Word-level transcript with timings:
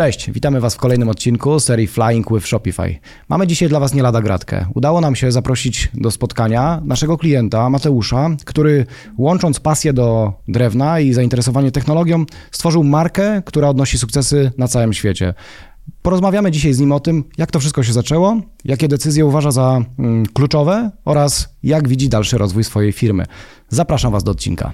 Cześć, 0.00 0.30
witamy 0.30 0.60
Was 0.60 0.74
w 0.74 0.78
kolejnym 0.78 1.08
odcinku 1.08 1.60
serii 1.60 1.86
Flying 1.86 2.32
with 2.32 2.46
Shopify. 2.46 2.98
Mamy 3.28 3.46
dzisiaj 3.46 3.68
dla 3.68 3.80
Was 3.80 3.94
nie 3.94 4.02
lada 4.02 4.22
gratkę. 4.22 4.66
Udało 4.74 5.00
nam 5.00 5.16
się 5.16 5.32
zaprosić 5.32 5.88
do 5.94 6.10
spotkania 6.10 6.82
naszego 6.84 7.18
klienta 7.18 7.70
Mateusza, 7.70 8.30
który 8.44 8.86
łącząc 9.18 9.60
pasję 9.60 9.92
do 9.92 10.32
drewna 10.48 11.00
i 11.00 11.12
zainteresowanie 11.12 11.70
technologią, 11.70 12.24
stworzył 12.50 12.84
markę, 12.84 13.42
która 13.46 13.68
odnosi 13.68 13.98
sukcesy 13.98 14.52
na 14.58 14.68
całym 14.68 14.92
świecie. 14.92 15.34
Porozmawiamy 16.02 16.50
dzisiaj 16.50 16.72
z 16.72 16.80
nim 16.80 16.92
o 16.92 17.00
tym, 17.00 17.24
jak 17.38 17.50
to 17.50 17.60
wszystko 17.60 17.82
się 17.82 17.92
zaczęło, 17.92 18.40
jakie 18.64 18.88
decyzje 18.88 19.26
uważa 19.26 19.50
za 19.50 19.80
mm, 19.98 20.26
kluczowe 20.26 20.90
oraz 21.04 21.54
jak 21.62 21.88
widzi 21.88 22.08
dalszy 22.08 22.38
rozwój 22.38 22.64
swojej 22.64 22.92
firmy. 22.92 23.24
Zapraszam 23.68 24.12
Was 24.12 24.24
do 24.24 24.30
odcinka. 24.30 24.72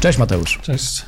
Cześć 0.00 0.18
Mateusz. 0.18 0.58
Cześć. 0.62 1.04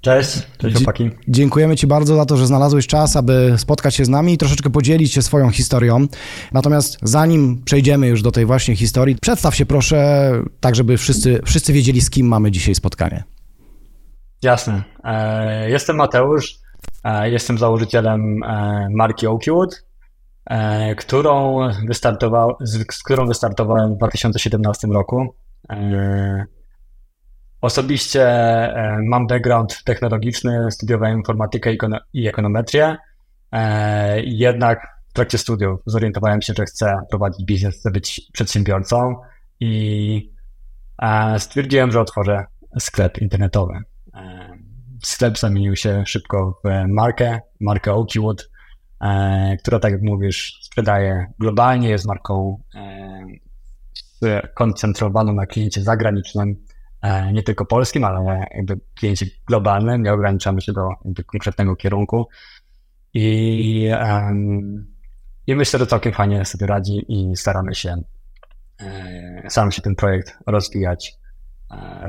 Cześć, 0.00 0.38
cześć 0.58 0.76
chłopaki. 0.76 1.10
Dziękujemy 1.28 1.76
Ci 1.76 1.86
bardzo 1.86 2.16
za 2.16 2.26
to, 2.26 2.36
że 2.36 2.46
znalazłeś 2.46 2.86
czas, 2.86 3.16
aby 3.16 3.54
spotkać 3.56 3.94
się 3.94 4.04
z 4.04 4.08
nami 4.08 4.32
i 4.32 4.38
troszeczkę 4.38 4.70
podzielić 4.70 5.12
się 5.12 5.22
swoją 5.22 5.50
historią. 5.50 6.06
Natomiast 6.52 6.98
zanim 7.02 7.62
przejdziemy 7.64 8.06
już 8.06 8.22
do 8.22 8.32
tej 8.32 8.46
właśnie 8.46 8.76
historii, 8.76 9.16
przedstaw 9.16 9.56
się 9.56 9.66
proszę, 9.66 10.32
tak 10.60 10.74
żeby 10.74 10.96
wszyscy, 10.96 11.40
wszyscy 11.44 11.72
wiedzieli, 11.72 12.00
z 12.00 12.10
kim 12.10 12.26
mamy 12.26 12.50
dzisiaj 12.50 12.74
spotkanie. 12.74 13.24
Jasne. 14.42 14.82
E, 15.04 15.70
jestem 15.70 15.96
Mateusz, 15.96 16.58
e, 17.04 17.30
jestem 17.30 17.58
założycielem 17.58 18.42
e, 18.42 18.88
marki 18.90 19.26
Oakwood, 19.26 19.84
którą 20.96 21.58
z 22.60 23.02
którą 23.02 23.26
wystartowałem 23.26 23.94
w 23.94 23.96
2017 23.96 24.88
roku. 24.88 25.34
Osobiście 27.60 28.28
e, 28.28 28.98
mam 29.02 29.26
background 29.26 29.84
technologiczny, 29.84 30.70
studiowałem 30.70 31.18
informatykę 31.18 31.70
i 32.12 32.28
ekonometrię, 32.28 32.96
e, 33.52 34.22
jednak 34.22 34.86
w 35.08 35.12
trakcie 35.12 35.38
studiów 35.38 35.80
zorientowałem 35.86 36.42
się, 36.42 36.54
że 36.56 36.64
chcę 36.64 37.00
prowadzić 37.10 37.46
biznes, 37.46 37.76
chcę 37.76 37.90
być 37.90 38.20
przedsiębiorcą 38.32 39.14
i 39.60 40.32
e, 41.02 41.38
stwierdziłem, 41.38 41.92
że 41.92 42.00
otworzę 42.00 42.46
sklep 42.78 43.18
internetowy. 43.18 43.74
Sklep 45.04 45.38
zamienił 45.38 45.76
się 45.76 46.02
szybko 46.06 46.60
w 46.64 46.88
markę, 46.88 47.40
markę 47.60 47.92
Oakwood, 47.92 48.50
która, 49.62 49.78
tak 49.78 49.92
jak 49.92 50.02
mówisz, 50.02 50.58
sprzedaje 50.62 51.26
globalnie, 51.38 51.88
jest 51.88 52.06
marką 52.06 52.62
skoncentrowaną 54.54 55.32
na 55.32 55.46
kliencie 55.46 55.82
zagranicznym, 55.82 56.56
nie 57.32 57.42
tylko 57.42 57.66
polskim, 57.66 58.04
ale 58.04 58.46
jakby 58.54 58.80
kliencie 58.98 59.26
globalnym, 59.46 60.02
nie 60.02 60.12
ograniczamy 60.12 60.60
się 60.60 60.72
do 60.72 60.88
konkretnego 61.26 61.76
kierunku. 61.76 62.28
I, 63.14 63.90
i 65.46 65.54
myślę, 65.54 65.78
że 65.78 65.86
całkiem 65.86 66.12
fajnie 66.12 66.44
sobie 66.44 66.66
radzi 66.66 67.04
i 67.08 67.36
staramy 67.36 67.74
się, 67.74 68.02
e, 68.80 69.42
staramy 69.48 69.72
się 69.72 69.82
ten 69.82 69.94
projekt 69.94 70.38
rozwijać 70.46 71.19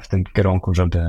w 0.01 0.07
tym 0.07 0.23
kierunku, 0.23 0.73
żeby, 0.73 0.99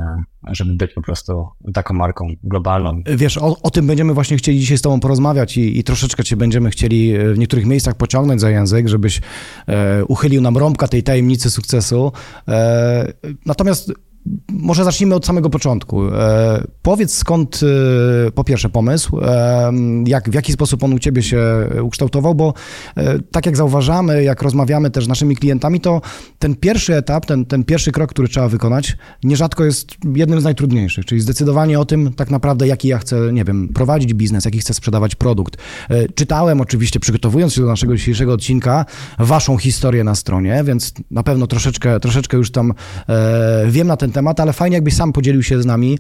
żeby 0.48 0.72
być 0.72 0.92
po 0.92 1.03
prostu 1.03 1.47
taką 1.75 1.95
marką 1.95 2.28
globalną. 2.42 3.03
Wiesz, 3.06 3.39
o, 3.39 3.56
o 3.62 3.70
tym 3.70 3.86
będziemy 3.86 4.14
właśnie 4.14 4.36
chcieli 4.36 4.61
dzisiaj 4.61 4.78
z 4.78 4.83
Tobą 4.83 5.00
porozmawiać 5.00 5.56
i, 5.56 5.78
i, 5.78 5.84
troszeczkę 5.84 6.25
Cię 6.25 6.36
będziemy 6.36 6.70
chcieli 6.70 7.14
w 7.34 7.39
niektórych 7.39 7.67
miejscach 7.67 7.95
pociągnąć 7.95 8.41
za 8.41 8.50
język, 8.50 8.89
żebyś 8.89 9.20
e, 9.69 10.05
uchylił 10.05 10.42
nam 10.42 10.56
rąbka 10.56 10.89
tej 10.89 11.03
tajemnicy 11.03 11.50
sukcesu. 11.50 12.12
E, 12.48 13.12
natomiast 13.47 13.92
może 14.48 14.84
zacznijmy 14.84 15.14
od 15.14 15.26
samego 15.26 15.50
początku. 15.50 16.08
E, 16.08 16.64
powiedz 16.83 17.14
skąd, 17.14 17.60
e, 18.28 18.30
po 18.30 18.44
pierwsze, 18.44 18.68
pomysł, 18.68 19.20
e, 19.20 19.72
jak, 20.06 20.30
w 20.30 20.34
jaki 20.34 20.52
sposób 20.52 20.84
on 20.84 20.92
u 20.92 20.98
Ciebie 20.98 21.22
się 21.22 21.42
ukształtował, 21.83 22.34
bo 22.34 22.55
e, 22.96 23.18
tak 23.18 23.46
jak 23.46 23.56
zauważamy, 23.56 24.22
jak 24.22 24.42
rozmawiamy 24.42 24.90
też 24.90 25.05
z 25.05 25.08
naszymi 25.08 25.36
klientami, 25.36 25.80
to 25.80 26.00
ten 26.38 26.56
pierwszy 26.56 26.96
etap, 26.96 27.27
ten, 27.27 27.44
ten 27.44 27.64
pierwszy 27.64 27.92
krok, 27.92 28.11
który 28.11 28.28
trzeba 28.28 28.48
wykonać, 28.48 28.96
nierzadko 29.24 29.64
jest 29.64 29.90
jednym 30.14 30.40
z 30.40 30.44
najtrudniejszych, 30.44 31.05
czyli 31.05 31.20
zdecydowanie 31.20 31.80
o 31.80 31.84
tym 31.84 32.12
tak 32.12 32.30
naprawdę, 32.30 32.66
jaki 32.66 32.88
ja 32.88 32.98
chcę, 32.98 33.32
nie 33.32 33.44
wiem, 33.44 33.68
prowadzić 33.68 34.14
biznes, 34.14 34.44
jaki 34.44 34.58
chcę 34.58 34.74
sprzedawać 34.74 35.14
produkt. 35.14 35.56
E, 35.88 36.08
czytałem 36.08 36.61
oczywiście, 36.61 37.00
przygotowując 37.00 37.55
się 37.55 37.61
do 37.61 37.66
naszego 37.66 37.96
dzisiejszego 37.96 38.32
odcinka, 38.32 38.84
Waszą 39.18 39.56
historię 39.56 40.05
na 40.05 40.14
stronie, 40.14 40.64
więc 40.64 40.92
na 41.11 41.22
pewno 41.22 41.46
troszeczkę, 41.46 42.00
troszeczkę 42.00 42.36
już 42.36 42.50
tam 42.50 42.72
e, 43.08 43.64
wiem 43.68 43.86
na 43.86 43.96
ten 43.96 44.11
temat, 44.12 44.40
ale 44.40 44.52
fajnie 44.52 44.74
jakbyś 44.74 44.95
sam 44.95 45.12
podzielił 45.12 45.42
się 45.42 45.62
z 45.62 45.67
nami 45.67 45.98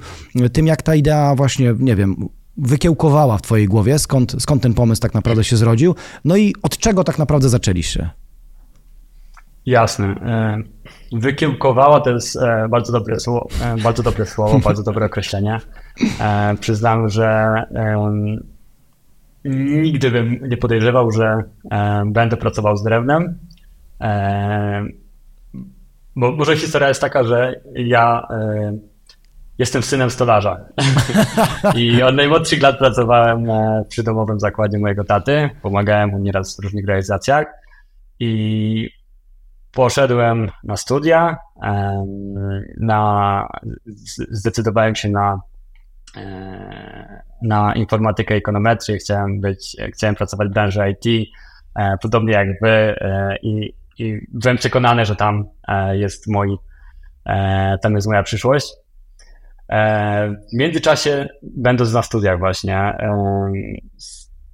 tym, 0.52 0.66
jak 0.66 0.82
ta 0.82 0.94
idea 0.94 1.34
właśnie, 1.34 1.74
nie 1.78 1.96
wiem, 1.96 2.28
wykiełkowała 2.56 3.38
w 3.38 3.42
twojej 3.42 3.66
głowie, 3.66 3.98
skąd, 3.98 4.36
skąd 4.38 4.62
ten 4.62 4.74
pomysł 4.74 5.02
tak 5.02 5.14
naprawdę 5.14 5.44
się 5.44 5.56
zrodził, 5.56 5.94
no 6.24 6.36
i 6.36 6.54
od 6.62 6.78
czego 6.78 7.04
tak 7.04 7.18
naprawdę 7.18 7.48
zaczęliście? 7.48 8.10
Jasne. 9.66 10.06
E, 10.06 10.58
wykiełkowała 11.12 12.00
to 12.00 12.10
jest 12.10 12.36
e, 12.36 12.68
bardzo 12.68 12.92
dobre 12.92 13.20
słowo, 13.20 13.48
e, 13.64 13.76
bardzo 13.82 14.02
dobre 14.02 14.26
słowo, 14.26 14.58
bardzo 14.68 14.82
dobre 14.82 15.06
określenie. 15.06 15.60
Przyznam, 16.60 17.08
że 17.08 17.54
nigdy 19.44 20.10
bym 20.10 20.48
nie 20.48 20.56
podejrzewał, 20.56 21.10
że 21.10 21.42
będę 22.06 22.36
pracował 22.36 22.76
z 22.76 22.82
drewnem. 22.82 23.38
Bo 26.16 26.32
może 26.32 26.56
historia 26.56 26.88
jest 26.88 27.00
taka, 27.00 27.24
że 27.24 27.60
ja 27.74 28.28
y, 28.30 28.92
jestem 29.58 29.82
synem 29.82 30.10
stolarza. 30.10 30.60
I 31.76 32.02
od 32.02 32.14
najmłodszych 32.14 32.62
lat 32.62 32.78
pracowałem 32.78 33.50
e, 33.50 33.84
przy 33.88 34.02
domowym 34.02 34.40
zakładzie 34.40 34.78
mojego 34.78 35.04
taty. 35.04 35.50
Pomagałem 35.62 36.10
mu 36.10 36.18
nieraz 36.18 36.56
w 36.56 36.62
różnych 36.62 36.86
realizacjach. 36.86 37.46
I 38.20 38.90
poszedłem 39.72 40.50
na 40.64 40.76
studia. 40.76 41.36
na, 42.76 43.48
zdecydowałem 44.30 44.94
się 44.94 45.08
na, 45.08 45.40
e, 46.16 47.22
na 47.42 47.74
informatykę 47.74 48.34
i 48.34 48.38
ekonometrię. 48.38 48.96
Chciałem 48.96 49.40
być, 49.40 49.76
chciałem 49.94 50.14
pracować 50.14 50.48
w 50.48 50.52
branży 50.52 50.80
IT, 50.90 51.28
podobnie 52.02 52.32
jak 52.32 52.48
wy. 52.62 52.96
I 53.42 53.74
i 53.98 54.26
byłem 54.32 54.56
przekonany, 54.56 55.04
że 55.04 55.16
tam 55.16 55.44
e, 55.68 55.98
jest 55.98 56.26
mój, 56.28 56.56
e, 57.26 57.78
tam 57.82 57.94
jest 57.94 58.06
moja 58.06 58.22
przyszłość. 58.22 58.66
E, 59.68 60.28
w 60.30 60.56
międzyczasie, 60.56 61.28
będąc 61.42 61.92
na 61.92 62.02
studiach 62.02 62.38
właśnie, 62.38 62.96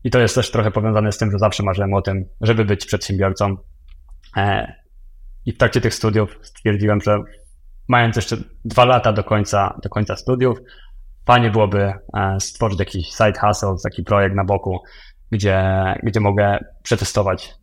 i 0.04 0.10
to 0.10 0.18
jest 0.18 0.34
też 0.34 0.50
trochę 0.50 0.70
powiązane 0.70 1.12
z 1.12 1.18
tym, 1.18 1.30
że 1.30 1.38
zawsze 1.38 1.62
marzyłem 1.62 1.94
o 1.94 2.02
tym, 2.02 2.24
żeby 2.40 2.64
być 2.64 2.86
przedsiębiorcą. 2.86 3.56
I 5.46 5.52
w 5.52 5.58
trakcie 5.58 5.80
tych 5.80 5.94
studiów 5.94 6.38
stwierdziłem, 6.42 7.00
że 7.00 7.18
mając 7.88 8.16
jeszcze 8.16 8.36
dwa 8.64 8.84
lata 8.84 9.12
do 9.12 9.24
końca, 9.24 9.78
do 9.82 9.88
końca 9.88 10.16
studiów, 10.16 10.58
fajnie 11.26 11.50
byłoby 11.50 11.92
stworzyć 12.38 12.78
jakiś 12.78 13.06
side 13.08 13.38
hustle, 13.40 13.74
taki 13.82 14.02
projekt 14.02 14.36
na 14.36 14.44
boku, 14.44 14.78
gdzie, 15.30 15.64
gdzie 16.02 16.20
mogę 16.20 16.58
przetestować 16.82 17.54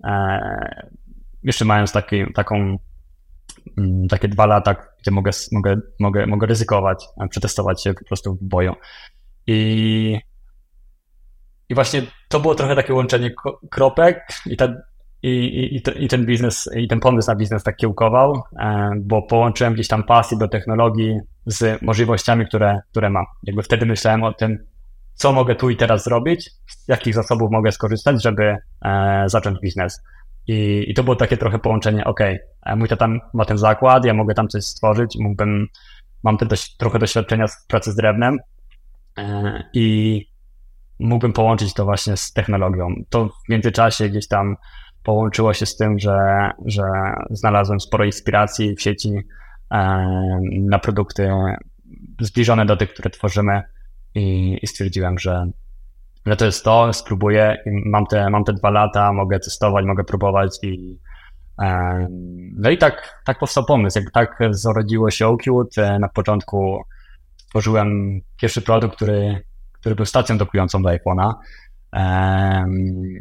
jeszcze 1.45 1.65
mając 1.65 1.91
taki, 1.91 2.33
taką, 2.33 2.77
mm, 3.77 4.07
takie 4.07 4.27
dwa 4.27 4.45
lata, 4.45 4.75
gdzie 5.01 5.11
mogę, 5.11 5.31
mogę, 5.51 5.77
mogę, 5.99 6.27
mogę 6.27 6.47
ryzykować, 6.47 7.05
przetestować 7.29 7.83
się 7.83 7.93
po 7.93 8.05
prostu 8.05 8.35
w 8.35 8.43
boju. 8.43 8.73
I, 9.47 10.19
i 11.69 11.75
właśnie 11.75 12.01
to 12.29 12.39
było 12.39 12.55
trochę 12.55 12.75
takie 12.75 12.93
łączenie 12.93 13.31
kropek 13.71 14.27
i, 14.45 14.57
ta, 14.57 14.67
i, 15.23 15.29
i, 15.75 16.03
i 16.03 16.07
ten 16.07 16.25
biznes, 16.25 16.69
i 16.75 16.87
ten 16.87 16.99
pomysł 16.99 17.31
na 17.31 17.35
biznes 17.35 17.63
tak 17.63 17.75
kiełkował, 17.75 18.43
e, 18.59 18.91
bo 19.01 19.21
połączyłem 19.21 19.73
gdzieś 19.73 19.87
tam 19.87 20.03
pasję 20.03 20.37
do 20.37 20.47
technologii 20.47 21.19
z 21.45 21.81
możliwościami, 21.81 22.45
które, 22.45 22.79
które 22.91 23.09
mam. 23.09 23.25
Jakby 23.43 23.63
wtedy 23.63 23.85
myślałem 23.85 24.23
o 24.23 24.33
tym, 24.33 24.65
co 25.13 25.33
mogę 25.33 25.55
tu 25.55 25.69
i 25.69 25.77
teraz 25.77 26.03
zrobić, 26.03 26.51
z 26.67 26.87
jakich 26.87 27.13
zasobów 27.13 27.51
mogę 27.51 27.71
skorzystać, 27.71 28.23
żeby 28.23 28.57
e, 28.85 29.23
zacząć 29.27 29.59
biznes. 29.59 30.01
I, 30.47 30.85
I 30.87 30.93
to 30.93 31.03
było 31.03 31.15
takie 31.15 31.37
trochę 31.37 31.59
połączenie, 31.59 32.05
ok, 32.05 32.19
mój 32.75 32.87
tata 32.87 33.07
ma 33.33 33.45
ten 33.45 33.57
zakład, 33.57 34.05
ja 34.05 34.13
mogę 34.13 34.33
tam 34.33 34.47
coś 34.47 34.63
stworzyć, 34.63 35.17
mógłbym, 35.19 35.67
mam 36.23 36.37
te 36.37 36.45
trochę 36.77 36.99
doświadczenia 36.99 37.47
z 37.47 37.65
pracy 37.67 37.91
z 37.91 37.95
drewnem 37.95 38.37
e, 39.17 39.63
i 39.73 40.25
mógłbym 40.99 41.33
połączyć 41.33 41.73
to 41.73 41.85
właśnie 41.85 42.17
z 42.17 42.33
technologią. 42.33 42.87
To 43.09 43.29
w 43.45 43.49
międzyczasie 43.49 44.09
gdzieś 44.09 44.27
tam 44.27 44.55
połączyło 45.03 45.53
się 45.53 45.65
z 45.65 45.77
tym, 45.77 45.99
że, 45.99 46.51
że 46.65 46.83
znalazłem 47.29 47.79
sporo 47.79 48.05
inspiracji 48.05 48.75
w 48.75 48.81
sieci 48.81 49.09
e, 49.71 50.07
na 50.51 50.79
produkty 50.79 51.29
zbliżone 52.21 52.65
do 52.65 52.77
tych, 52.77 52.93
które 52.93 53.09
tworzymy 53.09 53.61
i, 54.15 54.57
i 54.61 54.67
stwierdziłem, 54.67 55.19
że 55.19 55.47
że 56.25 56.35
to 56.35 56.45
jest 56.45 56.63
to, 56.63 56.93
spróbuję, 56.93 57.57
mam 57.85 58.05
te, 58.05 58.29
mam 58.29 58.43
te 58.43 58.53
dwa 58.53 58.69
lata, 58.69 59.13
mogę 59.13 59.39
testować, 59.39 59.85
mogę 59.85 60.03
próbować 60.03 60.59
i 60.63 60.99
no 62.57 62.69
i 62.69 62.77
tak, 62.77 63.21
tak 63.25 63.39
powstał 63.39 63.65
pomysł, 63.65 63.99
jak 63.99 64.11
tak 64.11 64.39
zrodziło 64.49 65.11
się 65.11 65.27
Oakwood. 65.27 65.77
E, 65.77 65.99
na 65.99 66.09
początku 66.09 66.81
tworzyłem 67.49 68.21
pierwszy 68.41 68.61
produkt, 68.61 68.95
który, 68.95 69.41
który 69.73 69.95
był 69.95 70.05
stacją 70.05 70.37
dokującą 70.37 70.81
do 70.81 70.89
iPhone'a. 70.89 71.33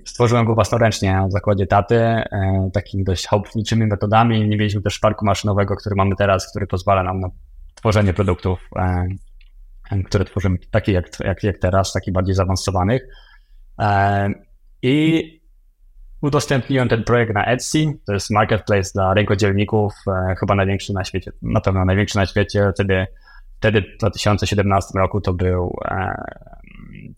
Stworzyłem 0.07 0.45
go 0.45 0.55
własnoręcznie 0.55 1.25
w 1.29 1.33
zakładzie 1.33 1.67
taty, 1.67 1.97
e, 1.97 2.71
takimi 2.73 3.05
dość 3.05 3.27
chałupniczymi 3.27 3.87
metodami. 3.87 4.49
Nie 4.49 4.57
mieliśmy 4.57 4.83
też 4.83 4.99
parku 4.99 5.27
maszynowego, 5.27 5.77
który 5.77 5.97
mamy 5.97 6.17
teraz, 6.17 6.51
który 6.51 6.67
pozwala 6.67 7.03
nam 7.03 7.21
na 7.21 7.29
tworzenie 7.75 8.15
produktów, 8.15 8.69
które 10.07 10.25
tworzymy, 10.25 10.59
takie 10.71 10.93
jak, 10.93 11.21
jak, 11.21 11.43
jak 11.43 11.59
teraz, 11.59 11.93
takich 11.93 12.15
bardziej 12.15 12.35
zaawansowanych. 12.35 13.03
I 14.83 15.25
udostępniłem 16.25 16.89
ten 16.89 17.05
projekt 17.05 17.35
na 17.35 17.47
Etsy, 17.47 17.99
to 18.07 18.13
jest 18.13 18.31
marketplace 18.31 18.91
dla 18.95 19.15
rękodzielników, 19.15 19.93
e, 20.07 20.35
chyba 20.41 20.55
największy 20.55 20.93
na 20.93 21.05
świecie, 21.05 21.33
na 21.43 21.61
pewno 21.61 21.85
największy 21.85 22.17
na 22.17 22.27
świecie. 22.27 22.71
Wtedy, 22.75 23.07
wtedy 23.59 23.83
w 23.83 23.99
2017 23.99 24.99
roku 24.99 25.21
to 25.21 25.33
był, 25.33 25.77
e, 25.85 26.15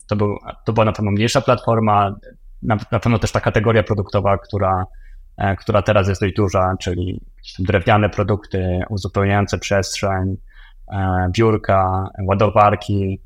to, 0.07 0.15
był, 0.15 0.37
to 0.65 0.73
była 0.73 0.85
na 0.85 0.91
pewno 0.91 1.11
mniejsza 1.11 1.41
platforma, 1.41 2.15
na, 2.61 2.77
na 2.91 2.99
pewno 2.99 3.19
też 3.19 3.31
ta 3.31 3.39
kategoria 3.39 3.83
produktowa, 3.83 4.37
która, 4.37 4.85
e, 5.37 5.55
która 5.55 5.81
teraz 5.81 6.07
jest 6.07 6.21
dość 6.21 6.35
duża, 6.35 6.73
czyli 6.79 7.21
drewniane 7.59 8.09
produkty 8.09 8.79
uzupełniające 8.89 9.57
przestrzeń, 9.57 10.37
biurka, 11.31 12.09
ładowarki. 12.27 13.21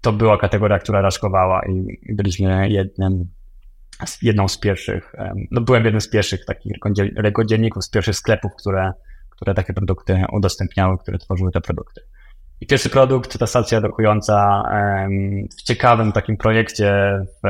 To 0.00 0.12
była 0.12 0.38
kategoria, 0.38 0.78
która 0.78 1.00
raczkowała 1.00 1.62
i 1.66 2.14
byliśmy 2.14 2.70
jednym 2.70 3.24
jedną 4.22 4.48
z 4.48 4.58
pierwszych, 4.58 5.12
no 5.50 5.60
byłem 5.60 5.84
jednym 5.84 6.00
z 6.00 6.10
pierwszych 6.10 6.44
takich 6.44 6.72
rękodzielników, 7.16 7.84
z 7.84 7.90
pierwszych 7.90 8.16
sklepów, 8.16 8.52
które, 8.58 8.92
które 9.30 9.54
takie 9.54 9.72
produkty 9.72 10.24
udostępniały, 10.32 10.98
które 10.98 11.18
tworzyły 11.18 11.50
te 11.50 11.60
produkty. 11.60 12.00
I 12.60 12.66
pierwszy 12.66 12.90
produkt, 12.90 13.38
ta 13.38 13.46
stacja 13.46 13.80
dokująca 13.80 14.62
w 15.58 15.62
ciekawym 15.62 16.12
takim 16.12 16.36
projekcie, 16.36 17.20
w, 17.42 17.48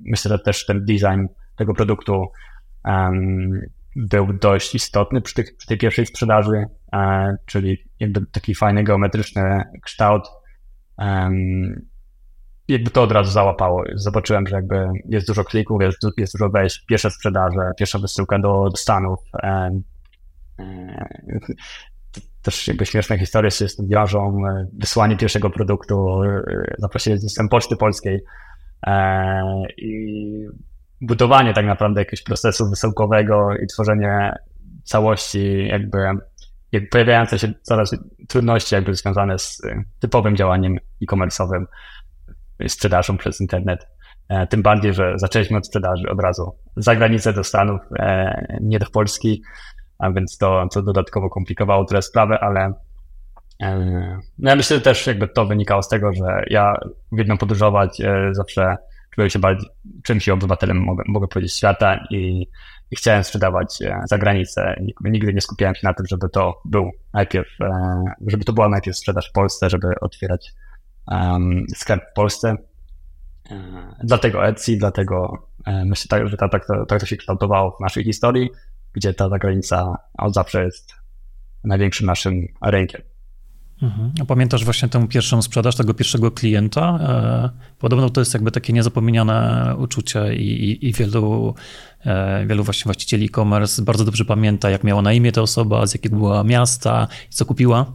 myślę, 0.00 0.28
że 0.28 0.38
też 0.38 0.66
ten 0.66 0.84
design 0.84 1.26
tego 1.56 1.74
produktu 1.74 2.26
był 3.96 4.32
dość 4.32 4.74
istotny 4.74 5.20
przy, 5.20 5.34
tych, 5.34 5.56
przy 5.56 5.68
tej 5.68 5.78
pierwszej 5.78 6.06
sprzedaży, 6.06 6.64
e, 6.92 7.36
czyli 7.46 7.78
taki 8.32 8.54
fajny 8.54 8.84
geometryczny 8.84 9.62
kształt 9.82 10.28
jakby 12.68 12.90
to 12.90 13.02
od 13.02 13.12
razu 13.12 13.32
załapało. 13.32 13.84
Zobaczyłem, 13.94 14.46
że 14.46 14.56
jakby 14.56 14.88
jest 15.08 15.26
dużo 15.26 15.44
klików, 15.44 15.82
jest, 15.82 15.98
jest 16.16 16.34
dużo 16.34 16.50
wejść, 16.50 16.84
pierwsze 16.88 17.10
sprzedaże, 17.10 17.72
pierwsza 17.78 17.98
wysyłka 17.98 18.38
do, 18.38 18.70
Stanów. 18.76 19.20
E, 19.42 19.80
e, 20.58 21.38
też 22.42 22.68
jakby 22.68 22.86
śmieszne 22.86 23.18
historie 23.18 23.50
z 23.50 23.88
wiążą, 23.88 24.46
e, 24.46 24.66
wysłanie 24.72 25.16
pierwszego 25.16 25.50
produktu, 25.50 26.22
e, 26.22 26.42
zaprosili 26.78 27.20
system 27.20 27.48
Poczty 27.48 27.76
Polskiej 27.76 28.24
e, 28.86 29.42
i 29.76 30.46
budowanie 31.06 31.54
tak 31.54 31.66
naprawdę 31.66 32.00
jakiegoś 32.00 32.22
procesu 32.22 32.70
wysyłkowego 32.70 33.56
i 33.56 33.66
tworzenie 33.66 34.32
całości 34.84 35.66
jakby, 35.66 35.98
jakby 36.72 36.88
pojawiające 36.88 37.38
się 37.38 37.52
coraz 37.62 37.96
trudności 38.28 38.74
jakby 38.74 38.94
związane 38.94 39.38
z 39.38 39.62
typowym 40.00 40.36
działaniem 40.36 40.76
e-commerce'owym 41.02 41.64
sprzedażą 42.68 43.16
przez 43.16 43.40
internet. 43.40 43.86
E, 44.28 44.46
tym 44.46 44.62
bardziej, 44.62 44.94
że 44.94 45.12
zaczęliśmy 45.16 45.58
od 45.58 45.66
sprzedaży 45.66 46.10
od 46.10 46.20
razu 46.20 46.52
za 46.76 46.96
granicę 46.96 47.32
do 47.32 47.44
Stanów, 47.44 47.80
e, 47.98 48.58
nie 48.60 48.78
do 48.78 48.86
Polski, 48.86 49.42
a 49.98 50.10
więc 50.10 50.38
to, 50.38 50.68
to 50.72 50.82
dodatkowo 50.82 51.30
komplikowało 51.30 51.84
tyle 51.84 52.02
sprawę, 52.02 52.38
ale 52.40 52.72
e, 53.62 54.18
no 54.38 54.50
ja 54.50 54.56
myślę, 54.56 54.76
że 54.76 54.82
też 54.82 55.06
jakby 55.06 55.28
to 55.28 55.46
wynikało 55.46 55.82
z 55.82 55.88
tego, 55.88 56.12
że 56.12 56.44
ja 56.46 56.74
uwielbiam 57.12 57.38
podróżować, 57.38 58.02
zawsze 58.32 58.76
czułem 59.14 59.30
się 59.30 59.38
bardziej, 59.38 59.68
czymś 60.02 60.28
obywatelem, 60.28 60.78
mogę, 60.78 61.04
mogę 61.06 61.28
powiedzieć, 61.28 61.54
świata 61.54 62.06
i, 62.10 62.46
i 62.90 62.96
chciałem 62.96 63.24
sprzedawać 63.24 63.78
za 64.04 64.18
granicę. 64.18 64.76
Nigdy 65.04 65.34
nie 65.34 65.40
skupiałem 65.40 65.74
się 65.74 65.80
na 65.84 65.94
tym, 65.94 66.06
żeby 66.06 66.28
to 66.28 66.60
był 66.64 66.90
najpierw, 67.12 67.48
żeby 68.26 68.44
to 68.44 68.52
była 68.52 68.68
najpierw 68.68 68.96
sprzedaż 68.96 69.30
w 69.30 69.32
Polsce, 69.32 69.70
żeby 69.70 69.88
otwierać 70.00 70.52
um, 71.06 71.64
sklep 71.74 72.00
w 72.10 72.14
Polsce. 72.14 72.56
E, 73.50 73.56
dlatego 74.04 74.46
Etsy, 74.46 74.76
dlatego 74.76 75.48
e, 75.66 75.84
myślę, 75.84 76.08
tak, 76.08 76.28
że 76.28 76.36
tak, 76.36 76.52
tak, 76.52 76.66
tak 76.88 77.00
to 77.00 77.06
się 77.06 77.16
kształtowało 77.16 77.70
w 77.70 77.80
naszej 77.80 78.04
historii, 78.04 78.50
gdzie 78.92 79.14
ta 79.14 79.28
zagranica 79.28 79.96
od 80.18 80.34
zawsze 80.34 80.64
jest 80.64 80.94
największym 81.64 82.06
naszym 82.06 82.46
rynkiem. 82.62 83.02
Mhm. 83.84 84.12
A 84.22 84.24
pamiętasz 84.24 84.64
właśnie 84.64 84.88
tę 84.88 85.08
pierwszą 85.08 85.42
sprzedaż, 85.42 85.76
tego 85.76 85.94
pierwszego 85.94 86.30
klienta? 86.30 86.98
E, 87.00 87.50
podobno 87.78 88.10
to 88.10 88.20
jest 88.20 88.34
jakby 88.34 88.50
takie 88.50 88.72
niezapomniane 88.72 89.74
uczucie 89.78 90.34
i, 90.34 90.70
i, 90.70 90.88
i 90.88 90.92
wielu, 90.92 91.54
wielu 92.46 92.64
właśnie 92.64 92.84
właścicieli 92.84 93.26
e-commerce 93.26 93.82
bardzo 93.82 94.04
dobrze 94.04 94.24
pamięta, 94.24 94.70
jak 94.70 94.84
miała 94.84 95.02
na 95.02 95.12
imię 95.12 95.32
ta 95.32 95.42
osoba, 95.42 95.86
z 95.86 95.94
jakiego 95.94 96.16
była 96.16 96.44
miasta 96.44 97.08
co 97.28 97.44
kupiła. 97.44 97.86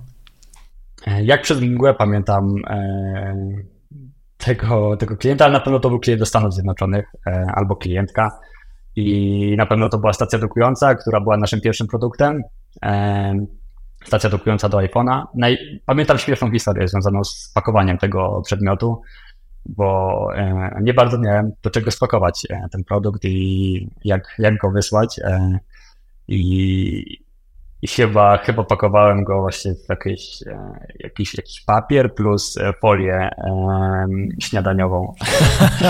E, 1.08 1.24
jak 1.24 1.42
przez 1.42 1.62
mgłę 1.62 1.94
pamiętam 1.94 2.56
e, 2.68 3.36
tego, 4.38 4.98
tego 4.98 5.18
klienta, 5.18 5.46
ale 5.46 5.54
na 5.54 5.60
pewno 5.60 5.80
to 5.80 5.90
był 5.90 6.00
klient 6.00 6.20
do 6.20 6.26
Stanów 6.26 6.54
Zjednoczonych 6.54 7.06
e, 7.28 7.46
albo 7.56 7.76
klientka 7.76 8.40
i 8.96 9.56
na 9.58 9.66
pewno 9.66 9.90
to 9.90 9.98
była 9.98 10.14
stacja 10.14 10.40
dokująca, 10.40 10.96
która 10.96 11.22
była 11.22 11.38
naszym 11.38 11.62
pierwszym 11.62 11.88
produktem. 11.88 12.42
Stacja 14.06 14.30
dokująca 14.30 14.70
do 14.70 14.78
iPhone'a. 14.78 15.24
Pamiętam 15.86 16.18
śmieszną 16.18 16.52
historię 16.52 16.88
związaną 16.88 17.24
z 17.24 17.52
pakowaniem 17.56 17.98
tego 17.98 18.42
przedmiotu, 18.46 19.02
bo 19.66 20.28
nie 20.82 20.94
bardzo 20.94 21.18
miałem 21.20 21.52
do 21.64 21.70
czego 21.70 21.92
spakować 21.92 22.48
ten 22.72 22.84
produkt 22.84 23.26
i 23.26 23.90
jak, 24.04 24.36
jak 24.40 24.58
go 24.58 24.72
wysłać. 24.72 25.20
I, 26.28 27.29
i 27.82 27.88
chyba, 27.88 28.38
chyba 28.38 28.64
pakowałem 28.64 29.24
go 29.24 29.42
właśnie 29.42 29.74
w 29.76 29.90
jakiś, 29.90 30.44
e, 30.48 30.80
jakiś, 31.00 31.38
jakiś 31.38 31.62
papier 31.62 32.16
plus 32.16 32.58
e, 32.58 32.74
folię 32.82 33.30
um, 33.38 34.30
śniadaniową. 34.40 35.14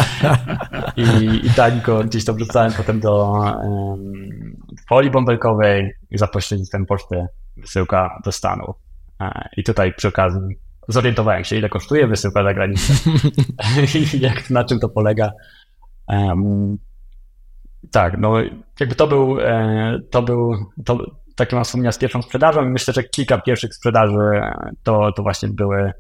I, 0.98 1.40
I 1.48 1.50
tak 1.50 1.82
go 1.82 2.04
gdzieś 2.04 2.26
to 2.26 2.34
wrzucałem 2.34 2.74
potem 2.74 3.00
do 3.00 3.32
um, 3.32 4.58
folii 4.90 5.12
bąbelkowej 5.12 5.94
i 6.12 6.18
za 6.18 6.28
pośrednictwem 6.28 6.86
poczty 6.86 7.26
wysyłka 7.58 8.22
do 8.26 8.32
Stanów. 8.32 8.76
E, 9.22 9.50
I 9.58 9.64
tutaj 9.64 9.94
przy 9.94 10.08
okazji 10.08 10.42
zorientowałem 10.88 11.44
się, 11.44 11.56
ile 11.56 11.70
kosztuje 11.70 12.08
wysyłka 12.08 12.44
za 12.44 12.54
granicę 12.54 12.94
i 14.16 14.20
jak, 14.20 14.50
na 14.50 14.64
czym 14.64 14.80
to 14.80 14.90
polega. 14.90 15.32
Um, 16.08 16.78
tak, 17.92 18.18
no 18.18 18.34
jakby 18.80 18.96
to 18.96 19.08
był, 19.08 19.38
to 20.12 20.22
był, 20.22 20.56
to, 20.86 20.98
takie 21.40 21.56
mam 21.56 21.66
wspomnienia 21.66 21.92
z 21.92 21.98
pierwszą 21.98 22.22
sprzedażą 22.22 22.66
i 22.66 22.70
myślę, 22.70 22.94
że 22.94 23.04
kilka 23.04 23.38
pierwszych 23.38 23.76
sprzedaży 23.76 24.42
to, 24.84 25.12
to 25.12 25.24
właśnie 25.24 25.50
były, 25.50 25.92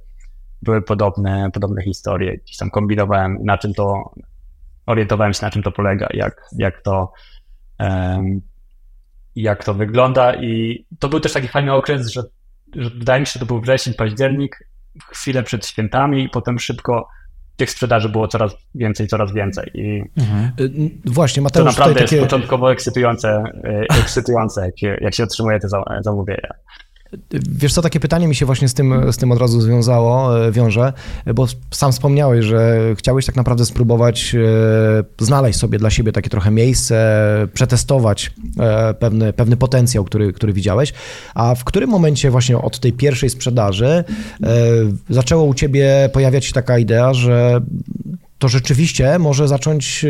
były 0.61 0.81
podobne, 0.81 1.49
podobne 1.53 1.83
historie. 1.83 2.37
Gdzieś 2.37 2.57
tam 2.57 2.69
kombinowałem, 2.69 3.37
na 3.43 3.57
czym 3.57 3.73
to, 3.73 4.11
orientowałem 4.85 5.33
się, 5.33 5.39
na 5.45 5.51
czym 5.51 5.63
to 5.63 5.71
polega, 5.71 6.07
jak, 6.13 6.41
jak 6.57 6.81
to, 6.81 7.11
um, 7.79 8.41
jak 9.35 9.63
to 9.63 9.73
wygląda 9.73 10.35
i 10.35 10.85
to 10.99 11.09
był 11.09 11.19
też 11.19 11.33
taki 11.33 11.47
fajny 11.47 11.73
okres, 11.73 12.07
że, 12.07 12.21
że 12.75 12.89
wydaje 12.89 13.19
mi 13.19 13.25
się, 13.25 13.31
że 13.33 13.39
to 13.39 13.45
był 13.45 13.61
wrzesień, 13.61 13.93
październik, 13.93 14.69
chwilę 15.11 15.43
przed 15.43 15.67
świętami 15.67 16.23
i 16.23 16.29
potem 16.29 16.59
szybko 16.59 17.07
tych 17.59 17.71
sprzedaży 17.71 18.09
było 18.09 18.27
coraz 18.27 18.51
więcej, 18.75 19.07
coraz 19.07 19.33
więcej. 19.33 19.71
I 19.73 20.03
mhm. 20.17 20.51
Właśnie, 21.05 21.41
Mateusz, 21.41 21.75
to 21.75 21.79
naprawdę 21.79 21.99
takie... 21.99 22.15
jest 22.15 22.27
początkowo 22.27 22.71
ekscytujące, 22.71 23.43
y, 23.65 23.99
ekscytujące 23.99 24.65
jak, 24.65 25.01
jak 25.01 25.13
się 25.15 25.23
otrzymuje 25.23 25.59
te 25.59 25.67
zamówienia. 26.01 26.53
Wiesz 27.49 27.73
co, 27.73 27.81
takie 27.81 27.99
pytanie 27.99 28.27
mi 28.27 28.35
się 28.35 28.45
właśnie 28.45 28.67
z 28.67 28.73
tym, 28.73 29.13
z 29.13 29.17
tym 29.17 29.31
od 29.31 29.39
razu 29.39 29.61
związało, 29.61 30.45
e, 30.47 30.51
wiąże, 30.51 30.93
bo 31.35 31.47
sam 31.71 31.91
wspomniałeś, 31.91 32.45
że 32.45 32.79
chciałeś 32.97 33.25
tak 33.25 33.35
naprawdę 33.35 33.65
spróbować 33.65 34.35
e, 34.35 35.25
znaleźć 35.25 35.59
sobie 35.59 35.79
dla 35.79 35.89
siebie 35.89 36.11
takie 36.11 36.29
trochę 36.29 36.51
miejsce, 36.51 36.97
przetestować 37.53 38.31
e, 38.59 38.93
pewny, 38.93 39.33
pewny 39.33 39.57
potencjał, 39.57 40.03
który, 40.03 40.33
który 40.33 40.53
widziałeś, 40.53 40.93
a 41.35 41.55
w 41.55 41.63
którym 41.63 41.89
momencie 41.89 42.31
właśnie 42.31 42.57
od 42.57 42.79
tej 42.79 42.93
pierwszej 42.93 43.29
sprzedaży 43.29 44.03
zaczęło 45.09 45.43
u 45.43 45.53
ciebie 45.53 46.09
pojawiać 46.13 46.45
się 46.45 46.53
taka 46.53 46.77
idea, 46.79 47.13
że 47.13 47.61
to 48.39 48.47
rzeczywiście 48.47 49.19
może 49.19 49.47
zacząć 49.47 50.05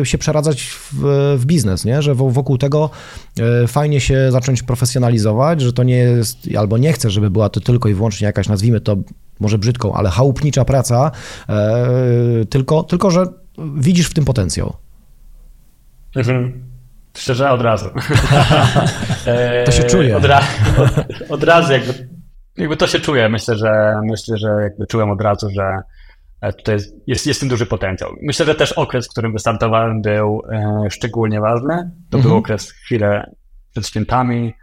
e, 0.00 0.06
się 0.06 0.18
przeradzać 0.18 0.62
w, 0.62 0.92
w 1.36 1.46
biznes, 1.46 1.84
nie? 1.84 2.02
że 2.02 2.14
wokół 2.14 2.58
tego 2.58 2.90
e, 3.38 3.66
fajnie 3.66 4.00
się 4.00 4.32
zacząć 4.32 4.62
profesjonalizować, 4.62 5.60
że 5.60 5.72
to 5.72 5.82
nie 5.82 5.96
jest, 5.96 6.38
albo 6.58 6.78
nie 6.78 6.92
chcę, 6.92 7.10
żeby 7.10 7.30
była 7.30 7.48
to 7.48 7.60
tylko 7.60 7.88
i 7.88 7.94
wyłącznie 7.94 8.26
jakaś, 8.26 8.48
nazwijmy 8.48 8.80
to 8.80 8.96
może 9.40 9.58
brzydką, 9.58 9.94
ale 9.94 10.10
chałupnicza 10.10 10.64
praca, 10.64 11.10
e, 11.48 12.44
tylko, 12.50 12.82
tylko 12.82 13.10
że 13.10 13.26
widzisz 13.76 14.08
w 14.08 14.14
tym 14.14 14.24
potencjał. 14.24 14.76
Mhm. 16.16 16.64
Szczerze, 17.16 17.50
od 17.50 17.60
razu. 17.60 17.88
to 19.66 19.72
się 19.72 19.84
czuje. 19.84 20.16
Od, 20.16 20.24
ra 20.24 20.40
od, 20.78 21.30
od 21.30 21.44
razu 21.44 21.72
jakby, 21.72 22.08
jakby 22.56 22.76
to 22.76 22.86
się 22.86 23.00
czuje. 23.00 23.28
Myślę, 23.28 23.56
że 23.56 24.00
myślę, 24.04 24.38
że 24.38 24.48
jakby 24.62 24.86
czułem 24.86 25.10
od 25.10 25.20
razu, 25.20 25.48
że 25.50 25.82
tutaj 26.52 26.74
jest, 26.74 26.94
jest, 27.06 27.26
jest 27.26 27.40
tym 27.40 27.48
duży 27.48 27.66
potencjał. 27.66 28.10
Myślę, 28.22 28.46
że 28.46 28.54
też 28.54 28.72
okres, 28.72 29.06
w 29.06 29.10
którym 29.10 29.32
wystartowałem, 29.32 30.02
był 30.02 30.42
e, 30.52 30.86
szczególnie 30.90 31.40
ważny. 31.40 31.90
To 32.10 32.18
mhm. 32.18 32.22
był 32.22 32.36
okres 32.36 32.70
chwilę 32.70 33.30
przed 33.70 33.86
świętami 33.86 34.54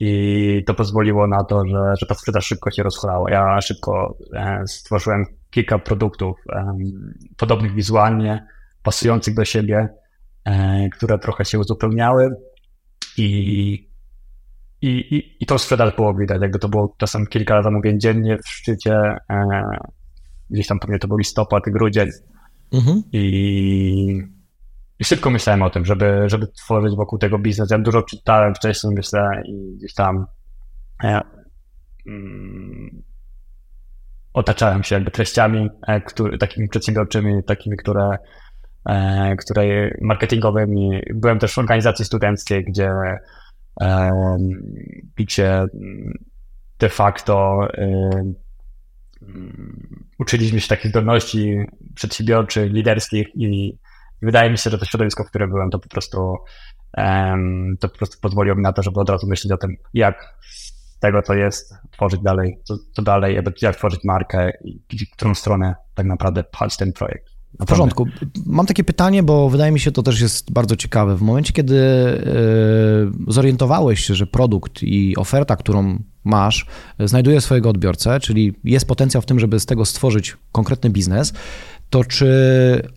i 0.00 0.64
to 0.66 0.74
pozwoliło 0.74 1.26
na 1.26 1.44
to, 1.44 1.66
że, 1.66 1.94
że 2.00 2.06
ta 2.06 2.14
sprzedaż 2.14 2.46
szybko 2.46 2.70
się 2.70 2.82
rozchorała. 2.82 3.30
Ja 3.30 3.60
szybko 3.60 4.16
e, 4.34 4.62
stworzyłem 4.66 5.24
kilka 5.50 5.78
produktów 5.78 6.36
e, 6.52 6.76
podobnych 7.36 7.74
wizualnie, 7.74 8.46
pasujących 8.82 9.34
do 9.34 9.44
siebie, 9.44 9.88
e, 10.44 10.88
które 10.88 11.18
trochę 11.18 11.44
się 11.44 11.58
uzupełniały 11.58 12.36
i, 13.16 13.24
i, 14.82 14.88
i, 14.88 15.36
i 15.40 15.46
tą 15.46 15.58
sprzedaż 15.58 15.96
było 15.96 16.14
widać. 16.14 16.42
Jakby 16.42 16.58
to 16.58 16.68
było 16.68 16.94
czasem 16.98 17.26
kilka 17.26 17.62
zamówień 17.62 18.00
dziennie 18.00 18.38
w 18.38 18.48
szczycie 18.48 18.94
e, 19.30 19.62
gdzieś 20.54 20.66
tam 20.66 20.78
pewnie 20.78 20.98
to 20.98 21.08
był 21.08 21.16
listopad, 21.16 21.64
grudzień. 21.66 22.08
Mhm. 22.72 23.02
I, 23.12 24.22
I 24.98 25.04
szybko 25.04 25.30
myślałem 25.30 25.62
o 25.62 25.70
tym, 25.70 25.84
żeby, 25.84 26.24
żeby 26.26 26.46
tworzyć 26.46 26.96
wokół 26.96 27.18
tego 27.18 27.38
biznes. 27.38 27.70
Ja 27.70 27.78
dużo 27.78 28.02
czytałem 28.02 28.54
wcześniej, 28.54 28.94
myślę, 28.94 29.42
i 29.46 29.76
gdzieś 29.76 29.94
tam 29.94 30.26
ja, 31.02 31.22
mm, 32.06 33.02
otaczałem 34.32 34.82
się 34.82 34.94
jakby 34.94 35.10
treściami 35.10 35.70
e, 35.86 36.00
który, 36.00 36.38
takimi 36.38 36.68
przedsiębiorczymi, 36.68 37.44
takimi, 37.44 37.76
które, 37.76 38.18
e, 38.88 39.36
które 39.36 39.90
marketingowymi. 40.00 41.02
Byłem 41.14 41.38
też 41.38 41.54
w 41.54 41.58
organizacji 41.58 42.04
studenckiej, 42.04 42.64
gdzie, 42.64 42.90
e, 43.80 44.10
gdzie 45.16 45.64
de 46.78 46.88
facto 46.88 47.68
e, 47.74 48.10
uczyliśmy 50.18 50.60
się 50.60 50.68
takich 50.68 50.90
zdolności 50.90 51.56
przedsiębiorczych, 51.94 52.72
liderskich 52.72 53.26
i 53.34 53.78
wydaje 54.22 54.50
mi 54.50 54.58
się, 54.58 54.70
że 54.70 54.78
to 54.78 54.84
środowisko, 54.84 55.24
w 55.24 55.28
którym 55.28 55.50
byłem, 55.50 55.70
to 55.70 55.78
po 55.78 55.88
prostu 55.88 56.36
to 57.80 57.88
po 57.88 57.96
prostu 57.98 58.16
pozwoliło 58.20 58.56
mi 58.56 58.62
na 58.62 58.72
to, 58.72 58.82
żeby 58.82 59.00
od 59.00 59.10
razu 59.10 59.26
myśleć 59.26 59.52
o 59.52 59.56
tym, 59.56 59.76
jak 59.94 60.34
z 60.50 60.98
tego, 60.98 61.22
co 61.22 61.34
jest, 61.34 61.74
tworzyć 61.90 62.20
dalej, 62.20 62.58
co, 62.64 62.74
co 62.92 63.02
dalej, 63.02 63.40
jak 63.62 63.76
tworzyć 63.76 64.00
markę 64.04 64.52
i 64.64 65.06
w 65.06 65.10
którą 65.16 65.34
stronę 65.34 65.74
tak 65.94 66.06
naprawdę 66.06 66.44
pchać 66.44 66.76
ten 66.76 66.92
projekt. 66.92 67.34
W 67.60 67.66
porządku. 67.66 68.06
Mam 68.46 68.66
takie 68.66 68.84
pytanie, 68.84 69.22
bo 69.22 69.50
wydaje 69.50 69.72
mi 69.72 69.80
się, 69.80 69.92
to 69.92 70.02
też 70.02 70.20
jest 70.20 70.52
bardzo 70.52 70.76
ciekawe. 70.76 71.16
W 71.16 71.22
momencie, 71.22 71.52
kiedy 71.52 71.78
e, 71.78 73.32
zorientowałeś 73.32 74.04
się, 74.04 74.14
że 74.14 74.26
produkt 74.26 74.82
i 74.82 75.16
oferta, 75.16 75.56
którą 75.56 75.98
masz, 76.24 76.66
znajduje 76.98 77.40
swojego 77.40 77.70
odbiorcę, 77.70 78.20
czyli 78.20 78.52
jest 78.64 78.86
potencjał 78.86 79.22
w 79.22 79.26
tym, 79.26 79.40
żeby 79.40 79.60
z 79.60 79.66
tego 79.66 79.84
stworzyć 79.84 80.36
konkretny 80.52 80.90
biznes, 80.90 81.32
to 81.90 82.04
czy 82.04 82.28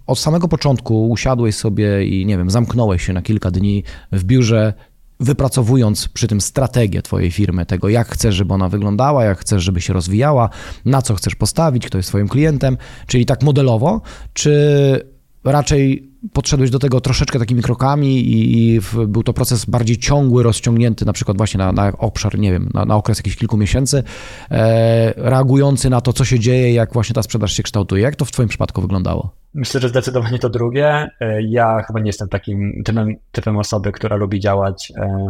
od 0.07 0.19
samego 0.19 0.47
początku 0.47 1.09
usiadłeś 1.09 1.55
sobie 1.55 2.05
i 2.05 2.25
nie 2.25 2.37
wiem, 2.37 2.49
zamknąłeś 2.49 3.05
się 3.05 3.13
na 3.13 3.21
kilka 3.21 3.51
dni 3.51 3.83
w 4.11 4.23
biurze, 4.23 4.73
wypracowując 5.19 6.07
przy 6.07 6.27
tym 6.27 6.41
strategię 6.41 7.01
Twojej 7.01 7.31
firmy, 7.31 7.65
tego 7.65 7.89
jak 7.89 8.07
chcesz, 8.07 8.35
żeby 8.35 8.53
ona 8.53 8.69
wyglądała, 8.69 9.23
jak 9.23 9.39
chcesz, 9.39 9.63
żeby 9.63 9.81
się 9.81 9.93
rozwijała, 9.93 10.49
na 10.85 11.01
co 11.01 11.15
chcesz 11.15 11.35
postawić, 11.35 11.85
kto 11.85 11.97
jest 11.97 12.09
Twoim 12.09 12.27
klientem, 12.27 12.77
czyli 13.07 13.25
tak 13.25 13.43
modelowo, 13.43 14.01
czy 14.33 15.09
raczej 15.43 16.06
podszedłeś 16.33 16.69
do 16.69 16.79
tego 16.79 17.01
troszeczkę 17.01 17.39
takimi 17.39 17.61
krokami 17.61 18.19
i, 18.19 18.75
i 18.75 18.81
w, 18.81 19.05
był 19.07 19.23
to 19.23 19.33
proces 19.33 19.65
bardziej 19.65 19.97
ciągły, 19.97 20.43
rozciągnięty 20.43 21.05
na 21.05 21.13
przykład 21.13 21.37
właśnie 21.37 21.57
na, 21.57 21.71
na 21.71 21.91
obszar, 21.97 22.39
nie 22.39 22.51
wiem, 22.51 22.69
na, 22.73 22.85
na 22.85 22.95
okres 22.95 23.17
jakichś 23.17 23.35
kilku 23.35 23.57
miesięcy, 23.57 24.03
e, 24.51 25.13
reagujący 25.29 25.89
na 25.89 26.01
to, 26.01 26.13
co 26.13 26.25
się 26.25 26.39
dzieje, 26.39 26.73
jak 26.73 26.93
właśnie 26.93 27.13
ta 27.13 27.23
sprzedaż 27.23 27.53
się 27.53 27.63
kształtuje. 27.63 28.03
Jak 28.03 28.15
to 28.15 28.25
w 28.25 28.31
Twoim 28.31 28.49
przypadku 28.49 28.81
wyglądało? 28.81 29.33
Myślę, 29.53 29.81
że 29.81 29.89
zdecydowanie 29.89 30.39
to 30.39 30.49
drugie. 30.49 31.09
E, 31.19 31.41
ja 31.41 31.83
chyba 31.87 31.99
nie 31.99 32.07
jestem 32.07 32.29
takim 32.29 32.83
typem, 32.85 33.15
typem 33.31 33.57
osoby, 33.57 33.91
która 33.91 34.15
lubi 34.15 34.39
działać 34.39 34.93
e, 34.97 35.29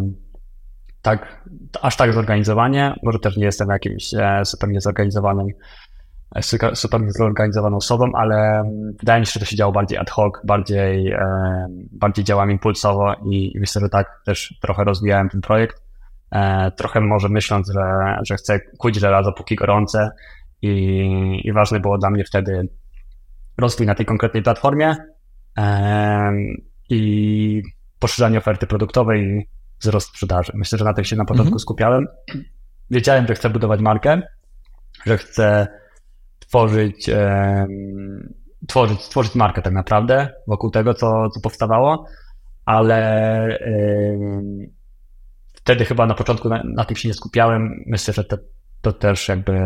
tak, 1.01 1.50
aż 1.82 1.98
tak 1.98 2.13
zorganizowanie. 2.13 2.94
Może 3.03 3.20
też 3.20 3.38
nie 3.38 3.46
jestem 3.46 3.70
jakimś 3.70 4.13
e, 4.13 4.41
super 4.46 4.70
niezorganizowanym 4.70 5.48
super 6.74 7.12
zorganizowaną 7.12 7.78
osobą, 7.78 8.12
ale 8.16 8.64
wydaje 9.00 9.20
mi 9.20 9.26
się, 9.26 9.32
że 9.34 9.40
to 9.40 9.46
się 9.46 9.56
działo 9.56 9.72
bardziej 9.72 9.98
ad 9.98 10.10
hoc, 10.10 10.34
bardziej, 10.44 11.14
bardziej 11.92 12.26
działam 12.26 12.52
impulsowo 12.52 13.14
i 13.14 13.54
myślę, 13.60 13.82
że 13.82 13.90
tak 13.90 14.22
też 14.26 14.58
trochę 14.62 14.84
rozwijałem 14.84 15.30
ten 15.30 15.42
projekt. 15.42 15.82
Trochę 16.76 17.02
może 17.02 17.30
myśląc, 17.30 17.72
że, 17.72 18.18
że 18.24 18.36
chcę 18.36 18.60
kuć 18.60 18.96
żelazo 18.96 19.34
póki 19.34 19.56
gorące 19.56 20.12
i, 20.62 21.42
i 21.44 21.54
ważne 21.54 21.80
było 21.80 21.98
dla 21.98 22.10
mnie 22.10 22.24
wtedy 22.24 22.70
rozwój 23.58 23.88
na 23.88 23.96
tej 23.96 24.06
konkretnej 24.06 24.44
platformie 24.44 24.96
i 26.90 27.62
poszerzanie 28.00 28.38
oferty 28.38 28.68
produktowej 28.68 29.24
i 29.24 29.48
wzrost 29.80 30.08
sprzedaży. 30.08 30.52
Myślę, 30.56 30.78
że 30.78 30.86
na 30.86 30.94
tym 30.94 31.06
się 31.06 31.16
na 31.16 31.26
początku 31.26 31.48
mhm. 31.48 31.60
skupiałem. 31.60 32.08
Wiedziałem, 32.92 33.28
że 33.28 33.36
chcę 33.36 33.50
budować 33.50 33.80
markę, 33.80 34.22
że 35.06 35.18
chcę 35.18 35.68
tworzyć, 36.48 37.10
tworzyć, 38.68 39.08
tworzyć 39.08 39.36
markę 39.36 39.62
tak 39.62 39.74
naprawdę 39.74 40.34
wokół 40.48 40.72
tego, 40.72 40.94
co, 40.94 41.30
co 41.30 41.42
powstawało, 41.42 42.06
ale 42.66 43.60
wtedy 45.54 45.86
chyba 45.86 46.06
na 46.06 46.13
początku 46.13 46.50
na, 46.50 46.63
na 46.63 46.86
tym 46.86 46.98
się 46.98 47.08
nie 47.08 47.13
skupiałem. 47.13 47.84
Myślę, 47.88 48.13
że 48.13 48.24
to, 48.24 48.38
to 48.82 48.94
też 48.94 49.27
jakby 49.27 49.60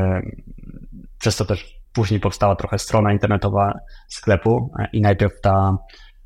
przez 1.20 1.38
to 1.38 1.46
też 1.46 1.82
Później 1.94 2.20
powstała 2.20 2.56
trochę 2.56 2.80
strona 2.80 3.14
internetowa 3.14 3.74
sklepu 4.08 4.72
e, 4.80 4.88
i 4.94 5.02
najpierw 5.02 5.42
ta, 5.42 5.78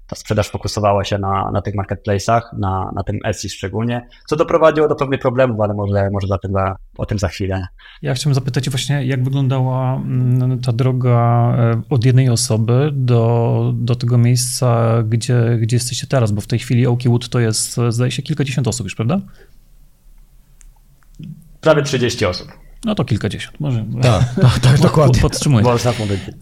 ta 0.07 0.15
sprzedaż 0.15 0.49
fokusowała 0.49 1.03
się 1.03 1.17
na, 1.17 1.51
na 1.51 1.61
tych 1.61 1.75
marketplace'ach, 1.75 2.41
na, 2.57 2.91
na 2.95 3.03
tym 3.03 3.19
Etsy 3.23 3.49
szczególnie, 3.49 4.07
co 4.27 4.35
doprowadziło 4.35 4.87
do 4.87 4.95
pewnych 4.95 5.19
problemów, 5.19 5.59
ale 5.59 5.73
może, 5.73 6.09
może 6.11 6.27
za 6.27 6.37
tym, 6.37 6.53
o 6.97 7.05
tym 7.05 7.19
za 7.19 7.27
chwilę. 7.27 7.67
Ja 8.01 8.13
chciałem 8.13 8.35
zapytać 8.35 8.69
właśnie, 8.69 9.05
jak 9.05 9.23
wyglądała 9.23 9.95
mm, 9.95 10.59
ta 10.59 10.73
droga 10.73 11.55
e, 11.57 11.81
od 11.89 12.05
jednej 12.05 12.29
osoby 12.29 12.89
do, 12.93 13.71
do 13.75 13.95
tego 13.95 14.17
miejsca, 14.17 15.03
gdzie, 15.03 15.57
gdzie 15.61 15.75
jesteście 15.75 16.07
teraz, 16.07 16.31
bo 16.31 16.41
w 16.41 16.47
tej 16.47 16.59
chwili 16.59 16.87
Oakwood 16.87 17.29
to 17.29 17.39
jest, 17.39 17.75
zdaje 17.89 18.11
się, 18.11 18.21
kilkadziesiąt 18.21 18.67
osób 18.67 18.85
już, 18.85 18.95
prawda? 18.95 19.19
Prawie 21.61 21.83
30 21.83 22.25
osób. 22.25 22.64
No 22.85 22.95
to 22.95 23.05
kilkadziesiąt, 23.05 23.59
może. 23.59 23.85
Tak, 24.01 24.23
tak, 24.41 24.59
tak 24.59 24.79
dokładnie. 24.79 25.21
Podtrzymuję. 25.21 25.65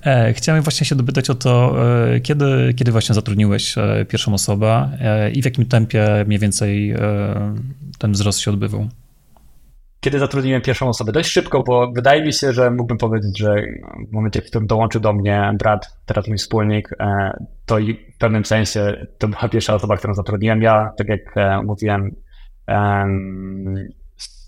E, 0.05 0.33
chciałem 0.33 0.63
właśnie 0.63 0.85
się 0.85 0.95
dopytać 0.95 1.29
o 1.29 1.35
to, 1.35 1.75
e, 2.15 2.19
kiedy, 2.19 2.73
kiedy 2.73 2.91
właśnie 2.91 3.15
zatrudniłeś 3.15 3.77
e, 3.77 4.05
pierwszą 4.09 4.33
osobę 4.33 4.89
i 5.33 5.41
w 5.41 5.45
jakim 5.45 5.65
tempie 5.65 6.23
mniej 6.27 6.39
więcej 6.39 6.95
ten 7.99 8.11
wzrost 8.11 8.39
się 8.39 8.51
odbywał? 8.51 8.87
Kiedy 9.99 10.19
zatrudniłem 10.19 10.61
pierwszą 10.61 10.89
osobę? 10.89 11.11
Dość 11.11 11.29
szybko, 11.29 11.63
bo 11.63 11.91
wydaje 11.91 12.23
mi 12.23 12.33
się, 12.33 12.53
że 12.53 12.71
mógłbym 12.71 12.97
powiedzieć, 12.97 13.39
że 13.39 13.55
w 14.09 14.11
momencie, 14.11 14.41
w 14.41 14.45
którym 14.45 14.67
dołączył 14.67 15.01
do 15.01 15.13
mnie 15.13 15.55
brat, 15.59 15.97
teraz 16.05 16.27
mój 16.27 16.37
wspólnik, 16.37 16.89
to 17.65 17.79
i 17.79 17.93
w 17.93 18.17
pewnym 18.17 18.45
sensie 18.45 19.07
to 19.17 19.27
była 19.27 19.49
pierwsza 19.49 19.75
osoba, 19.75 19.97
którą 19.97 20.13
zatrudniłem. 20.13 20.61
Ja, 20.61 20.91
tak 20.97 21.07
jak 21.07 21.35
mówiłem, 21.65 22.15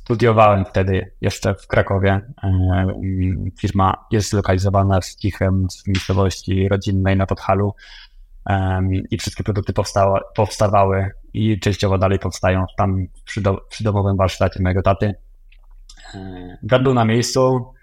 Studiowałem 0.06 0.66
wtedy 0.66 1.12
jeszcze 1.22 1.56
w 1.56 1.68
Krakowie. 1.68 2.22
E, 2.44 2.88
firma 3.60 4.06
jest 4.12 4.30
zlokalizowana 4.30 5.02
w 5.02 5.06
Cichem, 5.06 5.68
w 5.84 5.88
miejscowości 5.88 6.70
rodzinnej 6.70 7.18
na 7.18 7.26
Podhalu 7.26 7.74
i 9.12 9.18
wszystkie 9.18 9.44
produkty 9.44 9.74
powstały, 9.74 10.20
powstawały 10.36 11.12
i 11.34 11.60
częściowo 11.60 11.98
dalej 11.98 12.20
powstają 12.20 12.66
tam 12.78 13.08
przy, 13.24 13.42
do, 13.42 13.58
przy 13.70 13.84
domowym 13.84 14.18
warsztacie 14.18 14.64
mojego 14.64 14.82
taty. 14.82 15.14
E, 16.16 16.58
brat 16.64 16.84
był 16.84 16.94
na 16.94 17.06
miejscu, 17.06 17.74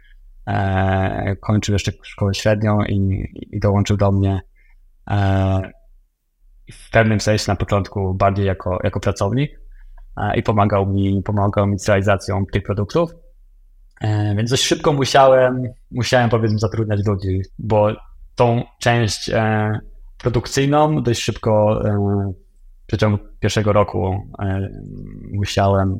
e, 0.46 1.36
kończył 1.36 1.72
jeszcze 1.72 1.92
szkołę 2.02 2.34
średnią 2.34 2.82
i, 2.84 3.28
i 3.50 3.60
dołączył 3.60 3.96
do 3.96 4.12
mnie 4.12 4.40
w 6.72 6.90
pewnym 6.90 7.20
sensie 7.20 7.44
na 7.48 7.56
początku 7.56 8.14
bardziej 8.14 8.46
jako, 8.46 8.78
jako 8.84 9.00
pracownik, 9.00 9.62
i 10.37 10.42
pomagał 10.42 10.87
mi, 10.87 11.23
pomagał 11.23 11.66
mi 11.66 11.78
z 11.78 11.88
realizacją 11.88 12.45
tych 12.52 12.62
produktów. 12.62 13.11
E, 14.00 14.35
więc 14.37 14.50
dość 14.50 14.62
szybko 14.62 14.92
musiałem, 14.92 15.62
musiałem 15.90 16.31
powiedzmy 16.31 16.59
zatrudniać 16.59 17.07
ludzi, 17.07 17.40
bo 17.59 17.88
tą 18.35 18.62
część 18.81 19.31
produkcyjną 20.19 21.02
dość 21.02 21.23
szybko 21.23 21.83
w 22.83 22.87
przeciągu 22.87 23.19
pierwszego 23.40 23.73
roku 23.73 24.28
musiałem 25.33 25.99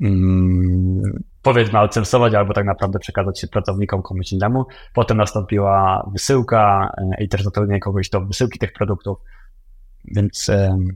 mm, 0.00 1.02
powiedzmy 1.42 1.78
outsourcować 1.78 2.34
albo 2.34 2.54
tak 2.54 2.64
naprawdę 2.66 2.98
przekazać 2.98 3.40
się 3.40 3.48
pracownikom 3.48 4.02
komuś 4.02 4.32
innemu. 4.32 4.64
Potem 4.94 5.16
nastąpiła 5.16 6.08
wysyłka 6.12 6.92
i 7.18 7.28
też 7.28 7.42
zatrudnienie 7.42 7.80
kogoś 7.80 8.10
do 8.10 8.20
wysyłki 8.20 8.58
tych 8.58 8.72
produktów. 8.72 9.18
Więc 10.04 10.50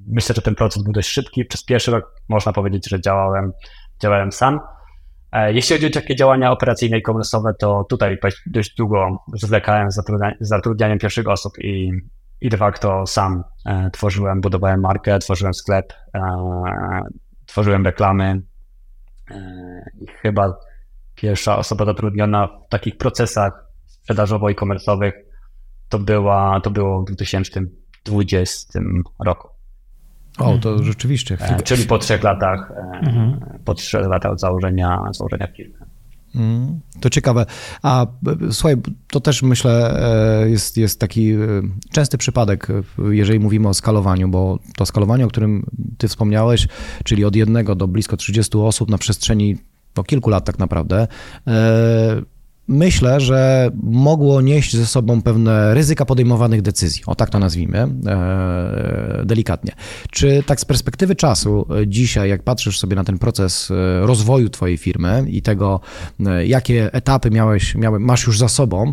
myślę, 0.07 0.35
że 0.35 0.43
ten 0.43 0.55
proces 0.55 0.83
był 0.83 0.93
dość 0.93 1.09
szybki. 1.09 1.45
Przez 1.45 1.65
pierwszy 1.65 1.91
rok 1.91 2.15
można 2.29 2.53
powiedzieć, 2.53 2.89
że 2.89 3.01
działałem, 3.01 3.53
działałem 4.03 4.33
sam. 4.33 4.61
E, 5.35 5.53
jeśli 5.53 5.77
chodzi 5.77 5.87
o 5.87 5.91
takie 5.91 6.17
działania 6.17 6.53
operacyjne 6.53 6.99
i 6.99 7.03
komersowe, 7.03 7.55
to 7.59 7.85
tutaj 7.89 8.19
dość 8.47 8.75
długo 8.75 9.25
zwlekałem 9.35 9.91
z 9.91 10.01
zatrudnianiem 10.41 10.99
pierwszych 10.99 11.29
osób 11.29 11.53
i, 11.59 11.93
i 12.41 12.49
de 12.49 12.57
facto 12.57 13.07
sam 13.07 13.45
e, 13.67 13.91
tworzyłem, 13.91 14.41
budowałem 14.41 14.81
markę, 14.81 15.19
tworzyłem 15.19 15.55
sklep, 15.55 15.93
e, 16.15 16.21
tworzyłem 17.47 17.85
reklamy. 17.85 18.43
I 20.01 20.07
chyba 20.23 20.57
pierwsza 21.15 21.59
osoba 21.59 21.85
zatrudniona 21.85 22.47
w 22.47 22.69
takich 22.69 22.97
procesach 22.97 23.53
sprzedażowo 23.87 24.51
i 24.51 24.55
komersowych 24.55 25.15
to, 25.89 25.99
była, 25.99 26.61
to 26.61 26.71
było 26.71 27.05
w 27.05 27.11
2020 28.05 28.81
roku. 29.25 29.49
O, 30.39 30.59
to 30.59 30.71
mhm. 30.71 30.85
rzeczywiście. 30.85 31.37
E, 31.41 31.63
czyli 31.63 31.85
po 31.85 31.99
trzech 31.99 32.23
latach, 32.23 32.71
e, 32.71 32.99
mhm. 32.99 33.41
po 33.65 33.75
trzech 33.75 34.07
latach 34.07 34.33
od 34.33 34.41
założenia, 34.41 35.05
założenia 35.13 35.47
firmy. 35.47 35.79
Mm, 36.35 36.81
to 37.01 37.11
ciekawe. 37.11 37.47
A 37.83 38.07
słuchaj, 38.51 38.77
to 39.11 39.21
też 39.21 39.43
myślę 39.43 40.01
jest, 40.47 40.77
jest 40.77 41.01
taki 41.01 41.33
częsty 41.93 42.19
przypadek, 42.19 42.69
jeżeli 43.11 43.41
mówimy 43.41 43.69
o 43.69 43.75
skalowaniu, 43.75 44.29
bo 44.29 44.59
to 44.77 44.87
skalowanie, 44.87 45.25
o 45.25 45.29
którym 45.29 45.67
ty 45.99 46.09
wspomniałeś, 46.09 46.69
czyli 47.05 47.25
od 47.25 47.37
jednego 47.37 47.75
do 47.75 47.89
blisko 47.89 48.17
30 48.17 48.59
osób 48.59 48.91
na 48.91 48.99
przestrzeni 48.99 49.57
no, 49.97 50.05
kilku 50.05 50.31
lat 50.31 50.45
tak 50.45 50.59
naprawdę, 50.59 51.09
myślę, 52.69 53.21
że 53.21 53.71
mogło 53.83 54.41
nieść 54.41 54.77
ze 54.77 54.87
sobą 54.87 55.23
pewne 55.23 55.75
ryzyka 55.75 56.05
podejmowanych 56.05 56.63
decyzji. 56.63 57.03
O 57.07 57.15
tak 57.15 57.31
to 57.31 57.39
nazwijmy 57.39 57.79
e, 57.79 59.23
delikatnie. 59.25 59.73
Czy 60.11 60.43
tak 60.47 60.61
z 60.61 60.65
perspektywy 60.65 61.15
czasu 61.15 61.67
e, 61.71 61.87
dzisiaj, 61.87 62.31
jak 62.31 62.43
patrzysz 62.43 62.79
sobie 62.79 62.97
na 62.97 63.05
ten 63.05 63.19
proces 63.19 63.71
e, 63.71 64.07
rozwoju 64.07 64.49
Twojej 64.49 64.77
firmy 64.77 65.25
i 65.29 65.43
tego, 65.43 65.81
jakie 66.45 66.93
etapy 66.93 67.31
miałeś, 67.31 67.75
miałeś 67.75 68.03
masz 68.03 68.27
już 68.27 68.39
za 68.39 68.49
sobą, 68.49 68.93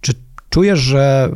czy 0.00 0.12
czujesz, 0.50 0.78
że 0.78 1.30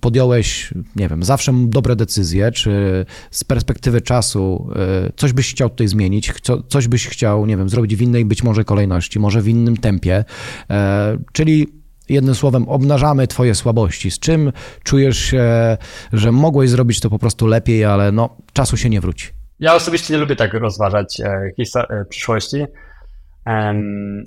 podjąłeś, 0.00 0.74
nie 0.96 1.08
wiem, 1.08 1.22
zawsze 1.22 1.52
dobre 1.66 1.96
decyzje, 1.96 2.52
czy 2.52 3.06
z 3.30 3.44
perspektywy 3.44 4.00
czasu 4.00 4.70
y, 5.08 5.12
coś 5.16 5.32
byś 5.32 5.50
chciał 5.50 5.70
tutaj 5.70 5.88
zmienić, 5.88 6.32
coś 6.68 6.88
byś 6.88 7.08
chciał, 7.08 7.46
nie 7.46 7.56
wiem, 7.56 7.68
zrobić 7.68 7.96
w 7.96 8.02
innej 8.02 8.24
być 8.24 8.42
może 8.42 8.64
kolejności, 8.64 9.20
może 9.20 9.42
w 9.42 9.48
innym 9.48 9.76
tempie, 9.76 10.24
e, 10.70 11.18
czyli 11.32 11.66
jednym 12.08 12.34
słowem 12.34 12.68
obnażamy 12.68 13.26
twoje 13.26 13.54
słabości, 13.54 14.10
z 14.10 14.18
czym 14.18 14.52
czujesz 14.82 15.18
się, 15.18 15.76
że 16.12 16.32
mogłeś 16.32 16.70
zrobić 16.70 17.00
to 17.00 17.10
po 17.10 17.18
prostu 17.18 17.46
lepiej, 17.46 17.84
ale 17.84 18.12
no, 18.12 18.36
czasu 18.52 18.76
się 18.76 18.90
nie 18.90 19.00
wróci. 19.00 19.28
Ja 19.60 19.74
osobiście 19.74 20.14
nie 20.14 20.20
lubię 20.20 20.36
tak 20.36 20.54
rozważać 20.54 21.20
e, 21.20 21.52
e, 21.76 22.04
przyszłości, 22.04 22.64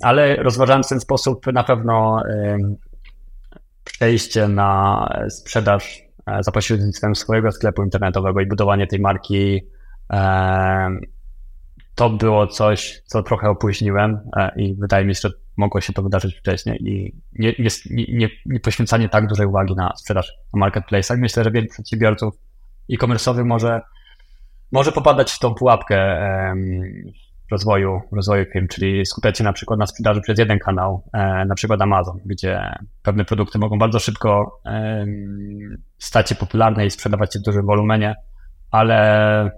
ale 0.02 0.36
rozważałem 0.36 0.82
w 0.82 0.88
ten 0.88 1.00
sposób 1.00 1.46
na 1.52 1.64
pewno 1.64 2.22
przejście 3.94 4.48
na 4.48 5.08
sprzedaż 5.28 6.02
e, 6.26 6.42
za 6.42 6.52
pośrednictwem 6.52 7.14
swojego 7.14 7.52
sklepu 7.52 7.82
internetowego 7.82 8.40
i 8.40 8.46
budowanie 8.46 8.86
tej 8.86 9.00
marki, 9.00 9.60
e, 10.12 10.90
to 11.94 12.10
było 12.10 12.46
coś, 12.46 13.02
co 13.06 13.22
trochę 13.22 13.48
opóźniłem 13.48 14.20
e, 14.36 14.52
i 14.56 14.74
wydaje 14.74 15.04
mi 15.04 15.14
się, 15.14 15.20
że 15.28 15.30
mogło 15.56 15.80
się 15.80 15.92
to 15.92 16.02
wydarzyć 16.02 16.38
wcześniej 16.38 16.88
i 16.88 17.14
nie, 17.32 17.54
nie, 17.58 18.04
nie, 18.08 18.28
nie 18.46 18.60
poświęcanie 18.60 19.08
tak 19.08 19.26
dużej 19.26 19.46
uwagi 19.46 19.74
na 19.74 19.92
sprzedaż 19.96 20.32
na 20.54 20.66
marketplace'ach. 20.66 21.18
Myślę, 21.18 21.44
że 21.44 21.50
wielu 21.50 21.66
przedsiębiorców 21.68 22.34
e-commerce'owych 22.92 23.44
może, 23.44 23.80
może 24.72 24.92
popadać 24.92 25.32
w 25.32 25.38
tą 25.38 25.54
pułapkę 25.54 26.18
rozwoju, 27.50 28.00
rozwoju 28.12 28.44
firm, 28.52 28.68
czyli 28.68 29.06
skupiać 29.06 29.38
się 29.38 29.44
na 29.44 29.52
przykład 29.52 29.78
na 29.78 29.86
sprzedaży 29.86 30.20
przez 30.20 30.38
jeden 30.38 30.58
kanał, 30.58 31.04
e, 31.12 31.44
na 31.44 31.54
przykład 31.54 31.82
Amazon, 31.82 32.18
gdzie 32.26 32.74
pewne 33.02 33.24
produkty 33.24 33.58
mogą 33.58 33.78
bardzo 33.78 33.98
szybko 33.98 34.60
stać 35.98 36.28
się 36.28 36.34
popularne 36.34 36.86
i 36.86 36.90
sprzedawać 36.90 37.32
się 37.32 37.38
w 37.38 37.42
dużym 37.42 37.66
wolumenie, 37.66 38.14
ale 38.70 39.50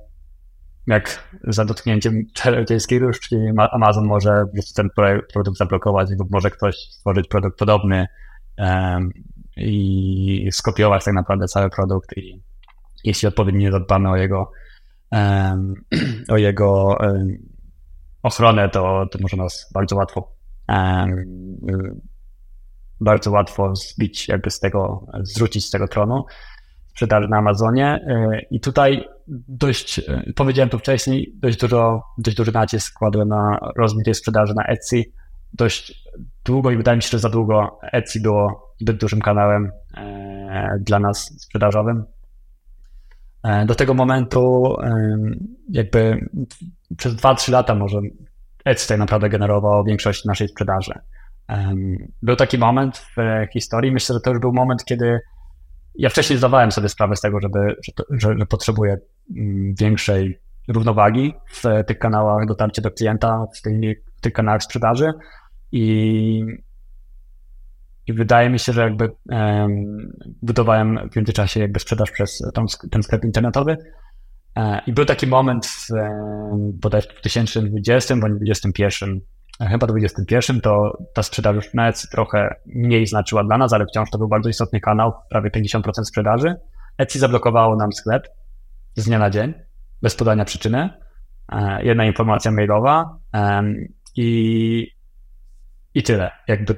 jak 0.86 1.28
za 1.44 1.64
dotknięciem 1.64 2.22
czarodziejskiej 2.34 2.98
różdżki 2.98 3.36
Amazon 3.72 4.06
może 4.06 4.44
ten 4.76 4.88
produkt 5.32 5.58
zablokować 5.58 6.10
lub 6.18 6.30
może 6.30 6.50
ktoś 6.50 6.76
stworzyć 6.76 7.28
produkt 7.28 7.58
podobny 7.58 8.06
i 9.56 10.48
skopiować 10.52 11.04
tak 11.04 11.14
naprawdę 11.14 11.46
cały 11.46 11.70
produkt 11.70 12.16
i 12.16 12.42
jeśli 13.04 13.28
odpowiednio 13.28 13.60
nie 13.60 13.72
zadbamy 13.72 14.10
o 14.10 14.16
jego 14.16 14.50
o 16.28 16.36
jego 16.36 16.98
ochronę, 18.26 18.68
to, 18.68 19.06
to 19.10 19.18
może 19.22 19.36
nas 19.36 19.70
bardzo 19.74 19.96
łatwo 19.96 20.36
bardzo 23.00 23.30
łatwo 23.30 23.76
zbić 23.76 24.28
jakby 24.28 24.50
z 24.50 24.60
tego, 24.60 25.06
zrzucić 25.22 25.66
z 25.66 25.70
tego 25.70 25.88
tronu 25.88 26.24
sprzedaży 26.86 27.28
na 27.28 27.38
Amazonie 27.38 27.86
e, 27.86 28.40
i 28.50 28.60
tutaj 28.60 29.08
dość, 29.48 29.98
e, 29.98 30.32
powiedziałem 30.36 30.68
to 30.68 30.78
wcześniej, 30.78 31.32
dość 31.34 31.58
dużo, 31.58 32.02
dość 32.18 32.36
duży 32.36 32.52
nacisk 32.52 32.98
kładłem 32.98 33.28
na 33.28 33.58
rozwój 33.76 34.04
tej 34.04 34.14
sprzedaży 34.14 34.54
na 34.54 34.64
Etsy. 34.64 35.02
Dość 35.52 36.08
długo 36.44 36.70
i 36.70 36.76
wydaje 36.76 36.96
mi 36.96 37.02
się, 37.02 37.08
że 37.08 37.18
za 37.18 37.28
długo 37.28 37.78
Etsy 37.92 38.20
było 38.20 38.72
zbyt 38.80 38.96
dużym 38.96 39.20
kanałem 39.20 39.70
e, 39.96 40.78
dla 40.80 40.98
nas 40.98 41.42
sprzedażowym. 41.42 42.04
Do 43.66 43.74
tego 43.74 43.94
momentu 43.94 44.74
jakby 45.68 46.28
przez 46.96 47.14
2-3 47.14 47.52
lata 47.52 47.74
może 47.74 48.00
Etsy 48.64 48.88
tak 48.88 48.98
naprawdę 48.98 49.28
generował 49.28 49.84
większość 49.84 50.24
naszej 50.24 50.48
sprzedaży. 50.48 50.92
Był 52.22 52.36
taki 52.36 52.58
moment 52.58 52.98
w 52.98 53.46
historii, 53.52 53.92
myślę, 53.92 54.14
że 54.14 54.20
to 54.20 54.30
już 54.30 54.40
był 54.40 54.52
moment, 54.52 54.84
kiedy 54.84 55.20
ja 55.94 56.08
wcześniej 56.08 56.38
zdawałem 56.38 56.72
sobie 56.72 56.88
sprawę 56.88 57.16
z 57.16 57.20
tego, 57.20 57.40
żeby, 57.40 57.76
że, 57.84 57.92
to, 57.92 58.04
że, 58.10 58.34
że 58.38 58.46
potrzebuję 58.46 58.96
mm, 59.36 59.74
większej 59.74 60.40
równowagi 60.68 61.34
w 61.50 61.84
tych 61.86 61.98
kanałach 61.98 62.46
dotarcia 62.46 62.82
do 62.82 62.90
klienta, 62.90 63.46
w 63.56 63.62
tych, 63.62 64.02
w 64.16 64.20
tych 64.20 64.32
kanałach 64.32 64.62
sprzedaży 64.62 65.12
i, 65.72 66.44
i 68.06 68.12
wydaje 68.12 68.50
mi 68.50 68.58
się, 68.58 68.72
że 68.72 68.80
jakby 68.80 69.10
um, 69.28 70.12
budowałem 70.42 71.08
w 71.12 71.16
międzyczasie 71.16 71.60
jakby 71.60 71.80
sprzedaż 71.80 72.10
przez 72.10 72.42
ten 72.90 73.02
sklep 73.02 73.24
internetowy, 73.24 73.76
E, 74.56 74.82
I 74.86 74.92
był 74.92 75.04
taki 75.04 75.26
moment 75.26 75.66
w, 75.66 75.88
bodajże 76.72 77.08
w 77.08 77.20
2020 77.20 78.16
bądź 78.16 78.34
2021, 78.34 79.20
e, 79.60 79.68
chyba 79.68 79.86
2021, 79.86 80.60
to 80.60 80.98
ta 81.14 81.22
sprzedaż 81.22 81.56
już 81.56 81.74
na 81.74 81.92
trochę 81.92 82.54
mniej 82.66 83.06
znaczyła 83.06 83.44
dla 83.44 83.58
nas, 83.58 83.72
ale 83.72 83.86
wciąż 83.86 84.10
to 84.10 84.18
był 84.18 84.28
bardzo 84.28 84.48
istotny 84.48 84.80
kanał, 84.80 85.12
prawie 85.30 85.50
50% 85.50 86.04
sprzedaży. 86.04 86.54
Etsy 86.98 87.18
zablokowało 87.18 87.76
nam 87.76 87.92
sklep 87.92 88.28
z 88.94 89.04
dnia 89.04 89.18
na 89.18 89.30
dzień, 89.30 89.54
bez 90.02 90.16
podania 90.16 90.44
przyczyny. 90.44 90.90
E, 91.52 91.84
jedna 91.84 92.04
informacja 92.04 92.50
mailowa 92.50 93.18
i, 94.16 94.90
i 95.94 96.02
tyle. 96.02 96.30
Jakby 96.48 96.76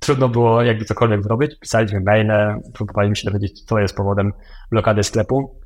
trudno 0.00 0.28
było 0.28 0.62
jakby 0.62 0.84
cokolwiek 0.84 1.22
zrobić. 1.22 1.58
Pisaliśmy 1.60 2.00
maile, 2.00 2.60
próbowaliśmy 2.74 3.16
się 3.16 3.30
dowiedzieć, 3.30 3.64
co 3.64 3.78
jest 3.78 3.96
powodem 3.96 4.32
blokady 4.70 5.02
sklepu. 5.02 5.60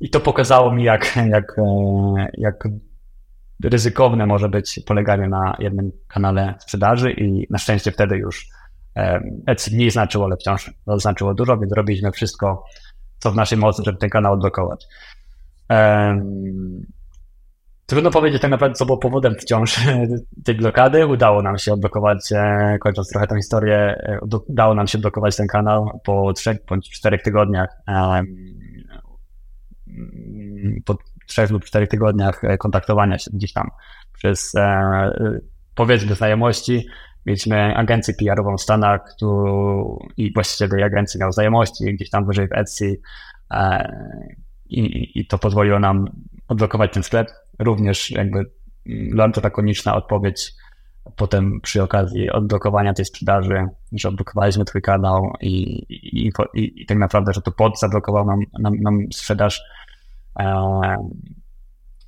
I 0.00 0.10
to 0.10 0.20
pokazało 0.20 0.74
mi, 0.74 0.84
jak, 0.84 1.16
jak, 1.30 1.58
e, 1.58 2.30
jak 2.38 2.68
ryzykowne 3.64 4.26
może 4.26 4.48
być 4.48 4.80
poleganie 4.86 5.28
na 5.28 5.56
jednym 5.58 5.92
kanale 6.08 6.54
sprzedaży 6.58 7.12
i 7.12 7.46
na 7.50 7.58
szczęście 7.58 7.92
wtedy 7.92 8.16
już 8.16 8.46
e, 8.96 9.20
Etsy 9.46 9.74
mniej 9.74 9.90
znaczyło, 9.90 10.24
ale 10.24 10.36
wciąż 10.36 10.70
znaczyło 10.96 11.34
dużo, 11.34 11.58
więc 11.58 11.72
robiliśmy 11.72 12.12
wszystko, 12.12 12.64
co 13.18 13.32
w 13.32 13.36
naszej 13.36 13.58
mocy, 13.58 13.82
żeby 13.84 13.98
ten 13.98 14.10
kanał 14.10 14.32
odblokować. 14.32 14.86
Trudno 17.92 18.10
powiedzieć 18.10 18.42
tak 18.42 18.50
naprawdę, 18.50 18.74
co 18.74 18.86
było 18.86 18.98
powodem 18.98 19.34
wciąż 19.34 19.80
tej 20.44 20.54
blokady. 20.54 21.06
Udało 21.06 21.42
nam 21.42 21.58
się 21.58 21.72
odblokować, 21.72 22.32
e, 22.32 22.78
kończąc 22.80 23.08
trochę 23.08 23.26
tę 23.26 23.36
historię, 23.36 23.96
udało 24.48 24.74
nam 24.74 24.86
się 24.86 24.98
odblokować 24.98 25.36
ten 25.36 25.46
kanał 25.46 26.00
po 26.04 26.32
trzech 26.32 26.58
bądź 26.68 26.90
czterech 26.90 27.22
tygodniach 27.22 27.68
po 30.84 30.98
trzech 31.26 31.50
lub 31.50 31.64
czterech 31.64 31.88
tygodniach 31.88 32.44
e, 32.44 32.58
kontaktowania 32.58 33.18
się 33.18 33.30
gdzieś 33.34 33.52
tam 33.52 33.68
przez 34.12 34.54
e, 34.54 35.10
powiedzmy 35.74 36.14
znajomości 36.14 36.86
Mieliśmy 37.26 37.76
agencję 37.76 38.14
PR-ową 38.14 38.56
w 38.56 38.62
Stanach 38.62 39.00
tu, 39.18 39.98
i 40.16 40.32
właściciel 40.32 40.68
tej 40.68 40.82
agencji 40.82 41.20
miał 41.20 41.32
znajomości 41.32 41.94
gdzieś 41.94 42.10
tam 42.10 42.26
wyżej 42.26 42.48
w 42.48 42.52
Etsy 42.52 43.00
e, 43.50 43.92
i, 44.68 45.10
i 45.20 45.26
to 45.26 45.38
pozwoliło 45.38 45.78
nam 45.78 46.04
odblokować 46.48 46.92
ten 46.92 47.02
sklep. 47.02 47.41
Również 47.64 48.10
jakby 48.10 48.44
lakoniczna 49.42 49.94
odpowiedź 49.94 50.52
potem 51.16 51.60
przy 51.60 51.82
okazji 51.82 52.30
odblokowania 52.30 52.94
tej 52.94 53.04
sprzedaży, 53.04 53.66
że 53.92 54.08
odblokowaliśmy 54.08 54.64
twój 54.64 54.82
kanał 54.82 55.32
i, 55.40 55.52
i, 55.88 56.32
i, 56.54 56.82
i 56.82 56.86
tak 56.86 56.98
naprawdę, 56.98 57.32
że 57.32 57.42
to 57.42 57.52
pod 57.52 57.80
zablokował 57.80 58.26
nam, 58.26 58.40
nam, 58.58 58.74
nam 58.80 58.98
sprzedaż. 59.12 59.62
E, 60.40 60.44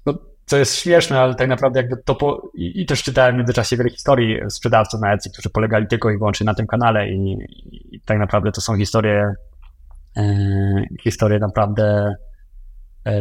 no, 0.07 0.14
co 0.47 0.57
jest 0.57 0.77
śmieszne, 0.77 1.21
ale 1.21 1.35
tak 1.35 1.49
naprawdę 1.49 1.81
jakby 1.81 1.97
to 2.05 2.14
po, 2.14 2.51
i, 2.55 2.83
i 2.83 2.87
też 2.87 3.03
czytałem 3.03 3.35
w 3.35 3.38
międzyczasie 3.38 3.77
wiele 3.77 3.90
historii 3.90 4.38
sprzedawców 4.51 5.01
na 5.01 5.12
Etsy, 5.12 5.31
którzy 5.31 5.51
polegali 5.51 5.87
tylko 5.87 6.11
i 6.11 6.19
wyłącznie 6.19 6.45
na 6.45 6.55
tym 6.55 6.67
kanale 6.67 7.09
i, 7.09 7.38
i 7.93 8.01
tak 8.01 8.19
naprawdę 8.19 8.53
to 8.53 8.61
są 8.61 8.77
historie 8.77 9.35
e, 10.17 10.85
historie 11.03 11.38
naprawdę 11.38 12.14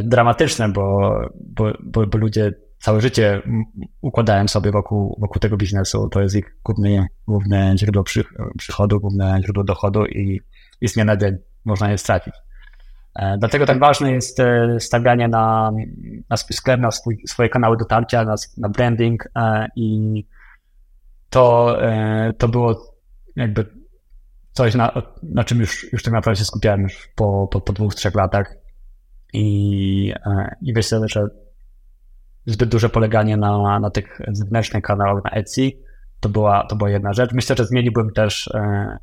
dramatyczne, 0.04 0.70
bo, 0.70 1.16
bo, 1.36 1.72
bo, 1.84 2.08
bo 2.08 2.18
ludzie 2.18 2.52
całe 2.80 3.02
życie 3.02 3.42
układałem 4.02 4.50
sobie 4.50 4.72
wokół, 4.72 5.18
wokół 5.20 5.40
tego 5.40 5.58
biznesu. 5.58 6.10
To 6.10 6.22
jest 6.22 6.36
ich 6.36 6.58
główne, 6.64 7.08
główne 7.28 7.78
źródło 7.78 8.04
przy, 8.04 8.24
przychodu, 8.58 9.00
główne 9.00 9.40
źródło 9.44 9.64
dochodu 9.64 10.06
i, 10.06 10.42
i 10.82 10.88
z 10.88 10.94
dnia 10.94 11.06
można 11.66 11.92
je 11.92 11.98
stracić. 11.98 12.34
E, 13.16 13.38
dlatego 13.38 13.66
tak 13.66 13.80
ważne 13.80 14.12
jest 14.12 14.40
e, 14.40 14.80
stawianie 14.80 15.28
na, 15.28 15.72
na 16.30 16.38
sklep, 16.38 16.80
na 16.80 16.92
swój, 16.92 17.18
swoje 17.28 17.50
kanały 17.50 17.78
dotarcia, 17.78 18.24
na, 18.24 18.36
na 18.58 18.70
branding 18.70 19.28
e, 19.36 19.68
i 19.76 20.28
to, 21.30 21.78
to 22.38 22.48
było 22.48 22.96
jakby 23.36 23.66
coś, 24.52 24.76
na, 24.76 25.02
na 25.24 25.44
czym 25.44 25.60
już, 25.60 25.94
już 25.94 26.04
tak 26.04 26.14
naprawdę 26.14 26.40
się 26.40 26.46
skupiałem 26.46 26.82
już 26.82 27.10
po, 27.16 27.48
po, 27.52 27.62
po 27.62 27.74
dwóch, 27.74 27.96
trzech 27.96 28.16
latach 28.16 28.56
i, 29.34 30.14
i 30.62 30.74
myślę, 30.74 31.02
że 31.08 31.28
zbyt 32.46 32.70
duże 32.70 32.90
poleganie 32.90 33.38
na, 33.38 33.80
na 33.80 33.90
tych 33.90 34.22
zewnętrznych 34.28 34.84
kanałach 34.84 35.24
na 35.24 35.32
Etsy. 35.32 35.72
To 36.20 36.30
była, 36.30 36.68
to 36.68 36.76
była 36.76 36.90
jedna 36.90 37.14
rzecz. 37.14 37.34
Myślę, 37.34 37.56
że 37.56 37.66
zmieniłbym 37.66 38.12
też 38.12 38.48
e, 38.48 38.98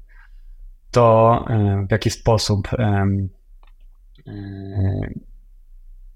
to, 0.91 1.45
e, 1.51 1.87
w 1.89 1.93
jaki 1.93 2.11
sposób 2.11 2.69
e, 2.79 3.07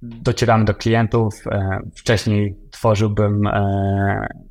docieramy 0.03 0.65
do 0.65 0.75
klientów. 0.75 1.45
Wcześniej 1.97 2.59
tworzyłbym, 2.71 3.49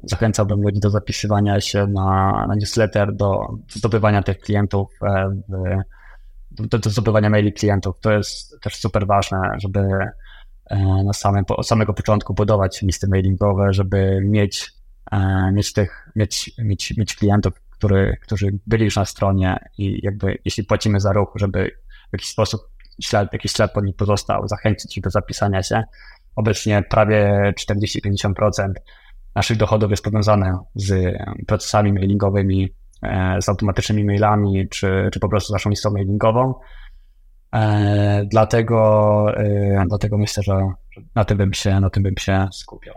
zachęcałbym 0.03 0.61
ludzi 0.61 0.79
do 0.79 0.89
zapisywania 0.89 1.61
się 1.61 1.87
na, 1.87 2.45
na 2.47 2.55
newsletter, 2.55 3.15
do 3.15 3.47
zdobywania 3.69 4.23
tych 4.23 4.39
klientów, 4.39 4.99
do, 6.53 6.79
do 6.79 6.89
zdobywania 6.89 7.29
maili 7.29 7.53
klientów. 7.53 7.99
To 7.99 8.11
jest 8.11 8.61
też 8.61 8.75
super 8.75 9.07
ważne, 9.07 9.39
żeby 9.57 9.81
E, 10.73 11.03
na 11.03 11.13
samym, 11.13 11.45
od 11.49 11.67
samego 11.67 11.93
początku 11.93 12.33
budować 12.33 12.81
listy 12.81 13.07
mailingowe, 13.07 13.73
żeby 13.73 14.21
mieć, 14.23 14.71
e, 15.11 15.51
mieć 15.51 15.73
tych, 15.73 16.09
mieć, 16.15 16.51
mieć, 16.57 16.97
mieć 16.97 17.15
klientów, 17.15 17.53
który, 17.69 18.17
którzy 18.21 18.59
byli 18.67 18.85
już 18.85 18.95
na 18.95 19.05
stronie 19.05 19.57
i 19.77 19.99
jakby 20.03 20.37
jeśli 20.45 20.63
płacimy 20.63 20.99
za 20.99 21.13
ruch, 21.13 21.33
żeby 21.35 21.71
w 22.09 22.13
jakiś 22.13 22.29
sposób 22.29 22.61
ślad, 23.01 23.33
jakiś 23.33 23.51
ślad 23.51 23.73
po 23.73 23.81
nich 23.81 23.95
pozostał, 23.95 24.47
zachęcić 24.47 24.97
ich 24.97 25.03
do 25.03 25.09
zapisania 25.09 25.63
się. 25.63 25.83
Obecnie 26.35 26.83
prawie 26.89 27.53
40-50% 27.59 28.73
naszych 29.35 29.57
dochodów 29.57 29.91
jest 29.91 30.03
powiązane 30.03 30.57
z 30.75 31.17
procesami 31.47 31.93
mailingowymi, 31.93 32.73
z 33.41 33.49
automatycznymi 33.49 34.05
mailami, 34.05 34.69
czy, 34.69 35.09
czy 35.13 35.19
po 35.19 35.29
prostu 35.29 35.49
z 35.49 35.51
naszą 35.53 35.69
listą 35.69 35.91
mailingową. 35.91 36.53
E, 37.55 38.25
dlatego, 38.31 39.25
e, 39.37 39.85
dlatego 39.87 40.17
myślę, 40.17 40.43
że 40.43 40.53
na 41.15 41.25
tym 41.25 41.37
bym 41.37 41.53
się, 41.53 41.79
na 41.79 41.89
tym 41.89 42.03
bym 42.03 42.17
się 42.17 42.47
skupiał. 42.51 42.95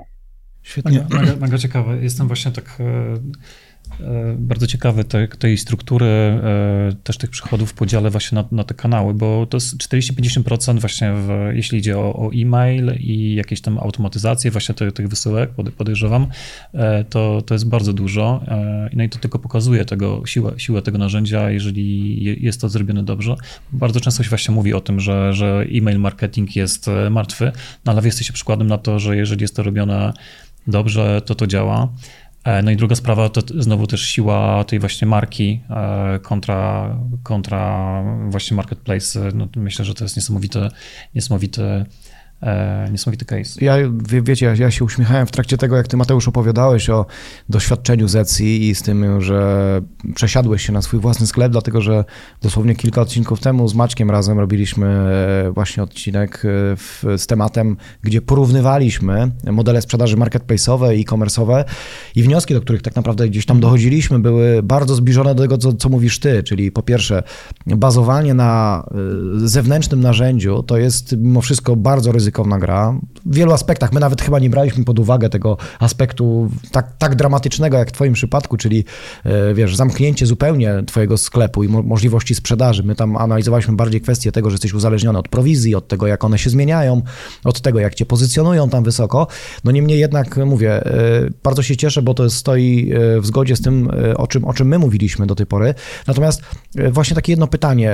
Świetnie. 0.62 1.06
Mega, 1.10 1.36
mega, 1.40 1.58
ciekawe. 1.58 1.96
Jestem 1.96 2.26
właśnie 2.26 2.52
tak 2.52 2.78
e, 2.80 2.84
E, 2.84 3.65
bardzo 4.38 4.66
ciekawy 4.66 5.04
te, 5.04 5.28
tej 5.28 5.58
struktury 5.58 6.06
e, 6.06 6.92
też 7.04 7.18
tych 7.18 7.30
przychodów 7.30 7.70
w 7.70 7.74
podziale 7.74 8.10
właśnie 8.10 8.36
na, 8.36 8.44
na 8.52 8.64
te 8.64 8.74
kanały, 8.74 9.14
bo 9.14 9.46
to 9.46 9.56
jest 9.56 9.76
40-50% 9.76 10.80
właśnie 10.80 11.12
w, 11.12 11.28
jeśli 11.54 11.78
idzie 11.78 11.98
o, 11.98 12.16
o, 12.16 12.30
e-mail 12.34 12.92
i 13.00 13.34
jakieś 13.34 13.60
tam 13.60 13.78
automatyzację 13.78 14.50
właśnie 14.50 14.74
tych, 14.74 14.92
tych 14.92 15.08
wysyłek, 15.08 15.50
podejrzewam, 15.76 16.26
e, 16.74 17.04
to, 17.04 17.42
to 17.46 17.54
jest 17.54 17.68
bardzo 17.68 17.92
dużo. 17.92 18.40
No 18.92 19.04
i 19.04 19.08
to 19.08 19.18
tylko 19.18 19.38
pokazuje 19.38 19.84
tego, 19.84 20.22
siłę, 20.26 20.52
siłę 20.56 20.82
tego 20.82 20.98
narzędzia, 20.98 21.50
jeżeli 21.50 22.44
jest 22.44 22.60
to 22.60 22.68
zrobione 22.68 23.02
dobrze. 23.02 23.36
Bardzo 23.72 24.00
często 24.00 24.22
się 24.22 24.28
właśnie 24.28 24.54
mówi 24.54 24.74
o 24.74 24.80
tym, 24.80 25.00
że, 25.00 25.32
że 25.32 25.64
e-mail 25.72 25.98
marketing 25.98 26.56
jest 26.56 26.86
martwy, 27.10 27.52
no 27.84 27.92
ale 27.92 28.02
jesteście 28.04 28.32
przykładem 28.32 28.66
na 28.66 28.78
to, 28.78 28.98
że 28.98 29.16
jeżeli 29.16 29.42
jest 29.42 29.56
to 29.56 29.62
robione 29.62 30.12
dobrze, 30.66 31.22
to 31.24 31.34
to 31.34 31.46
działa. 31.46 31.88
E, 32.46 32.62
no 32.62 32.70
i 32.70 32.76
druga 32.76 32.96
sprawa 32.96 33.28
to 33.28 33.40
znowu 33.58 33.86
też 33.86 34.02
siła 34.02 34.64
tej 34.64 34.78
właśnie 34.78 35.06
marki 35.08 35.60
e, 35.70 36.18
kontra, 36.18 36.96
kontra 37.22 38.02
właśnie 38.28 38.56
marketplace. 38.56 39.30
No 39.34 39.48
myślę, 39.56 39.84
że 39.84 39.94
to 39.94 40.04
jest 40.04 40.16
niesamowite 40.16 40.68
E, 41.14 41.84
niesamowity 42.92 43.24
case. 43.24 43.64
Ja, 43.64 43.76
wie, 44.08 44.22
wiecie, 44.22 44.46
ja, 44.46 44.54
ja, 44.54 44.70
się 44.70 44.84
uśmiechałem 44.84 45.26
w 45.26 45.30
trakcie 45.30 45.58
tego, 45.58 45.76
jak 45.76 45.88
ty 45.88 45.96
Mateusz 45.96 46.28
opowiadałeś 46.28 46.90
o 46.90 47.06
doświadczeniu 47.48 48.08
z 48.08 48.16
Etsy 48.16 48.44
i 48.44 48.74
z 48.74 48.82
tym, 48.82 49.22
że 49.22 49.80
przesiadłeś 50.14 50.66
się 50.66 50.72
na 50.72 50.82
swój 50.82 51.00
własny 51.00 51.26
sklep, 51.26 51.52
dlatego 51.52 51.80
że 51.80 52.04
dosłownie 52.42 52.74
kilka 52.74 53.00
odcinków 53.00 53.40
temu 53.40 53.68
z 53.68 53.74
Maćkiem 53.74 54.10
razem 54.10 54.38
robiliśmy 54.38 54.86
e, 54.86 55.50
właśnie 55.50 55.82
odcinek 55.82 56.36
e, 56.44 56.76
w, 56.76 57.04
z 57.16 57.26
tematem, 57.26 57.76
gdzie 58.02 58.22
porównywaliśmy 58.22 59.30
modele 59.44 59.82
sprzedaży 59.82 60.16
marketplace'owe 60.16 60.94
i 60.96 61.00
e-commerce'owe 61.00 61.64
i 62.14 62.22
wnioski, 62.22 62.54
do 62.54 62.60
których 62.60 62.82
tak 62.82 62.96
naprawdę 62.96 63.28
gdzieś 63.28 63.46
tam 63.46 63.60
dochodziliśmy, 63.60 64.18
były 64.18 64.62
bardzo 64.62 64.94
zbliżone 64.94 65.34
do 65.34 65.42
tego, 65.42 65.58
co, 65.58 65.72
co 65.72 65.88
mówisz 65.88 66.18
ty, 66.18 66.42
czyli 66.42 66.72
po 66.72 66.82
pierwsze 66.82 67.22
bazowanie 67.66 68.34
na 68.34 68.82
zewnętrznym 69.36 70.00
narzędziu 70.00 70.62
to 70.62 70.78
jest 70.78 71.16
mimo 71.16 71.40
wszystko 71.40 71.76
bardzo 71.76 72.12
ryzykowne 72.12 72.25
ryzykowna 72.26 72.58
gra. 72.58 73.00
W 73.26 73.34
wielu 73.34 73.52
aspektach 73.52 73.92
my 73.92 74.00
nawet 74.00 74.22
chyba 74.22 74.38
nie 74.38 74.50
braliśmy 74.50 74.84
pod 74.84 74.98
uwagę 74.98 75.28
tego 75.28 75.56
aspektu 75.78 76.50
tak, 76.70 76.96
tak 76.98 77.14
dramatycznego 77.14 77.76
jak 77.76 77.88
w 77.88 77.92
Twoim 77.92 78.12
przypadku, 78.12 78.56
czyli 78.56 78.84
e, 79.24 79.54
wiesz, 79.54 79.76
zamknięcie 79.76 80.26
zupełnie 80.26 80.82
Twojego 80.86 81.18
sklepu 81.18 81.64
i 81.64 81.68
mo 81.68 81.82
możliwości 81.82 82.34
sprzedaży. 82.34 82.82
My 82.82 82.94
tam 82.94 83.16
analizowaliśmy 83.16 83.76
bardziej 83.76 84.00
kwestię 84.00 84.32
tego, 84.32 84.50
że 84.50 84.54
jesteś 84.54 84.74
uzależniony 84.74 85.18
od 85.18 85.28
prowizji, 85.28 85.74
od 85.74 85.88
tego, 85.88 86.06
jak 86.06 86.24
one 86.24 86.38
się 86.38 86.50
zmieniają, 86.50 87.02
od 87.44 87.60
tego, 87.60 87.80
jak 87.80 87.94
Cię 87.94 88.06
pozycjonują 88.06 88.68
tam 88.68 88.84
wysoko. 88.84 89.26
No 89.64 89.70
niemniej 89.72 89.98
jednak 90.00 90.36
mówię, 90.36 90.86
e, 90.86 91.30
bardzo 91.42 91.62
się 91.62 91.76
cieszę, 91.76 92.02
bo 92.02 92.14
to 92.14 92.30
stoi 92.30 92.92
e, 92.92 93.20
w 93.20 93.26
zgodzie 93.26 93.56
z 93.56 93.60
tym, 93.60 93.90
o 94.16 94.26
czym, 94.26 94.44
o 94.44 94.54
czym 94.54 94.68
my 94.68 94.78
mówiliśmy 94.78 95.26
do 95.26 95.34
tej 95.34 95.46
pory. 95.46 95.74
Natomiast 96.06 96.42
właśnie 96.90 97.14
takie 97.14 97.32
jedno 97.32 97.46
pytanie, 97.46 97.92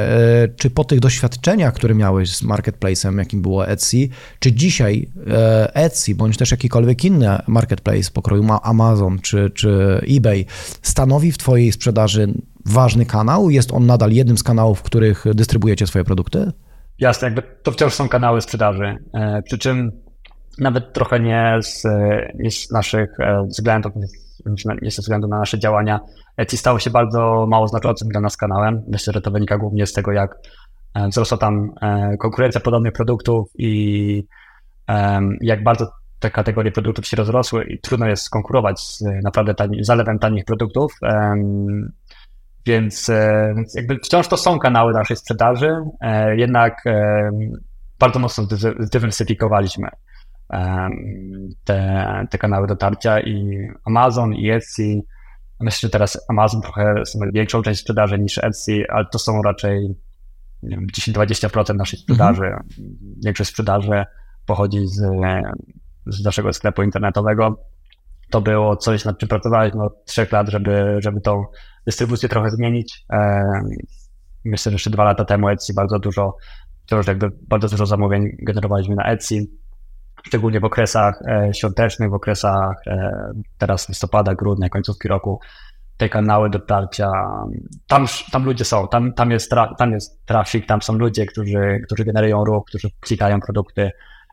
czy 0.56 0.70
po 0.70 0.84
tych 0.84 1.00
doświadczeniach, 1.00 1.74
które 1.74 1.94
miałeś 1.94 2.36
z 2.36 2.42
marketplace'em, 2.42 3.18
jakim 3.18 3.42
było 3.42 3.68
Etsy, 3.68 4.08
czy 4.38 4.52
dzisiaj 4.52 5.08
e, 5.30 5.74
Etsy, 5.74 6.14
bądź 6.14 6.36
też 6.36 6.50
jakikolwiek 6.50 7.04
inny 7.04 7.38
marketplace 7.46 8.10
pokroju 8.10 8.44
Amazon 8.62 9.18
czy, 9.18 9.50
czy 9.50 10.00
eBay 10.16 10.46
stanowi 10.82 11.32
w 11.32 11.38
Twojej 11.38 11.72
sprzedaży 11.72 12.34
ważny 12.64 13.06
kanał? 13.06 13.50
Jest 13.50 13.72
on 13.72 13.86
nadal 13.86 14.10
jednym 14.10 14.38
z 14.38 14.42
kanałów, 14.42 14.78
w 14.78 14.82
których 14.82 15.24
dystrybuujecie 15.34 15.86
swoje 15.86 16.04
produkty? 16.04 16.52
Jasne, 16.98 17.26
jakby 17.26 17.42
to 17.62 17.72
wciąż 17.72 17.94
są 17.94 18.08
kanały 18.08 18.40
sprzedaży. 18.40 18.98
E, 19.14 19.42
przy 19.42 19.58
czym 19.58 19.92
nawet 20.58 20.92
trochę 20.92 21.20
nie 21.20 21.58
z, 21.62 21.82
nie 22.38 22.50
z 22.50 22.70
naszych 22.70 23.20
e, 23.20 23.46
względów, 23.46 23.92
nie 24.82 24.90
ze 24.90 25.02
względu 25.02 25.28
na 25.28 25.38
nasze 25.38 25.58
działania, 25.58 26.00
Etsy 26.36 26.56
stało 26.56 26.78
się 26.78 26.90
bardzo 26.90 27.46
mało 27.48 27.68
znaczącym 27.68 28.08
dla 28.08 28.20
nas 28.20 28.36
kanałem. 28.36 28.82
Myślę, 28.88 29.12
że 29.12 29.20
to 29.20 29.30
wynika 29.30 29.58
głównie 29.58 29.86
z 29.86 29.92
tego, 29.92 30.12
jak 30.12 30.38
wzrosła 30.94 31.38
tam 31.38 31.72
e, 31.82 32.16
konkurencja 32.16 32.60
podobnych 32.60 32.92
produktów 32.92 33.50
i 33.58 34.26
jak 35.40 35.62
bardzo 35.62 35.92
te 36.18 36.30
kategorie 36.30 36.72
produktów 36.72 37.06
się 37.06 37.16
rozrosły 37.16 37.64
i 37.64 37.80
trudno 37.80 38.06
jest 38.06 38.30
konkurować 38.30 38.80
z 38.80 39.04
naprawdę 39.24 39.54
tani, 39.54 39.84
zalewem 39.84 40.18
tanich 40.18 40.44
produktów. 40.44 40.92
Więc, 42.66 43.08
e, 43.08 43.52
więc 43.56 43.74
jakby 43.74 43.98
wciąż 43.98 44.28
to 44.28 44.36
są 44.36 44.58
kanały 44.58 44.92
naszej 44.92 45.16
sprzedaży, 45.16 45.76
jednak 46.36 46.84
bardzo 47.98 48.18
mocno 48.18 48.44
zdywersyfikowaliśmy 48.78 49.88
te, 51.64 52.26
te 52.30 52.38
kanały 52.38 52.66
dotarcia 52.66 53.20
i 53.20 53.68
Amazon 53.84 54.34
i 54.34 54.50
Etsy. 54.50 55.00
Myślę, 55.60 55.86
że 55.86 55.90
teraz 55.90 56.24
Amazon 56.28 56.62
trochę 56.62 56.94
większą 57.32 57.62
część 57.62 57.80
sprzedaży 57.80 58.18
niż 58.18 58.38
Etsy, 58.38 58.84
ale 58.88 59.06
to 59.12 59.18
są 59.18 59.42
raczej 59.42 59.94
10-20% 60.62 61.76
naszej 61.76 61.98
sprzedaży, 61.98 62.44
mhm. 62.44 62.64
większość 63.24 63.50
sprzedaży 63.50 64.04
pochodzi 64.46 64.86
z, 64.86 65.02
z 66.06 66.24
naszego 66.24 66.52
sklepu 66.52 66.82
internetowego. 66.82 67.64
to 68.30 68.40
było 68.40 68.76
coś, 68.76 69.04
nad 69.04 69.18
czym 69.18 69.28
pracowaliśmy 69.28 69.84
od 69.84 70.04
trzech 70.04 70.32
lat, 70.32 70.48
żeby, 70.48 70.96
żeby 70.98 71.20
tą 71.20 71.44
dystrybucję 71.86 72.28
trochę 72.28 72.50
zmienić. 72.50 73.06
Myślę, 74.44 74.70
że 74.70 74.74
jeszcze 74.74 74.90
dwa 74.90 75.04
lata 75.04 75.24
temu 75.24 75.48
Etsy 75.48 75.74
bardzo 75.74 75.98
dużo, 75.98 76.36
jakby 77.06 77.30
bardzo 77.48 77.68
dużo 77.68 77.86
zamówień 77.86 78.36
generowaliśmy 78.42 78.94
na 78.94 79.04
Etsy, 79.04 79.46
szczególnie 80.26 80.60
w 80.60 80.64
okresach 80.64 81.22
e, 81.28 81.54
świątecznych, 81.54 82.10
w 82.10 82.14
okresach 82.14 82.76
e, 82.86 83.12
teraz 83.58 83.88
listopada, 83.88 84.34
grudnia, 84.34 84.68
końcówki 84.68 85.08
roku, 85.08 85.40
te 85.96 86.08
kanały 86.08 86.50
dotarcia, 86.50 87.10
tam, 87.86 88.06
tam 88.32 88.44
ludzie 88.44 88.64
są, 88.64 88.88
tam, 88.88 89.12
tam, 89.12 89.30
jest 89.30 89.50
tra, 89.50 89.74
tam 89.78 89.92
jest 89.92 90.26
trafik, 90.26 90.66
tam 90.66 90.82
są 90.82 90.92
ludzie, 90.92 91.26
którzy, 91.26 91.80
którzy 91.86 92.04
generują 92.04 92.44
ruch, 92.44 92.64
którzy 92.66 92.88
klikają 93.00 93.40
produkty, 93.40 93.90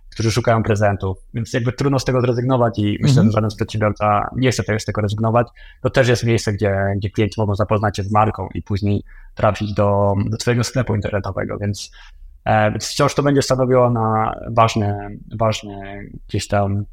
którzy 0.09 0.31
szukają 0.31 0.63
prezentów, 0.63 1.17
więc 1.33 1.53
jakby 1.53 1.73
trudno 1.73 1.99
z 1.99 2.05
tego 2.05 2.21
zrezygnować 2.21 2.79
i 2.79 2.97
myślę, 3.01 3.23
że 3.23 3.31
żaden 3.31 3.49
z 3.51 3.55
przedsiębiorca 3.55 4.29
nie 4.35 4.51
chce 4.51 4.79
z 4.79 4.85
tego 4.85 5.01
rezygnować. 5.01 5.47
To 5.81 5.89
też 5.89 6.07
jest 6.07 6.23
miejsce, 6.23 6.53
gdzie, 6.53 6.75
gdzie 6.95 7.09
klienci 7.09 7.41
mogą 7.41 7.55
zapoznać 7.55 7.97
się 7.97 8.03
z 8.03 8.11
marką 8.11 8.47
i 8.53 8.61
później 8.61 9.03
trafić 9.35 9.73
do, 9.73 10.13
do 10.25 10.37
swojego 10.37 10.63
sklepu 10.63 10.95
internetowego, 10.95 11.57
więc, 11.57 11.91
e, 12.45 12.71
więc 12.71 12.87
wciąż 12.87 13.15
to 13.15 13.23
będzie 13.23 13.41
stanowiło 13.41 13.89
na 13.89 14.35
ważny, 14.51 15.17
ważny 15.39 16.09
gdzieś 16.27 16.47
tam 16.47 16.85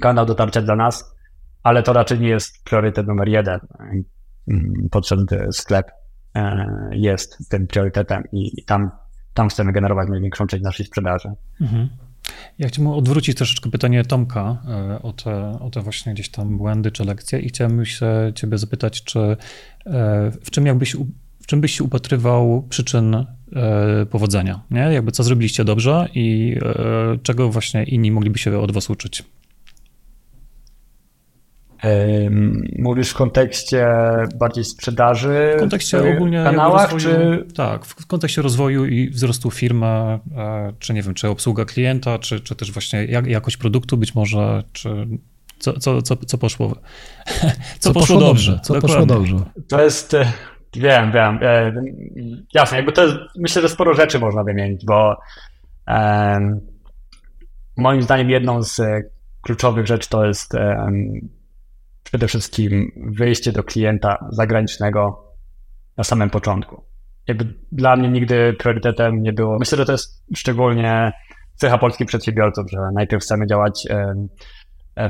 kanał 0.00 0.26
dotarcia 0.26 0.62
dla 0.62 0.76
nas, 0.76 1.14
ale 1.62 1.82
to 1.82 1.92
raczej 1.92 2.20
nie 2.20 2.28
jest 2.28 2.64
priorytet 2.64 3.06
numer 3.06 3.28
jeden. 3.28 3.60
Potrzebny 4.90 5.52
sklep 5.52 5.90
e, 6.34 6.66
jest 6.92 7.48
tym 7.48 7.66
priorytetem 7.66 8.22
i 8.32 8.64
tam, 8.64 8.90
tam 9.34 9.48
chcemy 9.48 9.72
generować 9.72 10.08
największą 10.08 10.46
część 10.46 10.64
naszej 10.64 10.86
sprzedaży. 10.86 11.28
Mhm. 11.60 11.88
Ja 12.58 12.68
chciałbym 12.68 12.92
odwrócić 12.92 13.36
troszeczkę 13.36 13.70
pytanie 13.70 14.04
Tomka 14.04 14.62
e, 14.68 15.02
o 15.02 15.12
te, 15.12 15.58
o 15.60 15.70
te 15.70 15.80
właśnie 15.80 16.14
gdzieś 16.14 16.28
tam 16.28 16.58
błędy 16.58 16.90
czy 16.90 17.04
lekcje 17.04 17.38
i 17.38 17.48
chciałem 17.48 17.84
się 17.84 18.32
ciebie 18.34 18.58
zapytać, 18.58 19.04
czy 19.04 19.20
e, 19.20 19.36
w 20.44 20.50
czym 20.50 20.66
jakbyś 20.66 20.96
w 21.40 21.46
czym 21.46 21.60
byś 21.60 21.76
się 21.76 21.84
upatrywał 21.84 22.62
przyczyn 22.68 23.26
powodzenia, 24.10 24.60
nie? 24.70 24.80
Jakby 24.80 25.12
co 25.12 25.22
zrobiliście 25.22 25.64
dobrze 25.64 26.08
i 26.14 26.56
czego 27.22 27.48
właśnie 27.48 27.84
inni 27.84 28.10
mogliby 28.10 28.38
się 28.38 28.58
od 28.58 28.72
was 28.72 28.90
uczyć? 28.90 29.24
Mówisz 32.78 33.10
w 33.10 33.14
kontekście 33.14 33.86
bardziej 34.34 34.64
sprzedaży? 34.64 35.52
W 35.56 35.60
kontekście 35.60 36.14
ogólnie 36.16 36.44
kanałach, 36.44 36.92
rozwoju, 36.92 37.16
czy... 37.46 37.54
Tak, 37.54 37.84
w 37.84 38.06
kontekście 38.06 38.42
rozwoju 38.42 38.86
i 38.86 39.10
wzrostu 39.10 39.50
firmy, 39.50 39.86
e, 39.86 40.72
czy 40.78 40.94
nie 40.94 41.02
wiem, 41.02 41.14
czy 41.14 41.28
obsługa 41.28 41.64
klienta, 41.64 42.18
czy, 42.18 42.40
czy 42.40 42.56
też 42.56 42.72
właśnie 42.72 43.04
jak, 43.04 43.26
jakość 43.26 43.56
produktu 43.56 43.96
być 43.96 44.14
może, 44.14 44.62
czy 44.72 45.06
co, 45.58 45.72
co, 45.72 46.02
co, 46.02 46.16
co 46.16 46.38
poszło, 46.38 46.68
co, 47.78 47.92
co 47.92 47.92
poszło, 47.92 48.20
dobrze. 48.20 48.60
Co 48.62 48.80
poszło 48.80 49.06
dobrze. 49.06 49.36
To 49.68 49.82
jest, 49.82 50.14
e, 50.14 50.32
wiem, 50.76 51.12
wiem, 51.12 51.38
e, 51.42 51.72
jasne, 52.54 52.76
jakby 52.76 52.92
to 52.92 53.04
jest, 53.04 53.16
myślę, 53.36 53.62
że 53.62 53.68
sporo 53.68 53.94
rzeczy 53.94 54.18
można 54.18 54.44
wymienić, 54.44 54.84
bo 54.84 55.16
um, 55.88 56.60
moim 57.76 58.02
zdaniem 58.02 58.30
jedną 58.30 58.62
z 58.62 58.80
kluczowych 59.40 59.86
rzeczy 59.86 60.08
to 60.08 60.24
jest 60.24 60.54
um, 60.54 61.28
przede 62.12 62.28
wszystkim 62.28 62.92
wyjście 62.96 63.52
do 63.52 63.64
klienta 63.64 64.28
zagranicznego 64.30 65.32
na 65.96 66.04
samym 66.04 66.30
początku. 66.30 66.84
Jakby 67.28 67.54
dla 67.72 67.96
mnie 67.96 68.08
nigdy 68.08 68.52
priorytetem 68.58 69.22
nie 69.22 69.32
było. 69.32 69.58
Myślę, 69.58 69.78
że 69.78 69.86
to 69.86 69.92
jest 69.92 70.24
szczególnie 70.36 71.12
cecha 71.54 71.78
polskich 71.78 72.06
przedsiębiorców, 72.06 72.70
że 72.70 72.78
najpierw 72.94 73.22
chcemy 73.22 73.46
działać 73.46 73.88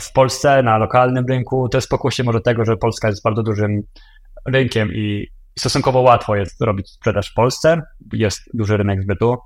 w 0.00 0.12
Polsce, 0.12 0.62
na 0.62 0.78
lokalnym 0.78 1.26
rynku. 1.26 1.68
To 1.68 1.78
jest 1.78 1.88
pokłosie 1.88 2.24
może 2.24 2.40
tego, 2.40 2.64
że 2.64 2.76
Polska 2.76 3.08
jest 3.08 3.24
bardzo 3.24 3.42
dużym 3.42 3.82
rynkiem 4.46 4.92
i 4.92 5.26
stosunkowo 5.58 6.00
łatwo 6.00 6.36
jest 6.36 6.60
robić 6.60 6.90
sprzedaż 6.90 7.30
w 7.30 7.34
Polsce. 7.34 7.82
Jest 8.12 8.40
duży 8.54 8.76
rynek 8.76 9.02
zbytu. 9.02 9.36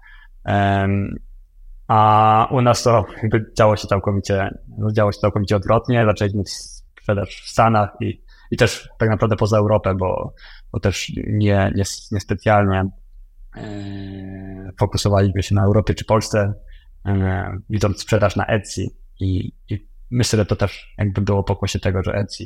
A 1.89 2.49
u 2.51 2.61
nas 2.61 2.83
to 2.83 3.05
jakby 3.23 3.53
działo 3.59 3.77
się 3.77 3.89
całkowicie, 3.89 4.51
działo 4.93 5.13
się 5.13 5.19
całkowicie 5.19 5.57
odwrotnie. 5.57 6.05
Zaczęliśmy 6.07 6.43
sprzedaż 7.07 7.43
w 7.45 7.49
Stanach 7.49 7.91
i, 8.01 8.23
i 8.51 8.57
też 8.57 8.89
tak 8.99 9.09
naprawdę 9.09 9.37
poza 9.37 9.59
Europę, 9.59 9.95
bo, 9.95 10.35
bo 10.73 10.81
też 10.81 11.13
nie, 11.17 11.73
nie, 11.75 11.85
nie 12.13 12.21
specjalnie 12.21 12.91
e, 13.57 14.71
fokusowaliśmy 14.79 15.43
się 15.43 15.55
na 15.55 15.65
Europie 15.65 15.95
czy 15.95 16.05
Polsce, 16.05 16.55
e, 17.07 17.59
widząc 17.71 18.01
sprzedaż 18.01 18.37
na 18.37 18.47
Etsy 18.47 18.87
i, 19.21 19.53
i 19.71 19.89
myślę, 20.11 20.37
że 20.37 20.47
to 20.47 20.57
też 20.57 20.95
jakby 20.99 21.21
było 21.21 21.45
pokłosie 21.45 21.79
tego, 21.79 22.03
że 22.03 22.13
Etsy 22.13 22.45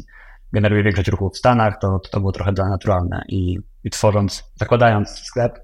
generuje 0.52 0.82
większość 0.82 1.08
ruchów 1.08 1.34
w 1.34 1.38
Stanach, 1.38 1.78
to, 1.80 1.98
to, 1.98 2.10
to 2.10 2.20
było 2.20 2.32
trochę 2.32 2.52
dla 2.52 2.68
naturalne. 2.68 3.22
I, 3.28 3.58
i 3.84 3.90
tworząc, 3.90 4.52
zakładając 4.54 5.08
sklep, 5.08 5.58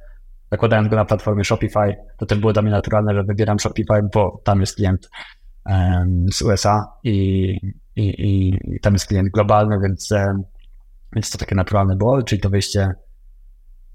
zakładając 0.50 0.88
go 0.88 0.96
na 0.96 1.04
platformie 1.04 1.44
Shopify, 1.44 1.96
to 2.18 2.26
też 2.26 2.38
było 2.38 2.52
dla 2.52 2.62
mnie 2.62 2.70
naturalne, 2.70 3.14
że 3.14 3.24
wybieram 3.24 3.59
Shopify, 3.59 4.02
bo 4.14 4.40
tam 4.44 4.61
jest 4.61 4.76
klient 4.76 5.11
um, 5.66 6.26
z 6.32 6.42
USA 6.42 6.87
i, 7.04 7.56
i, 7.96 8.14
i, 8.18 8.80
tam 8.80 8.92
jest 8.92 9.06
klient 9.06 9.28
globalny, 9.28 9.78
więc, 9.82 10.12
e, 10.12 10.42
więc 11.12 11.30
to 11.30 11.38
takie 11.38 11.54
naturalne 11.54 11.96
było, 11.96 12.22
czyli 12.22 12.40
to 12.40 12.50
wyjście 12.50 12.94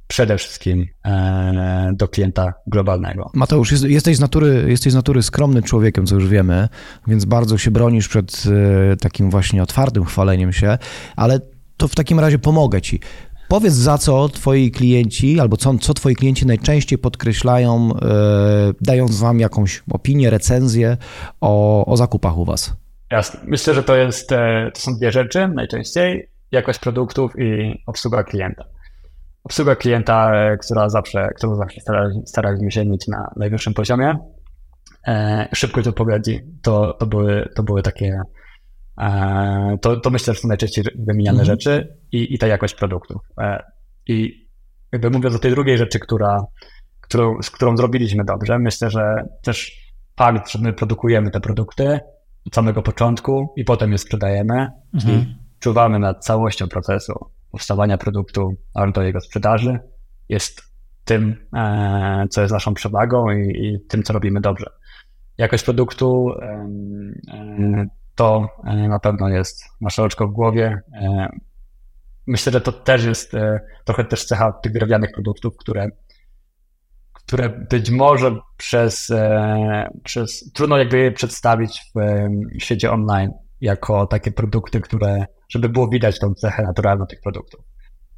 przede 0.07 0.37
wszystkim 0.37 0.85
e, 1.05 1.91
do 1.95 2.07
klienta 2.07 2.53
globalnego. 2.67 3.31
Mateusz, 3.33 3.71
jesteś 3.81 4.17
z, 4.17 4.19
natury, 4.19 4.65
jesteś 4.67 4.93
z 4.93 4.95
natury 4.95 5.23
skromnym 5.23 5.63
człowiekiem, 5.63 6.05
co 6.05 6.15
już 6.15 6.27
wiemy, 6.27 6.67
więc 7.07 7.25
bardzo 7.25 7.57
się 7.57 7.71
bronisz 7.71 8.07
przed 8.07 8.43
e, 8.91 8.97
takim 8.97 9.29
właśnie 9.29 9.63
otwartym 9.63 10.05
chwaleniem 10.05 10.53
się, 10.53 10.77
ale 11.15 11.39
to 11.77 11.87
w 11.87 11.95
takim 11.95 12.19
razie 12.19 12.39
pomogę 12.39 12.81
ci. 12.81 12.99
Powiedz, 13.47 13.73
za 13.73 13.97
co 13.97 14.29
twoi 14.29 14.71
klienci, 14.71 15.39
albo 15.39 15.57
co, 15.57 15.77
co 15.77 15.93
twoi 15.93 16.15
klienci 16.15 16.45
najczęściej 16.45 16.99
podkreślają, 16.99 17.89
dając 18.81 19.19
wam 19.19 19.39
jakąś 19.39 19.83
opinię, 19.91 20.29
recenzję 20.29 20.97
o, 21.41 21.85
o 21.85 21.97
zakupach 21.97 22.37
u 22.37 22.45
was. 22.45 22.80
Jasne. 23.11 23.39
Myślę, 23.43 23.73
że 23.73 23.83
to, 23.83 23.95
jest, 23.95 24.31
e, 24.31 24.71
to 24.73 24.81
są 24.81 24.95
dwie 24.95 25.11
rzeczy 25.11 25.47
najczęściej. 25.47 26.29
Jakość 26.51 26.79
produktów 26.79 27.31
i 27.39 27.81
obsługa 27.87 28.23
klienta. 28.23 28.63
Obsługa 29.43 29.75
klienta, 29.75 30.35
e, 30.35 30.57
która 30.57 30.89
zawsze, 30.89 31.29
którą 31.37 31.55
zawsze 31.55 31.81
staraliśmy 32.25 32.71
się 32.71 32.85
mieć 32.85 33.07
na 33.07 33.31
najwyższym 33.35 33.73
poziomie. 33.73 34.15
E, 35.07 35.47
szybkość 35.53 35.87
odpowiedzi 35.87 36.39
to, 36.61 36.93
to, 36.93 37.05
były, 37.05 37.49
to 37.55 37.63
były 37.63 37.81
takie, 37.81 38.21
to, 39.81 39.99
to 39.99 40.09
myślę, 40.09 40.33
że 40.33 40.39
są 40.39 40.47
najczęściej 40.47 40.85
wymieniane 41.07 41.39
mhm. 41.39 41.45
rzeczy 41.45 41.97
i, 42.11 42.33
i 42.33 42.37
ta 42.37 42.47
jakość 42.47 42.75
produktów. 42.75 43.21
I 44.07 44.47
jakby 44.91 45.09
mówiąc 45.09 45.35
o 45.35 45.39
tej 45.39 45.51
drugiej 45.51 45.77
rzeczy, 45.77 45.99
która, 45.99 46.45
którą, 47.01 47.41
z 47.41 47.49
którą 47.49 47.77
zrobiliśmy 47.77 48.23
dobrze, 48.25 48.59
myślę, 48.59 48.89
że 48.89 49.15
też 49.43 49.87
fakt, 50.17 50.49
że 50.49 50.59
my 50.59 50.73
produkujemy 50.73 51.31
te 51.31 51.39
produkty, 51.39 51.99
od 52.47 52.55
samego 52.55 52.81
początku 52.81 53.53
i 53.55 53.63
potem 53.63 53.91
je 53.91 53.97
sprzedajemy, 53.97 54.53
mhm. 54.53 54.71
czyli 54.99 55.37
czuwamy 55.59 55.99
nad 55.99 56.25
całością 56.25 56.67
procesu 56.67 57.13
powstawania 57.51 57.97
produktu 57.97 58.55
aż 58.73 58.91
do 58.91 59.01
jego 59.01 59.21
sprzedaży. 59.21 59.79
Jest 60.29 60.61
tym, 61.05 61.35
e, 61.55 62.27
co 62.29 62.41
jest 62.41 62.53
naszą 62.53 62.73
przewagą 62.73 63.31
i, 63.31 63.65
i 63.65 63.79
tym, 63.87 64.03
co 64.03 64.13
robimy 64.13 64.41
dobrze. 64.41 64.65
Jakość 65.37 65.63
produktu 65.63 66.31
e, 66.41 67.87
to 68.15 68.47
e, 68.65 68.87
na 68.87 68.99
pewno 68.99 69.29
jest 69.29 69.63
nasze 69.81 70.03
oczko 70.03 70.27
w 70.27 70.31
głowie. 70.31 70.81
Myślę, 72.27 72.51
że 72.51 72.61
to 72.61 72.71
też 72.71 73.05
jest 73.05 73.31
trochę 73.85 74.05
też 74.05 74.25
cecha 74.25 74.51
tych 74.51 74.71
drewnianych 74.71 75.11
produktów, 75.11 75.57
które 75.57 75.89
które 77.31 77.49
być 77.49 77.89
może 77.89 78.35
przez, 78.57 79.09
e, 79.09 79.89
przez 80.03 80.51
trudno 80.53 80.77
jakby 80.77 80.97
je 80.97 81.11
przedstawić 81.11 81.81
w 81.95 82.63
świecie 82.63 82.91
online 82.91 83.31
jako 83.61 84.07
takie 84.07 84.31
produkty, 84.31 84.81
które, 84.81 85.25
żeby 85.49 85.69
było 85.69 85.87
widać 85.87 86.19
tą 86.19 86.33
cechę 86.33 86.63
naturalną 86.63 87.05
tych 87.05 87.21
produktów. 87.21 87.65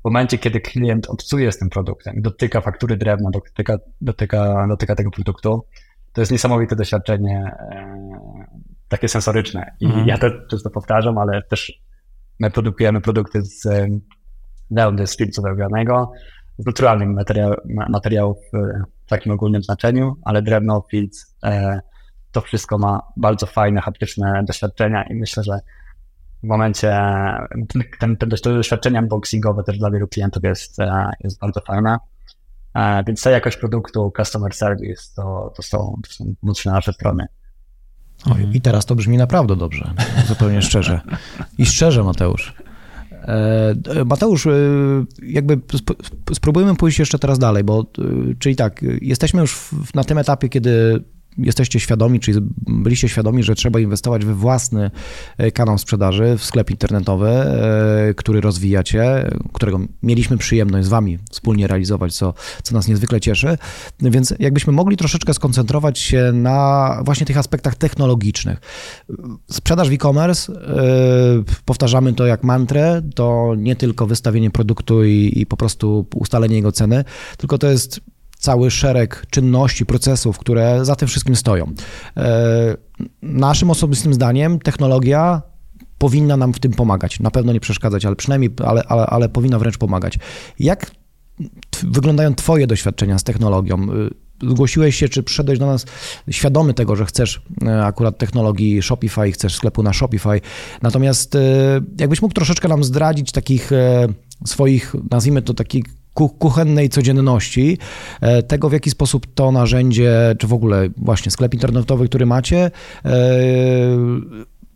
W 0.02 0.04
momencie, 0.04 0.38
kiedy 0.38 0.60
klient 0.60 1.10
obcuje 1.10 1.52
z 1.52 1.58
tym 1.58 1.69
produktem, 1.69 2.21
dotyka 2.21 2.62
faktury 2.62 2.97
drewna, 2.97 3.30
dotyka, 3.32 3.78
dotyka, 4.02 4.67
dotyka 4.69 4.95
tego 4.95 5.12
produktu, 5.12 5.65
to 6.13 6.21
jest 6.21 6.32
niesamowite 6.32 6.76
doświadczenie, 6.76 7.56
e, 7.71 7.97
takie 8.88 9.08
sensoryczne. 9.08 9.76
I 9.80 9.86
mhm. 9.86 10.08
ja 10.08 10.17
to 10.17 10.28
często 10.49 10.69
powtarzam, 10.69 11.17
ale 11.17 11.41
też 11.49 11.82
my 12.39 12.52
produkujemy 12.52 13.02
produkty 13.02 13.41
z 13.41 13.67
wełny 14.71 15.08
z 15.08 15.17
filcu 15.17 15.41
wełnianego, 15.41 16.12
z 16.58 16.65
naturalnych 16.65 17.10
materiał, 17.10 17.56
materiałów 17.89 18.38
w 19.06 19.10
takim 19.10 19.32
ogólnym 19.32 19.63
znaczeniu, 19.63 20.16
ale 20.24 20.42
drewno, 20.42 20.84
filc, 20.92 21.36
e, 21.44 21.82
to 22.32 22.42
wszystko 22.42 22.78
ma 22.78 23.02
bardzo 23.18 23.46
fajne, 23.46 23.82
haptyczne 23.82 24.44
doświadczenia 24.48 25.04
i 25.04 25.16
myślę, 25.16 25.44
że 25.44 25.60
w 26.44 26.48
momencie 26.48 27.00
ten, 28.00 28.18
ten, 28.18 28.18
to 28.18 28.54
doświadczenie 28.54 29.00
unboxingowe 29.00 29.63
też 29.63 29.78
dla 29.78 29.92
wielu 29.92 30.08
klientów 30.08 30.44
jest, 30.44 30.80
e, 30.80 31.12
jest 31.24 31.39
bardzo 31.39 31.62
fajne. 31.62 31.98
E, 32.76 33.04
więc 33.04 33.24
ta 33.24 33.30
jakość 33.32 33.58
produktu, 33.58 34.13
customer 34.18 34.54
service 34.54 35.04
to, 35.16 35.54
to, 35.56 35.63
są, 35.63 36.00
to 36.04 36.13
są 36.13 36.34
mocne 36.42 36.72
nasze 36.72 36.94
strony. 36.94 37.26
Oj, 38.32 38.48
I 38.54 38.62
teraz 38.62 38.86
to 38.86 38.96
brzmi 38.96 39.18
naprawdę 39.18 39.56
dobrze, 39.56 39.94
zupełnie 40.28 40.62
szczerze. 40.62 41.02
I 41.58 41.66
szczerze, 41.66 42.04
Mateusz. 42.04 42.54
E, 43.24 44.06
Mateusz, 44.06 44.48
e, 44.48 44.52
jakby 45.24 45.60
spróbujmy 46.34 46.76
pójść 46.76 47.00
jeszcze 47.00 47.20
teraz 47.20 47.40
dalej, 47.40 47.64
bo 47.64 47.86
czyli 48.40 48.56
tak, 48.56 48.82
jesteśmy 49.02 49.42
już 49.42 49.70
na 49.96 50.04
tym 50.04 50.18
etapie, 50.18 50.50
kiedy 50.50 51.04
jesteście 51.38 51.80
świadomi, 51.80 52.19
czyli 52.19 52.39
byliście 52.67 53.10
świadomi, 53.10 53.43
że 53.43 53.56
trzeba 53.56 53.80
inwestować 53.80 54.26
we 54.26 54.34
własny 54.34 54.91
e, 55.38 55.52
kanał 55.52 55.78
sprzedaży, 55.78 56.38
w 56.38 56.43
sklep 56.43 56.72
internetowy, 56.72 57.30
e, 57.30 58.13
który 58.13 58.41
rozwijacie, 58.41 59.30
którego 59.54 59.80
mieliśmy 60.04 60.38
przyjemność 60.38 60.86
z 60.86 60.89
Wami 60.89 61.19
wspólnie 61.32 61.67
realizować, 61.67 62.15
co, 62.15 62.34
co 62.63 62.76
nas 62.76 62.88
niezwykle 62.88 63.22
cieszy. 63.22 63.58
Więc 64.00 64.34
jakbyśmy 64.39 64.74
mogli 64.74 64.98
troszeczkę 64.98 65.34
skoncentrować 65.34 66.00
się 66.00 66.32
na 66.34 67.00
właśnie 67.06 67.26
tych 67.26 67.38
aspektach 67.38 67.76
technologicznych. 67.76 68.62
Sprzedaż 69.52 69.89
w 69.89 69.93
e-commerce, 69.93 70.54
e, 70.54 71.43
powtarzamy 71.65 72.13
to 72.13 72.26
jak 72.26 72.43
mantrę, 72.43 73.02
to 73.15 73.54
nie 73.58 73.76
tylko 73.76 74.08
wystawienie 74.08 74.52
produktu 74.52 75.04
i, 75.06 75.34
i 75.36 75.46
po 75.46 75.58
prostu 75.58 76.06
ustalenie 76.15 76.56
jego 76.56 76.72
ceny, 76.72 77.04
tylko 77.38 77.58
to 77.58 77.67
jest 77.67 78.12
cały 78.43 78.71
szereg 78.71 79.25
czynności, 79.29 79.86
procesów, 79.86 80.38
które 80.38 80.86
za 80.86 80.95
tym 80.95 81.08
wszystkim 81.08 81.36
stoją. 81.36 81.73
E, 82.17 82.77
naszym 83.21 83.69
osobistym 83.69 84.13
zdaniem 84.13 84.60
technologia 84.60 85.41
powinna 85.97 86.38
nam 86.38 86.53
w 86.53 86.60
tym 86.60 86.71
pomagać. 86.71 87.19
Na 87.19 87.32
pewno 87.32 87.53
nie 87.53 87.60
przeszkadzać, 87.60 88.06
ale 88.06 88.15
przynajmniej, 88.15 88.49
ale, 88.65 88.84
ale, 88.84 89.06
ale 89.06 89.29
powinna 89.29 89.60
wręcz 89.60 89.77
pomagać. 89.77 90.19
Jak 90.60 90.91
wyglądają 91.84 92.36
Twoje 92.36 92.67
doświadczenia 92.67 93.19
z 93.19 93.23
technologią? 93.23 93.77
E, 93.77 94.49
zgłosiłeś 94.49 94.95
się, 94.95 95.10
czy 95.10 95.23
przyszedłeś 95.23 95.60
do 95.60 95.65
nas 95.65 95.86
świadomy 96.29 96.73
tego, 96.73 96.95
że 96.95 97.06
chcesz 97.06 97.41
e, 97.65 97.86
akurat 97.86 98.17
technologii 98.17 98.82
Shopify, 98.82 99.32
chcesz 99.32 99.56
sklepu 99.56 99.84
na 99.84 99.93
Shopify. 99.93 100.41
Natomiast 100.82 101.38
jakbyś 101.99 102.21
mógł 102.21 102.34
troszeczkę 102.34 102.67
nam 102.67 102.84
zdradzić 102.84 103.32
takich 103.32 103.71
swoich, 104.45 104.95
nazwijmy 105.12 105.41
to 105.41 105.53
takich 105.53 106.03
kuchennej 106.13 106.89
codzienności, 106.89 107.78
e, 108.21 108.43
tego 108.43 108.69
w 108.69 108.73
jaki 108.73 108.89
sposób 108.89 109.28
to 109.36 109.52
narzędzie, 109.52 110.36
czy 110.39 110.47
w 110.47 110.54
ogóle 110.54 110.89
właśnie 110.97 111.32
sklep 111.32 111.54
internetowy, 111.54 112.08
który 112.08 112.26
macie, 112.26 112.71
e, 113.06 113.12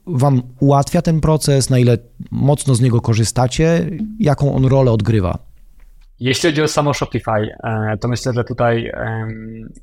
Wam 0.10 0.42
ułatwia 0.60 1.02
ten 1.02 1.22
proces, 1.22 1.70
na 1.70 1.80
ile 1.80 1.98
mocno 2.32 2.76
z 2.76 2.82
niego 2.82 3.02
korzystacie, 3.02 3.90
jaką 4.20 4.56
on 4.56 4.66
rolę 4.66 4.92
odgrywa? 4.92 5.38
Jeśli 6.20 6.50
chodzi 6.50 6.62
o 6.62 6.68
samo 6.68 6.94
Shopify, 6.94 7.56
e, 7.64 7.98
to 7.98 8.08
myślę, 8.08 8.34
że 8.34 8.44
tutaj 8.44 8.92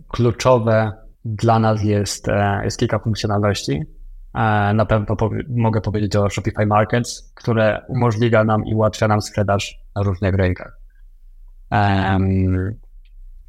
kluczowe 0.08 0.92
dla 1.24 1.58
nas 1.58 1.82
jest, 1.82 2.26
jest 2.64 2.78
kilka 2.78 2.98
funkcjonalności. 2.98 3.82
Na 4.74 4.86
pewno 4.88 5.16
mogę 5.48 5.80
powiedzieć 5.80 6.16
o 6.16 6.30
Shopify 6.30 6.66
Markets, 6.66 7.32
które 7.34 7.82
umożliwia 7.88 8.44
nam 8.44 8.66
i 8.66 8.74
ułatwia 8.74 9.08
nam 9.08 9.22
sprzedaż 9.22 9.78
na 9.96 10.02
różnych 10.02 10.34
rynkach. 10.34 10.83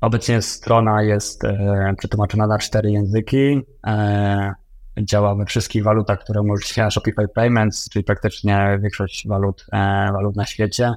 Obecnie 0.02 0.42
strona 0.42 1.04
jest 1.04 1.44
e, 1.44 1.94
przetłumaczona 1.98 2.48
na 2.48 2.58
cztery 2.60 2.92
języki. 2.92 3.62
E, 3.88 4.54
działa 5.02 5.36
we 5.36 5.46
wszystkich 5.46 5.84
walutach, 5.84 6.20
które 6.20 6.42
umożliwia 6.42 6.92
Shopify 6.92 7.28
Payments, 7.28 7.90
czyli 7.90 8.06
praktycznie 8.06 8.80
większość 8.82 9.28
walut, 9.28 9.66
e, 9.74 10.10
walut 10.14 10.36
na 10.36 10.46
świecie. 10.46 10.94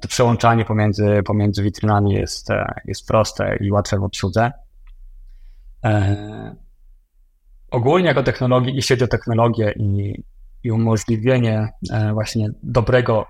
To 0.00 0.08
przełączanie 0.08 0.64
pomiędzy, 0.64 1.22
pomiędzy 1.26 1.62
witrynami 1.62 2.12
jest, 2.12 2.48
jest 2.84 3.06
proste 3.06 3.56
i 3.60 3.70
łatwe 3.72 3.98
w 3.98 4.02
obsłudze. 4.02 4.52
Ogólnie 7.70 8.08
jako 8.08 8.22
technologii, 8.22 8.74
jeśli 8.74 8.96
chodzi 8.96 9.04
o 9.04 9.08
technologię 9.08 9.72
i, 9.76 10.24
i 10.64 10.70
umożliwienie 10.70 11.68
właśnie 12.12 12.48
dobrego 12.62 13.26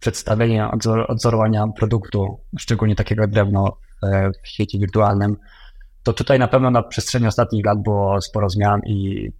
przedstawienie 0.00 0.68
odzorowania 1.08 1.66
produktu, 1.76 2.40
szczególnie 2.58 2.94
takiego 2.94 3.26
drewno 3.26 3.78
e, 4.02 4.30
w 4.42 4.48
świecie 4.48 4.78
wirtualnym, 4.78 5.36
to 6.02 6.12
tutaj 6.12 6.38
na 6.38 6.48
pewno 6.48 6.70
na 6.70 6.82
przestrzeni 6.82 7.26
ostatnich 7.26 7.66
lat 7.66 7.82
było 7.82 8.20
sporo 8.20 8.48
zmian 8.48 8.80
i, 8.86 9.30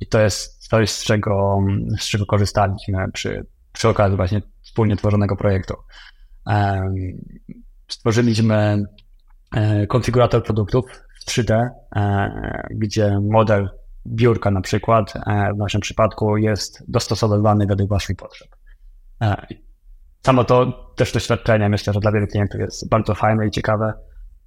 i 0.00 0.06
to 0.06 0.20
jest 0.20 0.68
coś, 0.68 0.90
z 0.90 1.04
czego, 1.04 1.58
z 1.98 2.04
czego 2.04 2.26
korzystaliśmy 2.26 3.12
przy, 3.12 3.46
przy 3.72 3.88
okazji 3.88 4.16
właśnie 4.16 4.42
wspólnie 4.62 4.96
tworzonego 4.96 5.36
projektu. 5.36 5.74
Stworzyliśmy 7.88 8.82
e, 9.54 9.86
konfigurator 9.86 10.44
produktów 10.44 10.84
w 11.20 11.30
3D, 11.30 11.68
e, 11.96 12.68
gdzie 12.70 13.20
model 13.20 13.68
biurka 14.06 14.50
na 14.50 14.60
przykład 14.60 15.12
w 15.54 15.58
naszym 15.58 15.80
przypadku 15.80 16.36
jest 16.36 16.84
dostosowywany 16.88 17.66
do 17.66 17.86
waszych 17.86 18.16
potrzeb 18.16 18.48
samo 20.26 20.44
to 20.44 20.86
też 20.96 21.12
doświadczenie 21.12 21.68
myślę, 21.68 21.92
że 21.92 22.00
dla 22.00 22.12
wielu 22.12 22.26
klientów 22.26 22.60
jest 22.60 22.88
bardzo 22.88 23.14
fajne 23.14 23.46
i 23.46 23.50
ciekawe, 23.50 23.92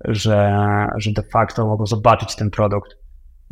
że, 0.06 0.54
że 0.98 1.12
de 1.12 1.24
facto 1.24 1.68
mogą 1.68 1.86
zobaczyć 1.86 2.36
ten 2.36 2.50
produkt 2.50 2.98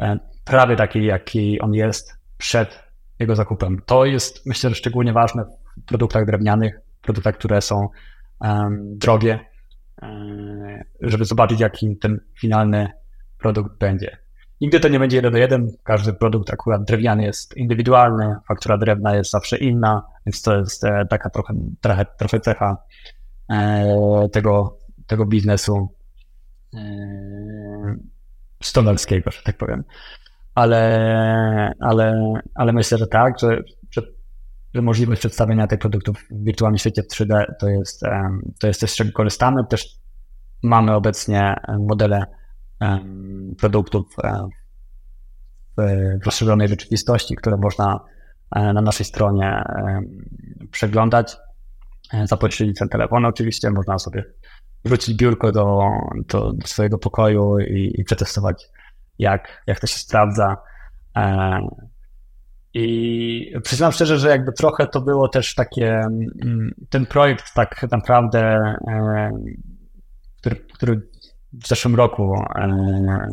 e, 0.02 0.20
prawie 0.46 0.76
taki, 0.76 1.06
jaki 1.06 1.60
on 1.60 1.74
jest 1.74 2.14
przed 2.38 2.84
jego 3.20 3.36
zakupem. 3.36 3.82
To 3.86 4.06
jest 4.06 4.46
myślę, 4.46 4.70
że 4.70 4.76
szczególnie 4.76 5.14
ważne 5.14 5.46
w 5.46 5.86
produktach 5.86 6.26
drewnianych, 6.26 6.80
produktach, 7.02 7.38
które 7.38 7.62
są 7.62 7.90
um, 8.40 8.98
drogie, 8.98 9.40
um, 10.02 10.84
żeby 11.02 11.26
zobaczyć, 11.26 11.60
jaki 11.60 11.98
ten 11.98 12.20
finalny 12.40 12.88
produkt 13.40 13.78
będzie. 13.78 14.18
Nigdy 14.62 14.80
to 14.80 14.88
nie 14.88 15.00
będzie 15.00 15.18
jeden 15.18 15.32
do 15.32 15.38
jeden. 15.38 15.72
Każdy 15.84 16.14
produkt 16.14 16.54
akurat 16.54 16.84
drewniany 16.84 17.24
jest 17.24 17.58
indywidualny, 17.58 18.36
faktura 18.48 18.78
drewna 18.78 19.16
jest 19.16 19.32
zawsze 19.32 19.58
inna, 19.58 20.04
więc 20.26 20.42
to 20.42 20.58
jest 20.58 20.84
e, 20.84 21.06
taka 21.10 21.30
trochę, 21.30 21.54
trochę, 21.82 22.06
trochę 22.18 22.40
cecha 22.40 22.78
e, 23.52 24.30
tego, 24.32 24.78
tego 25.08 25.26
biznesu 25.26 25.90
e, 26.74 26.80
stolarskiego, 28.64 29.32
że 29.32 29.42
tak 29.44 29.58
powiem. 29.58 29.84
Ale, 30.56 31.74
ale, 31.80 32.34
ale 32.56 32.74
myślę, 32.74 32.98
że 32.98 33.08
tak, 33.08 33.40
że, 33.40 33.64
że, 33.92 34.02
że 34.74 34.82
możliwość 34.82 35.20
przedstawienia 35.20 35.68
tych 35.68 35.80
produktów 35.80 36.26
w 36.32 36.44
wirtualnym 36.44 36.78
świecie 36.78 37.04
w 37.04 37.08
3D 37.08 37.46
to 37.60 37.70
jest, 37.70 38.02
to 38.60 38.68
jest 38.68 38.80
coś, 38.80 38.92
z 38.92 38.96
czego 38.96 39.12
korzystamy. 39.12 39.66
Też 39.70 39.96
mamy 40.64 40.94
obecnie 40.94 41.56
modele 41.80 42.26
produktów 43.58 44.16
w 45.78 46.26
rozszerzonej 46.26 46.68
rzeczywistości, 46.68 47.36
które 47.36 47.58
można 47.58 48.00
e, 48.56 48.74
na 48.74 48.82
naszej 48.82 49.06
stronie 49.06 49.64
przeglądać 50.72 51.38
e, 52.14 52.28
za 52.28 52.38
pośrednictwem 52.38 52.90
telefonu. 52.90 53.28
Oczywiście 53.28 53.72
można 53.72 54.00
sobie 54.00 54.24
wrócić 54.86 55.18
biurko 55.18 55.52
do, 55.52 55.90
do, 56.28 56.54
do 56.54 56.68
swojego 56.68 56.98
pokoju 56.98 57.60
i, 57.60 57.94
i, 57.98 58.04
przetestować, 58.04 58.70
jak, 59.20 59.64
jak 59.68 59.80
to 59.80 59.88
się 59.88 60.00
sprawdza. 60.00 60.58
E, 61.18 61.60
I 62.74 63.54
przyznam 63.64 63.92
szczerze, 63.92 64.20
że 64.20 64.30
jakby 64.30 64.54
trochę 64.54 64.88
to 64.88 65.02
było 65.02 65.28
też 65.28 65.56
takie, 65.56 65.90
mm, 65.90 66.72
ten 66.90 67.06
projekt 67.06 67.54
tak 67.56 67.86
naprawdę, 67.92 68.60
który, 70.42 70.56
który 70.56 71.02
w 71.64 71.68
zeszłym 71.68 71.96
roku 71.96 72.36
e, 72.56 73.28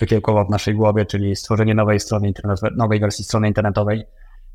wykiełkował 0.00 0.46
w 0.46 0.50
naszej 0.50 0.74
głowie, 0.74 1.06
czyli 1.06 1.36
stworzenie 1.36 1.74
nowej 1.74 2.00
strony 2.00 2.28
internetowej, 2.28 2.76
nowej 2.76 3.00
wersji 3.00 3.24
strony 3.24 3.48
internetowej, 3.48 4.04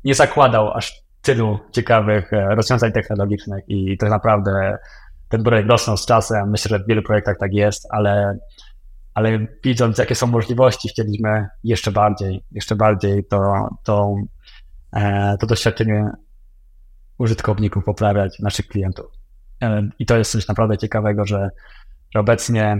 nie 0.04 0.14
zakładał 0.14 0.70
aż 0.72 1.02
tylu 1.22 1.58
ciekawych 1.72 2.32
e, 2.32 2.54
rozwiązań 2.54 2.92
technologicznych 2.92 3.64
i 3.68 3.98
tak 3.98 4.10
naprawdę 4.10 4.78
ten 5.28 5.42
projekt 5.42 5.70
rosnął 5.70 5.96
z 5.96 6.06
czasem. 6.06 6.50
Myślę, 6.50 6.68
że 6.68 6.84
w 6.84 6.88
wielu 6.88 7.02
projektach 7.02 7.36
tak 7.38 7.52
jest, 7.52 7.86
ale, 7.90 8.38
ale 9.14 9.46
widząc, 9.64 9.98
jakie 9.98 10.14
są 10.14 10.26
możliwości, 10.26 10.88
chcieliśmy 10.88 11.48
jeszcze 11.64 11.92
bardziej, 11.92 12.44
jeszcze 12.52 12.76
bardziej 12.76 13.24
to, 13.24 13.68
to, 13.84 14.14
e, 14.92 15.36
to 15.40 15.46
doświadczenie 15.46 16.10
użytkowników 17.18 17.84
poprawiać, 17.84 18.38
naszych 18.38 18.66
klientów. 18.66 19.06
I 19.98 20.06
to 20.06 20.16
jest 20.16 20.32
coś 20.32 20.48
naprawdę 20.48 20.78
ciekawego, 20.78 21.24
że 21.24 21.36
że 21.36 21.50
obecnie 22.14 22.78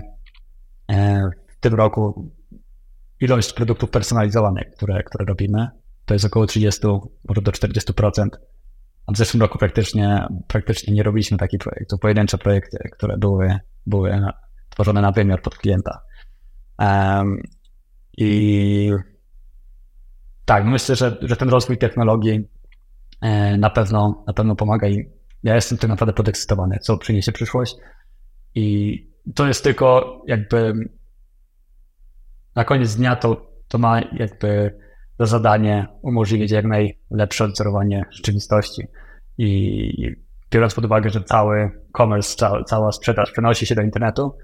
e, 0.92 1.30
w 1.48 1.60
tym 1.60 1.74
roku 1.74 2.32
ilość 3.20 3.52
produktów 3.52 3.90
personalizowanych, 3.90 4.70
które, 4.70 5.02
które 5.02 5.24
robimy, 5.24 5.68
to 6.04 6.14
jest 6.14 6.24
około 6.24 6.46
30, 6.46 6.80
może 7.28 7.42
do 7.42 7.50
40%. 7.50 8.28
A 9.06 9.12
w 9.12 9.16
zeszłym 9.16 9.40
roku 9.40 9.58
praktycznie, 9.58 10.26
praktycznie 10.46 10.94
nie 10.94 11.02
robiliśmy 11.02 11.38
takich 11.38 11.60
projektów, 11.60 12.00
pojedyncze 12.00 12.38
projekty, 12.38 12.78
które 12.92 13.18
były, 13.18 13.58
były 13.87 14.22
tworzone 14.68 15.00
na 15.00 15.12
wymiar 15.12 15.42
pod 15.42 15.58
klienta. 15.58 16.02
Um, 16.78 17.42
I 18.16 18.90
tak, 20.44 20.64
myślę, 20.64 20.96
że, 20.96 21.18
że 21.22 21.37
ten 21.37 21.48
rozwój 21.48 21.78
technologii 21.78 22.48
e, 23.20 23.56
na 23.56 23.70
pewno, 23.70 24.24
na 24.26 24.33
pewno 24.33 24.56
pomaga 24.56 24.88
i 24.88 25.10
ja 25.42 25.54
jestem 25.54 25.78
tym 25.78 25.90
naprawdę 25.90 26.12
podekscytowany, 26.12 26.78
co 26.83 26.98
przyniesie 26.98 27.33
przyszłość. 27.33 27.76
I 28.54 29.10
to 29.35 29.46
jest 29.46 29.64
tylko 29.64 30.22
jakby 30.26 30.74
na 32.54 32.64
koniec 32.64 32.96
dnia 32.96 33.16
to, 33.16 33.50
to 33.68 33.78
ma 33.78 34.00
jakby 34.00 34.78
za 35.18 35.26
zadanie 35.26 35.87
umożliwić 36.02 36.50
jak 36.50 36.64
najlepsze 36.64 37.44
odzorowanie 37.44 38.04
rzeczywistości. 38.10 38.83
I 39.38 40.16
biorąc 40.50 40.74
pod 40.74 40.85
uwagę, 40.85 41.10
że 41.10 41.24
cały 41.24 41.70
commerce, 41.96 42.37
cała, 42.37 42.64
cała 42.64 42.92
sprzedaż 42.92 43.31
przenosi 43.33 43.66
się 43.66 43.74
do 43.74 43.83
internetu, 43.83 44.37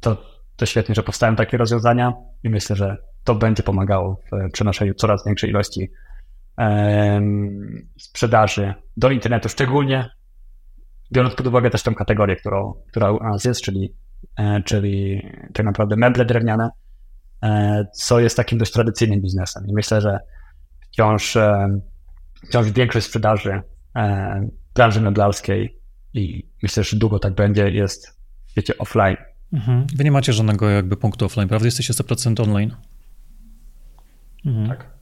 to, 0.00 0.16
to 0.56 0.66
świetnie, 0.66 0.94
że 0.94 1.02
powstają 1.02 1.36
takie 1.36 1.56
rozwiązania 1.56 2.12
i 2.42 2.50
myślę, 2.50 2.76
że 2.76 2.96
to 3.24 3.34
będzie 3.34 3.62
pomagało 3.62 4.20
w 4.32 4.52
przenoszeniu 4.52 4.94
coraz 4.94 5.24
większej 5.26 5.50
ilości 5.50 5.90
sprzedaży 7.98 8.74
do 8.96 9.10
internetu, 9.10 9.48
szczególnie 9.48 10.10
biorąc 11.12 11.34
pod 11.34 11.46
uwagę 11.46 11.70
też 11.70 11.82
tę 11.82 11.94
kategorię, 11.94 12.36
którą, 12.36 12.74
która 12.88 13.12
u 13.12 13.22
nas 13.22 13.44
jest, 13.44 13.60
czyli, 13.60 13.94
e, 14.36 14.62
czyli 14.62 15.22
tak 15.54 15.66
naprawdę 15.66 15.96
meble 15.96 16.24
drewniane, 16.24 16.70
e, 17.42 17.84
co 17.94 18.20
jest 18.20 18.36
takim 18.36 18.58
dość 18.58 18.72
tradycyjnym 18.72 19.20
biznesem. 19.20 19.66
I 19.66 19.72
myślę, 19.72 20.00
że 20.00 20.18
wciąż, 20.80 21.36
e, 21.36 21.80
wciąż 22.48 22.70
większość 22.70 23.06
sprzedaży 23.06 23.62
branży 24.74 25.00
meblarskiej 25.00 25.78
i 26.14 26.48
myślę, 26.62 26.84
że 26.84 26.96
długo 26.96 27.18
tak 27.18 27.34
będzie, 27.34 27.70
jest 27.70 28.20
w 28.46 28.50
świecie 28.50 28.78
offline. 28.78 29.16
Mhm. 29.52 29.86
Wy 29.96 30.04
nie 30.04 30.12
macie 30.12 30.32
żadnego 30.32 30.70
jakby 30.70 30.96
punktu 30.96 31.24
offline, 31.24 31.48
prawda? 31.48 31.66
Jesteście 31.66 31.92
100% 31.92 32.42
online. 32.42 32.74
Mhm. 34.46 34.68
Tak. 34.68 34.97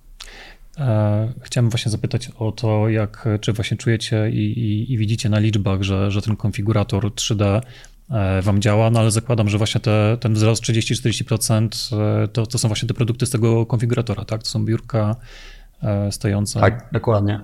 E, 0.79 1.33
chciałem 1.43 1.70
właśnie 1.70 1.91
zapytać 1.91 2.31
o 2.39 2.53
to, 2.53 2.89
jak, 2.89 3.29
czy 3.41 3.53
właśnie 3.53 3.77
czujecie 3.77 4.31
i, 4.31 4.59
i, 4.59 4.93
i, 4.93 4.99
widzicie 4.99 5.29
na 5.29 5.39
liczbach, 5.39 5.83
że, 5.83 6.11
że 6.11 6.22
ten 6.22 6.37
konfigurator 6.37 7.05
3D 7.05 7.61
e, 8.11 8.43
wam 8.43 8.61
działa, 8.61 8.91
no 8.91 9.01
ale 9.01 9.11
zakładam, 9.11 9.49
że 9.49 9.59
właśnie 9.59 9.81
te, 9.81 10.16
ten 10.20 10.35
wzrost 10.35 10.62
30-40% 10.62 11.97
e, 12.24 12.29
to, 12.29 12.47
to 12.47 12.59
są 12.59 12.68
właśnie 12.68 12.89
te 12.89 12.95
produkty 12.95 13.27
z 13.27 13.31
tego 13.31 13.66
konfiguratora, 13.66 14.24
tak? 14.24 14.43
To 14.43 14.49
są 14.49 14.64
biurka 14.64 15.16
stojące. 16.11 16.61
Tak, 16.61 16.89
dokładnie. 16.93 17.41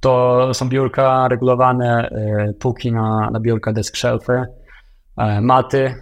To 0.00 0.54
są 0.54 0.68
biurka 0.68 1.28
regulowane, 1.28 2.10
półki 2.58 2.92
na, 2.92 3.30
na 3.30 3.40
biurka 3.40 3.72
desk 3.72 3.96
shelfy, 3.96 4.44
maty 5.42 5.94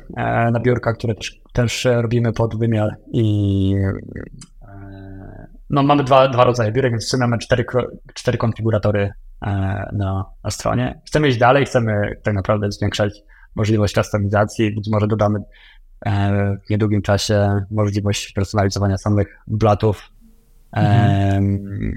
na 0.52 0.60
biurka, 0.60 0.92
które 0.92 1.14
też, 1.14 1.40
też 1.52 1.84
robimy 1.84 2.32
pod 2.32 2.58
wymiar 2.58 2.96
i 3.12 3.74
no, 5.70 5.82
mamy 5.82 6.04
dwa, 6.04 6.28
dwa 6.28 6.44
rodzaje 6.44 6.72
biurek, 6.72 6.92
więc 6.92 7.06
w 7.06 7.08
sumie 7.08 7.20
mamy 7.20 7.38
cztery, 7.38 7.64
cztery 8.14 8.38
konfiguratory 8.38 9.12
e, 9.42 9.50
na, 9.92 10.24
na 10.44 10.50
stronie. 10.50 11.00
Chcemy 11.06 11.28
iść 11.28 11.38
dalej, 11.38 11.64
chcemy 11.64 12.20
tak 12.22 12.34
naprawdę 12.34 12.72
zwiększać 12.72 13.20
możliwość 13.54 13.94
customizacji. 13.94 14.74
Być 14.74 14.88
może 14.90 15.06
dodamy 15.06 15.38
e, 16.06 16.56
w 16.66 16.70
niedługim 16.70 17.02
czasie 17.02 17.64
możliwość 17.70 18.32
personalizowania 18.32 18.98
samych 18.98 19.38
blatów. 19.46 20.12
Mhm. 20.72 21.96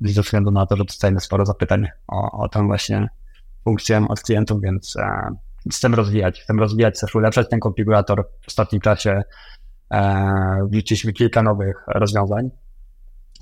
Ze 0.00 0.22
względu 0.22 0.50
na 0.50 0.66
to, 0.66 0.76
że 0.76 0.84
dostajemy 0.84 1.20
sporo 1.20 1.46
zapytań 1.46 1.86
o, 2.08 2.42
o 2.42 2.48
tę 2.48 2.66
właśnie 2.66 3.08
funkcję 3.64 4.06
od 4.08 4.20
klientów, 4.20 4.60
więc 4.62 4.96
e, 4.96 5.30
chcemy 5.72 5.96
rozwijać. 5.96 6.40
Chcemy 6.40 6.60
rozwijać, 6.60 7.00
też 7.00 7.14
ulepszać 7.14 7.48
ten 7.48 7.60
konfigurator. 7.60 8.28
W 8.42 8.48
ostatnim 8.48 8.80
czasie 8.80 9.22
wrzuciliśmy 10.70 11.12
kilka 11.12 11.42
nowych 11.42 11.84
rozwiązań. 11.86 12.50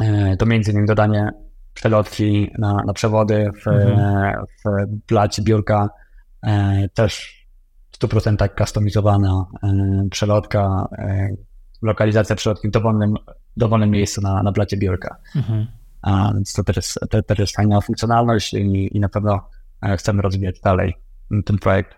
E, 0.00 0.36
to 0.36 0.46
między 0.46 0.70
innymi 0.70 0.86
dodanie 0.86 1.30
przelotki 1.74 2.50
na, 2.58 2.74
na 2.86 2.92
przewody 2.92 3.50
w, 3.64 3.68
mhm. 3.68 4.44
w 4.64 4.86
blacie 5.08 5.42
biurka, 5.42 5.90
e, 6.42 6.88
też 6.88 7.44
w 7.92 7.98
100% 7.98 8.48
customizowana 8.58 9.44
e, 9.62 10.08
przelotka, 10.10 10.88
lokalizacja 11.82 12.36
przelotki 12.36 12.68
w 12.68 12.70
dowolnym, 12.70 13.14
dowolnym 13.56 13.90
miejscu 13.90 14.20
na, 14.20 14.42
na 14.42 14.52
blacie 14.52 14.76
biurka. 14.76 15.16
Mhm. 15.36 15.66
A, 16.02 16.32
więc 16.34 16.52
to 16.52 16.64
też 16.64 16.76
jest, 16.76 16.98
to 17.10 17.22
też 17.22 17.38
jest 17.38 17.56
fajna 17.56 17.80
funkcjonalność 17.80 18.54
i, 18.54 18.96
i 18.96 19.00
na 19.00 19.08
pewno 19.08 19.48
chcemy 19.96 20.22
rozwijać 20.22 20.60
dalej 20.60 20.94
ten 21.44 21.58
projekt. 21.58 21.94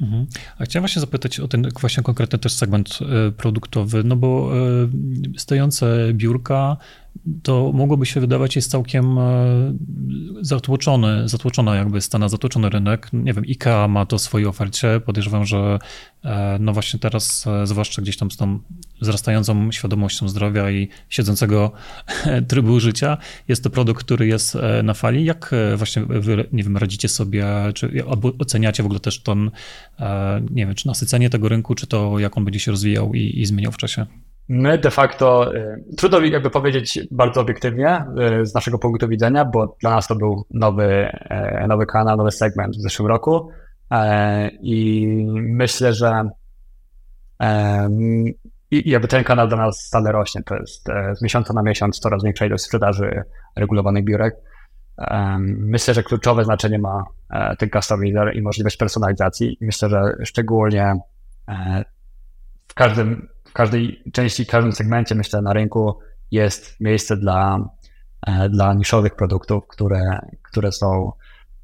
Mhm. 0.00 0.26
A 0.58 0.64
chciałem 0.64 0.82
właśnie 0.82 1.00
zapytać 1.00 1.40
o 1.40 1.48
ten 1.48 1.68
właśnie 1.80 2.02
konkretny 2.02 2.38
też 2.38 2.52
segment 2.52 2.98
produktowy, 3.36 4.04
no 4.04 4.16
bo 4.16 4.50
stojące 5.36 6.08
biurka 6.12 6.76
to 7.42 7.72
mogłoby 7.74 8.06
się 8.06 8.20
wydawać 8.20 8.56
jest 8.56 8.70
całkiem 8.70 9.18
e, 9.18 9.74
zatłoczony, 10.40 11.28
zatłoczona 11.28 11.76
jakby 11.76 12.00
Stana, 12.00 12.28
zatłoczony 12.28 12.70
rynek. 12.70 13.08
Nie 13.12 13.32
wiem, 13.32 13.44
IKEA 13.48 13.88
ma 13.88 14.06
to 14.06 14.18
w 14.18 14.20
swojej 14.20 14.46
ofercie. 14.46 15.00
Podejrzewam, 15.06 15.44
że 15.44 15.78
e, 16.24 16.58
no 16.60 16.72
właśnie 16.72 17.00
teraz, 17.00 17.46
e, 17.46 17.66
zwłaszcza 17.66 18.02
gdzieś 18.02 18.16
tam 18.16 18.30
z 18.30 18.36
tą 18.36 18.58
wzrastającą 19.00 19.72
świadomością 19.72 20.28
zdrowia 20.28 20.70
i 20.70 20.88
siedzącego 21.08 21.72
trybu 22.48 22.80
życia, 22.80 23.16
jest 23.48 23.64
to 23.64 23.70
produkt, 23.70 24.04
który 24.04 24.26
jest 24.26 24.58
na 24.82 24.94
fali. 24.94 25.24
Jak 25.24 25.54
właśnie 25.76 26.02
wy, 26.02 26.48
nie 26.52 26.62
wiem, 26.62 26.76
radzicie 26.76 27.08
sobie, 27.08 27.46
czy 27.74 28.04
oceniacie 28.38 28.82
w 28.82 28.86
ogóle 28.86 29.00
też 29.00 29.22
ten, 29.22 29.50
nie 30.50 30.66
wiem, 30.66 30.74
czy 30.74 30.86
nasycenie 30.86 31.30
tego 31.30 31.48
rynku, 31.48 31.74
czy 31.74 31.86
to 31.86 32.18
jak 32.18 32.36
on 32.38 32.44
będzie 32.44 32.60
się 32.60 32.70
rozwijał 32.70 33.14
i, 33.14 33.40
i 33.40 33.46
zmieniał 33.46 33.72
w 33.72 33.76
czasie? 33.76 34.06
My 34.48 34.78
de 34.78 34.90
facto, 34.90 35.54
y, 35.54 35.84
trudno 35.96 36.20
mi 36.20 36.30
jakby 36.30 36.50
powiedzieć 36.50 37.00
bardzo 37.10 37.40
obiektywnie 37.40 38.04
y, 38.40 38.46
z 38.46 38.54
naszego 38.54 38.78
punktu 38.78 39.08
widzenia, 39.08 39.44
bo 39.44 39.76
dla 39.80 39.90
nas 39.90 40.06
to 40.06 40.16
był 40.16 40.46
nowy, 40.50 40.84
e, 40.84 41.66
nowy 41.68 41.86
kanał, 41.86 42.16
nowy 42.16 42.30
segment 42.30 42.76
w 42.76 42.80
zeszłym 42.80 43.08
roku 43.08 43.50
i 44.62 45.06
myślę, 45.34 45.94
że 45.94 46.28
jakby 48.70 49.08
ten 49.08 49.24
kanał 49.24 49.48
dla 49.48 49.56
nas 49.56 49.80
stale 49.80 50.12
rośnie, 50.12 50.42
to 50.42 50.56
jest 50.56 50.88
z 51.12 51.22
miesiąca 51.22 51.54
na 51.54 51.62
miesiąc 51.62 51.98
coraz 51.98 52.24
większa 52.24 52.46
ilość 52.46 52.64
sprzedaży 52.64 53.22
regulowanych 53.56 54.04
biurek. 54.04 54.34
Myślę, 55.38 55.94
że 55.94 56.02
kluczowe 56.02 56.44
znaczenie 56.44 56.78
ma 56.78 57.04
ten 57.58 57.70
customizer 57.70 58.36
i 58.36 58.42
możliwość 58.42 58.76
personalizacji. 58.76 59.58
Myślę, 59.60 59.88
że 59.88 60.16
szczególnie 60.24 60.94
każdym 62.78 63.28
w 63.44 63.52
każdej 63.52 64.02
części, 64.12 64.44
w 64.44 64.48
każdym 64.48 64.72
segmencie, 64.72 65.14
myślę, 65.14 65.42
na 65.42 65.52
rynku 65.52 65.98
jest 66.30 66.80
miejsce 66.80 67.16
dla, 67.16 67.68
e, 68.26 68.48
dla 68.48 68.74
niszowych 68.74 69.16
produktów, 69.16 69.66
które, 69.68 70.18
które 70.42 70.72
są 70.72 71.12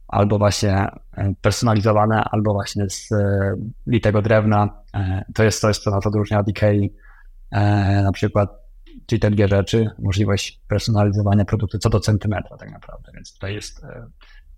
albo 0.09 0.39
właśnie 0.39 0.77
e, 0.77 1.35
personalizowane, 1.41 2.25
albo 2.25 2.53
właśnie 2.53 2.91
z 2.91 3.12
e, 3.12 3.55
litego 3.87 4.23
drewna. 4.23 4.85
To 5.35 5.45
jest 5.45 5.61
coś, 5.61 5.79
co 5.79 5.91
nas 5.91 6.07
odróżnia 6.07 6.41
od 6.41 6.49
Ikei, 6.49 6.93
na 8.03 8.12
przykład, 8.12 8.51
czyli 9.07 9.21
te 9.21 9.31
dwie 9.31 9.49
rzeczy, 9.49 9.91
możliwość 9.99 10.61
personalizowania 10.69 11.45
produktu 11.45 11.79
co 11.79 11.91
do 11.91 12.01
centymetra 12.01 12.57
tak 12.57 12.71
naprawdę, 12.71 13.12
więc 13.15 13.35
tutaj 13.35 13.55
jest 13.55 13.87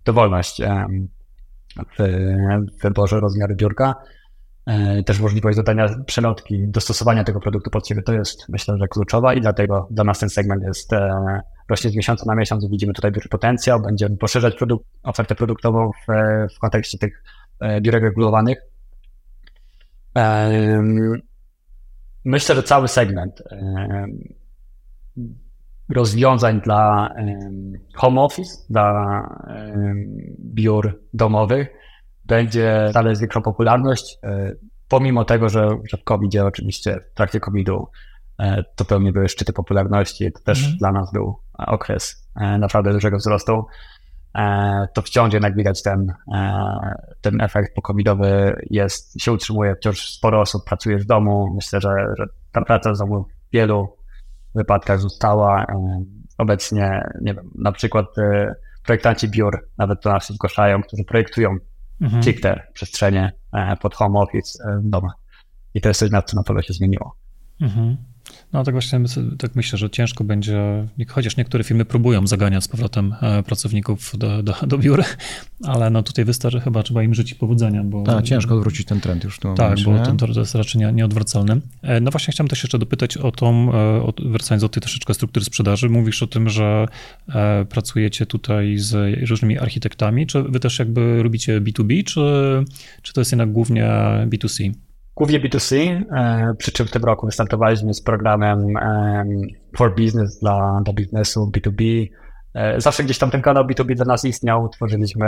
dowolność 0.05 0.61
w 1.97 2.81
wyborze 2.81 3.19
rozmiaru 3.19 3.55
biurka. 3.55 3.95
E, 4.67 5.03
też 5.03 5.19
możliwość 5.19 5.57
dodania 5.57 5.89
przelotki, 6.05 6.67
dostosowania 6.67 7.23
tego 7.23 7.39
produktu 7.39 7.69
pod 7.69 7.87
siebie, 7.87 8.01
to 8.01 8.13
jest 8.13 8.49
myślę, 8.49 8.77
że 8.77 8.87
kluczowa 8.87 9.33
i 9.33 9.41
dlatego 9.41 9.87
dla 9.91 10.03
nas 10.03 10.19
ten 10.19 10.29
segment 10.29 10.63
jest 10.63 10.93
e, 10.93 11.41
rośnie 11.69 11.89
z 11.89 11.95
miesiąca 11.95 12.23
na 12.27 12.35
miesiąc. 12.35 12.69
Widzimy 12.69 12.93
tutaj 12.93 13.11
duży 13.11 13.29
potencjał, 13.29 13.81
będziemy 13.81 14.17
poszerzać 14.17 14.55
produkt, 14.55 14.85
ofertę 15.03 15.35
produktową 15.35 15.91
w, 15.91 16.13
w 16.55 16.59
kontekście 16.59 16.97
tych 16.97 17.23
e, 17.59 17.81
biurek 17.81 18.03
regulowanych. 18.03 18.57
Myślę, 22.25 22.55
że 22.55 22.63
cały 22.63 22.87
segment 22.87 23.43
rozwiązań 25.89 26.61
dla 26.61 27.13
home 27.95 28.21
office, 28.21 28.51
dla 28.69 29.23
biur 30.39 31.01
domowych 31.13 31.67
będzie 32.27 32.89
dalej 32.93 33.15
z 33.15 33.19
większą 33.19 33.41
popularność, 33.41 34.17
e, 34.23 34.53
pomimo 34.87 35.25
tego, 35.25 35.49
że, 35.49 35.69
że 35.89 35.97
w 35.97 36.03
covid 36.03 36.35
oczywiście 36.35 36.99
w 37.11 37.13
trakcie 37.13 37.39
COVID-u 37.39 37.87
e, 38.39 38.63
to 38.75 38.85
pełni 38.85 39.11
były 39.11 39.29
szczyty 39.29 39.53
popularności, 39.53 40.31
to 40.31 40.39
też 40.39 40.59
mhm. 40.59 40.77
dla 40.77 40.91
nas 40.91 41.11
był 41.11 41.39
okres 41.57 42.29
e, 42.35 42.57
naprawdę 42.57 42.93
dużego 42.93 43.17
wzrostu. 43.17 43.65
To 44.93 45.01
wciąż 45.01 45.33
jednak 45.33 45.55
widać 45.55 45.83
ten, 45.83 46.13
ten 47.21 47.41
efekt 47.41 47.75
pokowidowy 47.75 48.61
jest, 48.69 49.21
się 49.21 49.31
utrzymuje, 49.31 49.75
wciąż 49.75 50.09
sporo 50.11 50.41
osób 50.41 50.65
pracuje 50.65 50.99
z 50.99 51.05
domu. 51.05 51.53
Myślę, 51.55 51.81
że, 51.81 51.89
że 52.17 52.25
ta 52.51 52.61
praca 52.61 52.95
z 52.95 52.99
domu 52.99 53.23
w 53.23 53.53
wielu 53.53 53.97
wypadkach 54.55 54.99
została. 54.99 55.65
Obecnie, 56.37 57.09
nie 57.21 57.33
wiem, 57.33 57.51
na 57.55 57.71
przykład 57.71 58.05
projektanci 58.85 59.29
biur 59.29 59.67
nawet 59.77 60.03
do 60.03 60.09
nas 60.09 60.27
się 60.27 60.33
zgłaszają, 60.33 60.81
którzy 60.81 61.03
projektują 61.03 61.57
mhm. 62.01 62.23
stricte 62.23 62.67
przestrzenie 62.73 63.31
e, 63.53 63.77
pod 63.77 63.95
home 63.95 64.19
office 64.19 64.63
e, 64.63 64.79
w 64.79 64.89
domach. 64.89 65.15
I 65.73 65.81
to 65.81 65.89
jest 65.89 65.99
coś, 65.99 66.11
na 66.11 66.21
co 66.21 66.35
na 66.37 66.43
pewno 66.43 66.61
się 66.61 66.73
zmieniło. 66.73 67.15
Mhm. 67.61 67.97
No 68.53 68.63
tak 68.63 68.75
właśnie 68.75 68.99
tak 69.37 69.55
myślę, 69.55 69.77
że 69.77 69.89
ciężko 69.89 70.23
będzie, 70.23 70.87
chociaż 71.07 71.37
niektóre 71.37 71.63
firmy 71.63 71.85
próbują 71.85 72.27
zaganiać 72.27 72.63
z 72.63 72.67
powrotem 72.67 73.15
e, 73.21 73.43
pracowników 73.43 74.17
do, 74.17 74.43
do, 74.43 74.53
do 74.67 74.77
biur, 74.77 75.03
ale 75.63 75.89
no 75.89 76.03
tutaj 76.03 76.25
wystarczy 76.25 76.59
chyba, 76.59 76.83
trzeba 76.83 77.03
im 77.03 77.13
życzyć 77.13 77.33
powodzenia. 77.33 77.83
Bo, 77.83 78.03
tak, 78.03 78.25
ciężko 78.25 78.55
odwrócić 78.55 78.87
ten 78.87 79.01
trend 79.01 79.23
już 79.23 79.35
w 79.35 79.39
tym 79.39 79.55
Tak, 79.55 79.69
momencie, 79.69 79.85
bo 79.85 80.17
ten 80.17 80.33
to 80.33 80.39
jest 80.39 80.55
raczej 80.55 80.81
nie, 80.81 80.91
nieodwracalny. 80.91 81.61
E, 81.81 82.01
no 82.01 82.11
właśnie 82.11 82.31
chciałem 82.31 82.47
też 82.47 82.63
jeszcze 82.63 82.79
dopytać 82.79 83.17
o 83.17 83.31
tą, 83.31 83.73
e, 83.73 83.77
o, 83.77 84.13
wracając 84.25 84.61
do 84.61 84.69
tej 84.69 84.81
troszeczkę 84.81 85.13
struktury 85.13 85.45
sprzedaży, 85.45 85.89
mówisz 85.89 86.23
o 86.23 86.27
tym, 86.27 86.49
że 86.49 86.85
pracujecie 87.69 88.25
tutaj 88.25 88.77
z 88.77 89.19
różnymi 89.29 89.57
architektami, 89.57 90.27
czy 90.27 90.43
wy 90.43 90.59
też 90.59 90.79
jakby 90.79 91.23
robicie 91.23 91.61
B2B, 91.61 92.03
czy, 92.03 92.21
czy 93.01 93.13
to 93.13 93.21
jest 93.21 93.31
jednak 93.31 93.51
głównie 93.51 93.89
B2C? 94.25 94.71
Głównie 95.17 95.39
B2C, 95.39 95.75
e, 96.11 96.53
przy 96.57 96.71
czym 96.71 96.87
w 96.87 96.91
tym 96.91 97.03
roku 97.03 97.25
wystartowaliśmy 97.25 97.93
z 97.93 98.01
programem 98.01 98.73
for 99.77 99.95
business 99.95 100.39
dla, 100.39 100.81
dla 100.85 100.93
biznesu 100.93 101.51
B2B. 101.55 102.07
E, 102.53 102.81
zawsze 102.81 103.03
gdzieś 103.03 103.17
tam 103.17 103.31
ten 103.31 103.41
kanał 103.41 103.63
B2B 103.63 103.95
dla 103.95 104.05
nas 104.05 104.25
istniał. 104.25 104.69
Tworzyliśmy 104.69 105.27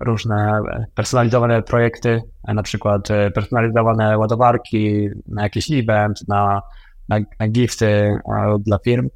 różne 0.00 0.60
personalizowane 0.94 1.62
projekty, 1.62 2.22
e, 2.48 2.54
na 2.54 2.62
przykład 2.62 3.08
personalizowane 3.34 4.18
ładowarki 4.18 5.08
na 5.28 5.42
jakiś 5.42 5.70
event, 5.70 6.28
na, 6.28 6.62
na, 7.08 7.18
na 7.40 7.48
gifty 7.48 8.18
dla 8.60 8.78
firm, 8.78 9.08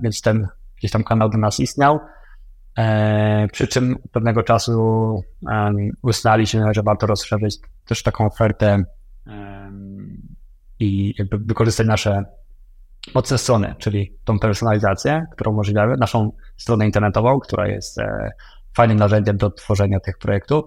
więc 0.00 0.20
ten 0.20 0.48
gdzieś 0.78 0.90
tam 0.90 1.04
kanał 1.04 1.28
dla 1.28 1.40
nas 1.40 1.60
istniał. 1.60 2.00
Przy 3.52 3.68
czym 3.68 3.96
pewnego 4.12 4.42
czasu 4.42 5.22
uznaliśmy, 6.02 6.74
że 6.74 6.82
warto 6.82 7.06
rozszerzyć 7.06 7.56
też 7.86 8.02
taką 8.02 8.26
ofertę 8.26 8.84
i 10.80 11.14
jakby 11.18 11.38
wykorzystać 11.38 11.86
nasze 11.86 12.24
mocne 13.14 13.38
strony, 13.38 13.74
czyli 13.78 14.16
tą 14.24 14.38
personalizację, 14.38 15.26
którą 15.32 15.52
umożliwiamy, 15.52 15.96
naszą 15.96 16.32
stronę 16.56 16.86
internetową, 16.86 17.40
która 17.40 17.68
jest 17.68 17.98
e, 17.98 18.30
fajnym 18.76 18.98
narzędziem 18.98 19.36
do 19.36 19.50
tworzenia 19.50 20.00
tych 20.00 20.18
projektów 20.18 20.64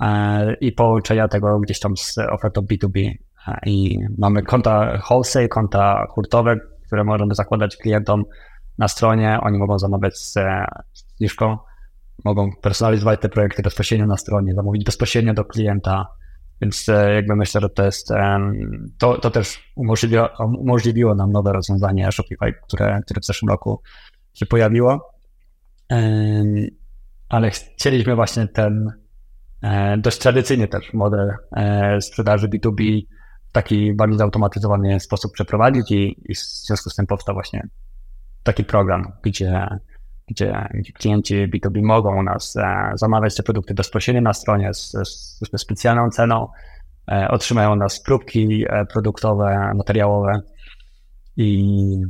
e, 0.00 0.54
i 0.54 0.72
połączenia 0.72 1.28
tego 1.28 1.60
gdzieś 1.60 1.80
tam 1.80 1.96
z 1.96 2.18
ofertą 2.18 2.60
B2B. 2.60 3.10
E, 3.48 3.58
I 3.66 3.98
mamy 4.18 4.42
konta 4.42 4.98
wholesale, 4.98 5.48
konta 5.48 6.06
hurtowe, 6.10 6.56
które 6.86 7.04
możemy 7.04 7.34
zakładać 7.34 7.76
klientom 7.76 8.24
na 8.78 8.88
stronie. 8.88 9.38
Oni 9.42 9.58
mogą 9.58 9.78
zamawiać 9.78 10.18
z 10.18 10.34
zniżką, 11.16 11.58
mogą 12.24 12.50
personalizować 12.62 13.20
te 13.20 13.28
projekty 13.28 13.62
bezpośrednio 13.62 14.06
na 14.06 14.16
stronie, 14.16 14.54
zamówić 14.54 14.84
bezpośrednio 14.84 15.34
do 15.34 15.44
klienta, 15.44 16.06
więc 16.60 16.88
e, 16.88 17.14
jakby 17.14 17.36
myślę, 17.36 17.60
że 17.60 17.68
to 17.68 17.84
jest, 17.84 18.08
to, 18.98 19.18
to 19.18 19.30
też 19.30 19.72
umożliwiło, 19.76 20.28
umożliwiło 20.38 21.14
nam 21.14 21.32
nowe 21.32 21.52
rozwiązanie 21.52 22.12
Shopify, 22.12 22.54
które, 22.68 23.00
które 23.04 23.20
w 23.20 23.24
zeszłym 23.24 23.48
roku 23.48 23.82
się 24.34 24.46
pojawiło. 24.46 25.16
Ale 27.28 27.50
chcieliśmy 27.50 28.14
właśnie 28.14 28.48
ten 28.48 28.92
e, 29.62 29.98
dość 29.98 30.18
tradycyjny 30.18 30.68
też 30.68 30.92
model 30.94 31.34
e, 31.56 32.00
sprzedaży 32.00 32.48
B2B 32.48 33.02
w 33.48 33.52
taki 33.52 33.94
bardziej 33.94 34.18
zautomatyzowany 34.18 35.00
sposób 35.00 35.32
przeprowadzić 35.32 35.90
i, 35.90 36.32
i 36.32 36.34
w 36.34 36.38
związku 36.38 36.90
z 36.90 36.94
tym 36.94 37.06
powstał 37.06 37.34
właśnie 37.34 37.68
taki 38.42 38.64
program, 38.64 39.12
gdzie 39.22 39.68
gdzie, 40.28 40.68
klienci 40.94 41.48
B2B 41.48 41.82
mogą 41.82 42.18
u 42.18 42.22
nas 42.22 42.56
e, 42.56 42.90
zamawiać 42.94 43.34
te 43.36 43.42
produkty 43.42 43.74
bezpośrednio 43.74 44.22
na 44.22 44.32
stronie 44.32 44.74
z, 44.74 44.90
z, 44.90 45.40
z 45.52 45.60
specjalną 45.60 46.10
ceną, 46.10 46.48
e, 47.10 47.28
otrzymają 47.28 47.72
u 47.72 47.76
nas 47.76 48.00
próbki 48.00 48.64
e, 48.68 48.86
produktowe, 48.86 49.72
materiałowe 49.74 50.40
i, 51.36 52.02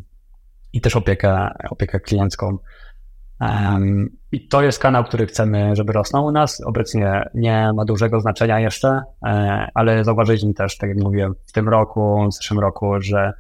i 0.72 0.80
też 0.80 0.96
opiekę, 0.96 1.50
opiekę 1.70 2.00
kliencką. 2.00 2.58
Um, 3.40 4.16
I 4.32 4.48
to 4.48 4.62
jest 4.62 4.78
kanał, 4.78 5.04
który 5.04 5.26
chcemy, 5.26 5.76
żeby 5.76 5.92
rosnął 5.92 6.24
u 6.24 6.30
nas. 6.30 6.60
Obecnie 6.66 7.22
nie 7.34 7.72
ma 7.74 7.84
dużego 7.84 8.20
znaczenia 8.20 8.60
jeszcze, 8.60 9.00
ale 9.74 10.04
zauważyliśmy 10.04 10.54
też, 10.54 10.78
tak 10.78 10.90
jak 10.90 10.98
mówiłem, 10.98 11.34
w 11.46 11.52
tym 11.52 11.68
roku, 11.68 12.28
w 12.30 12.34
zeszłym 12.34 12.60
roku, 12.60 13.00
że 13.00 13.32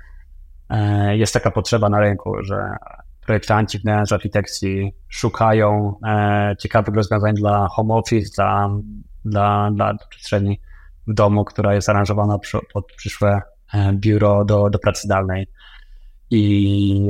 jest 1.10 1.34
taka 1.34 1.50
potrzeba 1.50 1.88
na 1.88 2.00
rynku, 2.00 2.34
że 2.42 2.76
projektanci 3.26 3.78
wnętrz 3.78 4.12
architekcji 4.12 4.92
szukają 5.08 5.98
e, 6.06 6.56
ciekawych 6.58 6.94
rozwiązań 6.94 7.34
dla 7.34 7.68
home 7.68 7.94
office, 7.94 8.30
dla, 8.36 8.70
dla, 9.24 9.70
dla 9.70 9.94
przestrzeni 10.10 10.60
w 11.06 11.14
domu, 11.14 11.44
która 11.44 11.74
jest 11.74 11.88
aranżowana 11.88 12.38
przy, 12.38 12.58
pod 12.72 12.86
przyszłe 12.96 13.42
e, 13.74 13.92
biuro 13.92 14.44
do, 14.44 14.70
do 14.70 14.78
pracy 14.78 15.00
zdalnej. 15.04 15.46
I, 16.30 17.08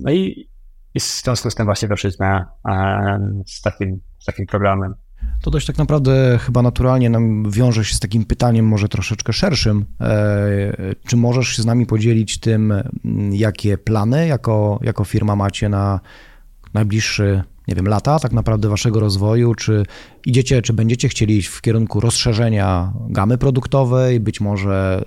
no 0.00 0.12
i, 0.12 0.48
i 0.94 1.00
w 1.00 1.02
związku 1.02 1.50
z 1.50 1.54
tym 1.54 1.66
właśnie 1.66 1.88
weszliśmy 1.88 2.26
e, 2.26 3.42
z, 3.46 3.62
takim, 3.62 4.00
z 4.18 4.24
takim 4.24 4.46
programem. 4.46 4.94
To 5.42 5.50
dość 5.50 5.66
tak 5.66 5.78
naprawdę 5.78 6.38
chyba 6.42 6.62
naturalnie 6.62 7.10
nam 7.10 7.50
wiąże 7.50 7.84
się 7.84 7.94
z 7.94 8.00
takim 8.00 8.24
pytaniem 8.24 8.66
może 8.66 8.88
troszeczkę 8.88 9.32
szerszym. 9.32 9.84
E, 10.00 10.94
czy 11.06 11.16
możesz 11.16 11.48
się 11.48 11.62
z 11.62 11.66
nami 11.66 11.86
podzielić 11.86 12.40
tym, 12.40 12.74
jakie 13.30 13.78
plany 13.78 14.26
jako, 14.26 14.78
jako 14.82 15.04
firma 15.04 15.36
macie 15.36 15.68
na 15.68 16.00
najbliższy, 16.74 17.42
nie 17.68 17.74
wiem, 17.74 17.88
lata 17.88 18.18
tak 18.18 18.32
naprawdę 18.32 18.68
waszego 18.68 19.00
rozwoju? 19.00 19.54
Czy 19.54 19.82
idziecie, 20.26 20.62
czy 20.62 20.72
będziecie 20.72 21.08
chcieli 21.08 21.36
iść 21.36 21.48
w 21.48 21.60
kierunku 21.60 22.00
rozszerzenia 22.00 22.92
gamy 23.08 23.38
produktowej, 23.38 24.20
być 24.20 24.40
może 24.40 25.04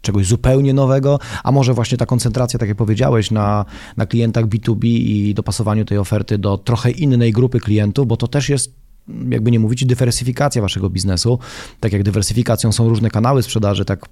czegoś 0.00 0.26
zupełnie 0.26 0.74
nowego, 0.74 1.18
a 1.44 1.52
może 1.52 1.74
właśnie 1.74 1.98
ta 1.98 2.06
koncentracja, 2.06 2.58
tak 2.58 2.68
jak 2.68 2.78
powiedziałeś, 2.78 3.30
na, 3.30 3.64
na 3.96 4.06
klientach 4.06 4.46
B2B 4.46 4.84
i 4.84 5.34
dopasowaniu 5.34 5.84
tej 5.84 5.98
oferty 5.98 6.38
do 6.38 6.58
trochę 6.58 6.90
innej 6.90 7.32
grupy 7.32 7.60
klientów, 7.60 8.06
bo 8.06 8.16
to 8.16 8.28
też 8.28 8.48
jest 8.48 8.87
jakby 9.28 9.50
nie 9.50 9.58
mówić, 9.58 9.84
dywersyfikacja 9.84 10.62
waszego 10.62 10.90
biznesu. 10.90 11.38
Tak 11.80 11.92
jak 11.92 12.02
dywersyfikacją 12.02 12.72
są 12.72 12.88
różne 12.88 13.10
kanały 13.10 13.42
sprzedaży, 13.42 13.84
tak 13.84 14.06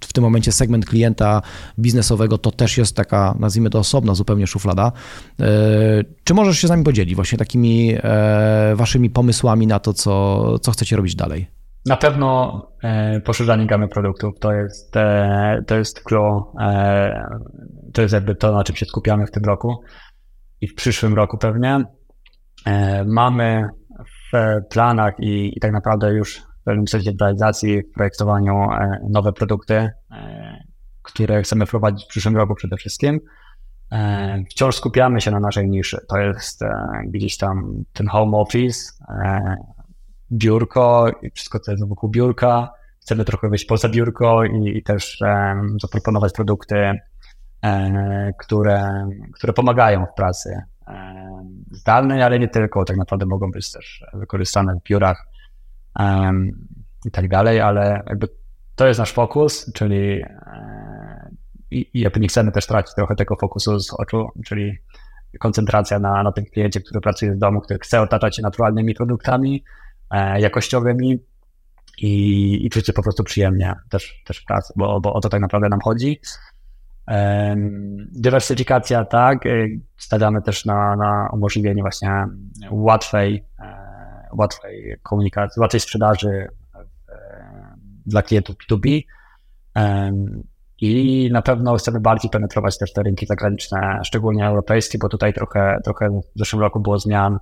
w 0.00 0.12
tym 0.12 0.24
momencie 0.24 0.52
segment 0.52 0.86
klienta 0.86 1.42
biznesowego 1.78 2.38
to 2.38 2.50
też 2.50 2.78
jest 2.78 2.96
taka, 2.96 3.34
nazwijmy 3.38 3.70
to 3.70 3.78
osobna 3.78 4.14
zupełnie 4.14 4.46
szuflada. 4.46 4.92
E, 5.40 5.46
czy 6.24 6.34
możesz 6.34 6.58
się 6.58 6.66
z 6.66 6.70
nami 6.70 6.84
podzielić 6.84 7.14
właśnie 7.14 7.38
takimi 7.38 7.94
e, 8.02 8.72
waszymi 8.76 9.10
pomysłami 9.10 9.66
na 9.66 9.78
to, 9.78 9.92
co, 9.92 10.58
co 10.58 10.72
chcecie 10.72 10.96
robić 10.96 11.14
dalej? 11.14 11.46
Na 11.86 11.96
pewno 11.96 12.62
e, 12.82 13.20
poszerzanie 13.20 13.66
gamy 13.66 13.88
produktów 13.88 14.34
to 14.40 14.52
jest, 14.52 14.94
to 15.66 15.78
jest 15.78 16.02
clue, 16.02 16.52
to 17.92 18.02
jest 18.02 18.14
jakby 18.14 18.34
to, 18.34 18.52
na 18.52 18.64
czym 18.64 18.76
się 18.76 18.86
skupiamy 18.86 19.26
w 19.26 19.30
tym 19.30 19.44
roku 19.44 19.80
i 20.60 20.68
w 20.68 20.74
przyszłym 20.74 21.14
roku 21.14 21.38
pewnie. 21.38 21.84
Mamy 23.06 23.68
planach 24.70 25.20
i, 25.20 25.56
i 25.56 25.60
tak 25.60 25.72
naprawdę 25.72 26.12
już 26.12 26.42
w 26.62 26.64
pewnym 26.64 26.88
sensie 26.88 27.12
w 27.12 27.20
realizacji, 27.20 27.82
w 27.82 27.92
projektowaniu 27.94 28.54
e, 28.72 29.00
nowe 29.10 29.32
produkty, 29.32 29.74
e, 29.74 30.64
które 31.02 31.42
chcemy 31.42 31.66
wprowadzić 31.66 32.04
w 32.04 32.08
przyszłym 32.08 32.36
roku 32.36 32.54
przede 32.54 32.76
wszystkim. 32.76 33.20
E, 33.92 34.44
wciąż 34.50 34.76
skupiamy 34.76 35.20
się 35.20 35.30
na 35.30 35.40
naszej 35.40 35.68
niszy. 35.70 35.98
To 36.08 36.18
jest 36.18 36.60
gdzieś 37.06 37.36
tam 37.36 37.84
ten 37.92 38.08
home 38.08 38.36
office, 38.36 38.92
biurko 40.32 41.10
i 41.22 41.30
wszystko, 41.30 41.60
co 41.60 41.70
jest 41.70 41.88
wokół 41.88 42.10
biurka. 42.10 42.72
Chcemy 43.00 43.24
trochę 43.24 43.48
wyjść 43.48 43.64
poza 43.64 43.88
biurko 43.88 44.44
i, 44.44 44.78
i 44.78 44.82
też 44.82 45.22
zaproponować 45.82 46.32
produkty, 46.32 46.92
które, 48.38 49.08
które 49.32 49.52
pomagają 49.52 50.06
w 50.06 50.14
pracy 50.16 50.62
zdalnej, 51.72 52.22
ale 52.22 52.38
nie 52.38 52.48
tylko, 52.48 52.84
tak 52.84 52.96
naprawdę 52.96 53.26
mogą 53.26 53.50
być 53.50 53.72
też 53.72 54.04
wykorzystane 54.14 54.74
w 54.74 54.88
biurach 54.88 55.26
um, 55.98 56.68
i 57.04 57.10
tak 57.10 57.28
dalej, 57.28 57.60
ale 57.60 58.02
jakby 58.06 58.28
to 58.76 58.86
jest 58.86 59.00
nasz 59.00 59.12
fokus, 59.12 59.72
czyli 59.72 60.22
e, 60.22 61.30
i, 61.70 61.90
i 61.94 62.00
jakby 62.00 62.20
nie 62.20 62.28
chcemy 62.28 62.52
też 62.52 62.66
tracić 62.66 62.94
trochę 62.94 63.14
tego 63.14 63.36
fokusu 63.36 63.80
z 63.80 63.92
oczu, 63.92 64.28
czyli 64.46 64.78
koncentracja 65.38 65.98
na, 65.98 66.22
na 66.22 66.32
tym 66.32 66.44
kliencie, 66.44 66.80
który 66.80 67.00
pracuje 67.00 67.32
w 67.32 67.38
domu, 67.38 67.60
który 67.60 67.78
chce 67.78 68.00
otaczać 68.00 68.36
się 68.36 68.42
naturalnymi 68.42 68.94
produktami, 68.94 69.64
e, 70.10 70.40
jakościowymi 70.40 71.18
i, 71.98 72.66
i 72.66 72.70
czuć 72.70 72.86
się 72.86 72.92
po 72.92 73.02
prostu 73.02 73.24
przyjemnie 73.24 73.74
też, 73.90 74.22
też 74.24 74.38
w 74.38 74.44
pracy, 74.44 74.72
bo, 74.76 75.00
bo 75.00 75.12
o 75.12 75.20
to 75.20 75.28
tak 75.28 75.40
naprawdę 75.40 75.68
nam 75.68 75.80
chodzi. 75.80 76.20
Dywersyfikacja, 78.12 79.04
tak. 79.04 79.46
Y, 79.46 79.80
stawiamy 79.96 80.42
też 80.42 80.64
na, 80.64 80.96
na 80.96 81.28
umożliwienie 81.32 81.82
właśnie 81.82 82.26
łatwej, 82.70 83.44
e, 83.58 84.28
łatwej 84.32 84.96
komunikacji, 85.02 85.60
łatwej 85.60 85.80
sprzedaży 85.80 86.48
dla 88.06 88.22
klientów 88.22 88.56
B2B. 88.56 89.02
I 90.80 91.28
na 91.32 91.42
pewno 91.42 91.76
chcemy 91.76 92.00
bardziej 92.00 92.30
penetrować 92.30 92.78
też 92.78 92.92
te 92.92 93.02
rynki 93.02 93.26
zagraniczne, 93.26 94.00
szczególnie 94.04 94.46
europejskie, 94.46 94.98
bo 94.98 95.08
tutaj 95.08 95.32
trochę, 95.32 95.78
trochę 95.84 96.10
w 96.10 96.38
zeszłym 96.38 96.62
roku 96.62 96.80
było 96.80 96.98
zmian. 96.98 97.38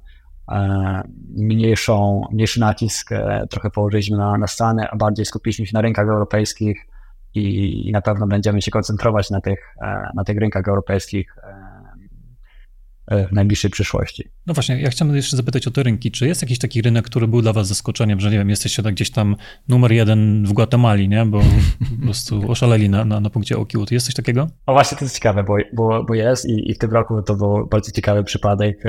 E, 0.53 1.03
mniejszą, 1.37 2.23
mniejszy 2.33 2.61
nacisk 2.61 3.13
e, 3.13 3.47
trochę 3.51 3.71
położyliśmy 3.71 4.17
na, 4.17 4.39
na 4.39 4.47
Stany, 4.47 4.91
a 4.91 4.97
bardziej 4.97 5.27
skupiliśmy 5.27 5.67
się 5.67 5.71
na 5.75 5.81
rynkach 5.81 6.09
europejskich 6.09 6.87
i, 7.35 7.89
i 7.89 7.93
na 7.93 8.01
pewno 8.01 8.27
będziemy 8.27 8.63
się 8.63 8.71
koncentrować 8.71 9.31
na 9.31 9.41
tych, 9.41 9.75
na 10.15 10.25
tych 10.25 10.39
rynkach 10.39 10.69
europejskich 10.69 11.35
w 13.29 13.33
najbliższej 13.33 13.71
przyszłości. 13.71 14.31
No 14.47 14.55
właśnie, 14.55 14.81
ja 14.81 14.91
chciałem 14.91 15.17
jeszcze 15.17 15.37
zapytać 15.37 15.67
o 15.67 15.71
te 15.71 15.83
rynki. 15.83 16.11
Czy 16.11 16.27
jest 16.27 16.43
jakiś 16.43 16.59
taki 16.59 16.83
rynek, 16.83 17.05
który 17.05 17.29
był 17.29 17.43
dla 17.43 17.53
was 17.53 17.69
zaskoczeniem, 17.69 18.21
że 18.21 18.31
nie 18.31 18.39
wiem, 18.39 18.51
jesteście 18.51 18.83
tak 18.83 18.95
gdzieś 18.95 19.11
tam 19.11 19.37
numer 19.69 19.93
jeden 19.93 20.45
w 20.47 20.53
Gwatemali, 20.53 21.09
nie? 21.09 21.27
Bo 21.27 21.41
po 21.99 22.05
prostu 22.05 22.51
oszaleli 22.51 22.89
na, 22.89 23.05
na, 23.05 23.21
na 23.21 23.31
punkcie 23.31 23.59
OQ. 23.59 23.87
Jest 23.91 24.07
coś 24.07 24.15
takiego? 24.15 24.47
No 24.67 24.73
właśnie, 24.73 24.99
to 24.99 25.05
jest 25.05 25.15
ciekawe, 25.15 25.45
bo, 25.45 25.57
bo, 25.73 26.05
bo 26.05 26.15
jest 26.15 26.49
i, 26.49 26.71
i 26.71 26.75
w 26.75 26.79
tym 26.79 26.91
roku 26.91 27.23
to 27.23 27.35
był 27.35 27.67
bardzo 27.67 27.93
ciekawy 27.93 28.25
przypadek, 28.25 28.83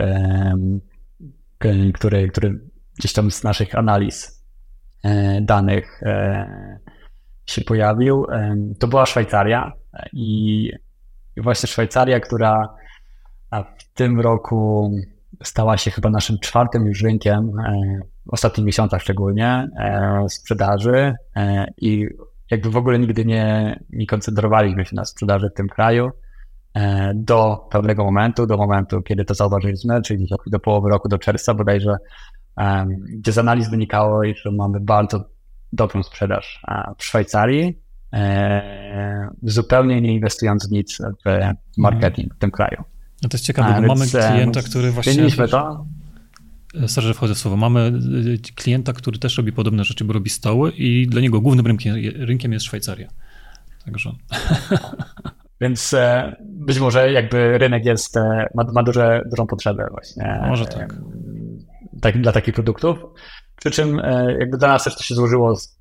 który, 1.94 2.30
który 2.30 2.60
gdzieś 3.00 3.14
tam 3.14 3.32
z 3.32 3.44
naszych 3.44 3.76
analiz 3.76 4.44
e, 5.04 5.42
danych 5.42 6.04
e, 6.04 6.80
się 7.52 7.62
pojawił. 7.62 8.26
To 8.80 8.88
była 8.88 9.06
Szwajcaria 9.06 9.74
i, 10.14 10.72
właśnie 11.38 11.68
Szwajcaria, 11.68 12.20
która 12.20 12.76
w 13.52 13.93
tym 13.93 14.20
roku 14.20 14.91
stała 15.43 15.78
się 15.78 15.91
chyba 15.91 16.10
naszym 16.10 16.39
czwartym 16.39 16.86
już 16.86 17.04
rynkiem, 17.04 17.60
e, 17.60 17.99
w 18.26 18.34
ostatnich 18.34 18.66
miesiącach 18.66 19.02
szczególnie, 19.02 19.70
e, 19.80 20.26
sprzedaży 20.30 21.14
e, 21.36 21.66
i 21.78 22.08
jakby 22.52 22.70
w 22.70 22.78
ogóle 22.78 22.99
nigdy 22.99 23.26
nie, 23.26 23.80
nie 23.89 24.08
koncentrowaliśmy 24.08 24.86
się 24.86 24.95
na 24.95 25.06
sprzedaży 25.06 25.49
w 25.49 25.58
tym 25.58 25.68
kraju 25.68 26.12
do 27.16 27.68
pewnego 27.72 28.04
momentu, 28.04 28.47
do 28.47 28.58
momentu, 28.58 29.02
kiedy 29.02 29.26
to 29.26 29.34
zauważyliśmy, 29.34 30.02
czyli 30.02 30.28
do 30.47 30.60
połowy 30.60 30.89
roku, 30.89 31.10
do 31.10 31.18
czerwca 31.18 31.54
bodajże, 31.54 31.95
gdzie 33.10 33.32
z 33.32 33.38
analiz 33.38 33.70
wynikało, 33.70 34.22
że 34.36 34.52
mamy 34.52 34.80
bardzo 34.80 35.26
dobrą 35.74 36.03
sprzedaż 36.03 36.61
w 36.97 37.03
Szwajcarii, 37.03 37.82
zupełnie 39.43 40.01
nie 40.01 40.13
inwestując 40.13 40.72
nic 40.72 40.97
w 41.26 41.53
marketing 41.78 42.36
w 42.36 42.38
tym 42.38 42.51
kraju. 42.51 42.84
No 43.24 43.30
to 43.30 43.38
jest 43.38 43.45
ciekawe, 43.45 43.82
bo 43.82 43.88
mamy 43.88 44.07
klienta, 44.07 44.61
który 44.61 44.91
właśnie... 44.91 45.13
Zmieniliśmy 45.13 45.47
to. 45.47 45.86
Sorry, 46.88 47.07
że 47.07 47.13
wchodzę 47.13 47.36
w 47.36 47.38
słowo. 47.38 47.57
Mamy 47.57 47.99
klienta, 48.55 48.93
który 48.93 49.19
też 49.19 49.38
robi 49.38 49.51
podobne 49.51 49.84
rzeczy, 49.84 50.05
bo 50.05 50.13
robi 50.13 50.30
stoły 50.30 50.72
i 50.72 51.07
dla 51.07 51.22
niego 51.22 51.41
głównym 51.41 51.67
rynkiem, 51.67 51.95
rynkiem 52.15 52.53
jest 52.53 52.65
Szwajcaria. 52.65 53.07
Także... 53.86 54.11
Więc 55.61 55.93
e, 55.93 56.36
być 56.39 56.80
może 56.80 57.11
jakby 57.11 57.57
rynek 57.57 57.86
jest, 57.86 58.17
e, 58.17 58.49
ma, 58.55 58.63
ma 58.74 58.84
duże, 58.84 59.22
dużą 59.30 59.47
potrzebę 59.47 59.88
właśnie. 59.91 60.39
Może 60.47 60.65
tak. 60.65 60.95
tak. 62.01 62.22
Dla 62.22 62.32
takich 62.32 62.53
produktów. 62.53 62.97
Przy 63.62 63.72
czym 63.72 63.99
e, 63.99 64.38
jakby 64.39 64.57
dla 64.57 64.68
nas 64.68 64.84
też 64.84 64.95
to 64.95 65.03
się 65.03 65.16
złożyło 65.16 65.55
z, 65.55 65.80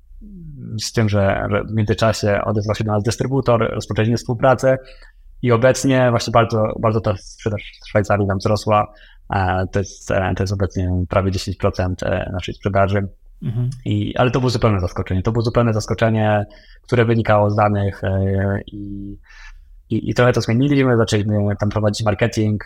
z 0.81 0.91
tym, 0.91 1.09
że, 1.09 1.47
że 1.51 1.63
w 1.63 1.73
międzyczasie 1.73 2.41
odezwał 2.43 2.75
się 2.75 2.83
do 2.83 2.91
nas 2.91 3.03
dystrybutor, 3.03 3.71
rozpoczęliśmy 3.73 4.17
współpracę 4.17 4.77
i 5.41 5.51
obecnie 5.51 6.07
właśnie 6.09 6.31
bardzo, 6.31 6.63
bardzo 6.79 7.01
ta 7.01 7.17
sprzedaż 7.17 7.61
w 7.83 7.89
Szwajcarii 7.89 8.27
nam 8.27 8.37
wzrosła. 8.37 8.93
To 9.71 9.79
jest, 9.79 10.11
e, 10.11 10.33
to 10.35 10.43
jest 10.43 10.53
obecnie 10.53 11.05
prawie 11.09 11.31
10% 11.31 11.93
e, 12.01 12.29
naszej 12.33 12.53
sprzedaży. 12.53 13.07
Mhm. 13.43 13.69
I, 13.85 14.17
ale 14.17 14.31
to 14.31 14.39
było 14.39 14.49
zupełne 14.49 14.79
zaskoczenie. 14.79 15.21
To 15.21 15.31
było 15.31 15.41
zupełne 15.41 15.73
zaskoczenie, 15.73 16.45
które 16.81 17.05
wynikało 17.05 17.49
z 17.49 17.55
danych 17.55 18.01
i, 18.67 19.17
i, 19.91 20.09
i 20.09 20.13
trochę 20.13 20.33
to 20.33 20.41
zmieniliśmy. 20.41 20.97
Zaczęliśmy 20.97 21.37
tam 21.59 21.69
prowadzić 21.69 22.05
marketing 22.05 22.63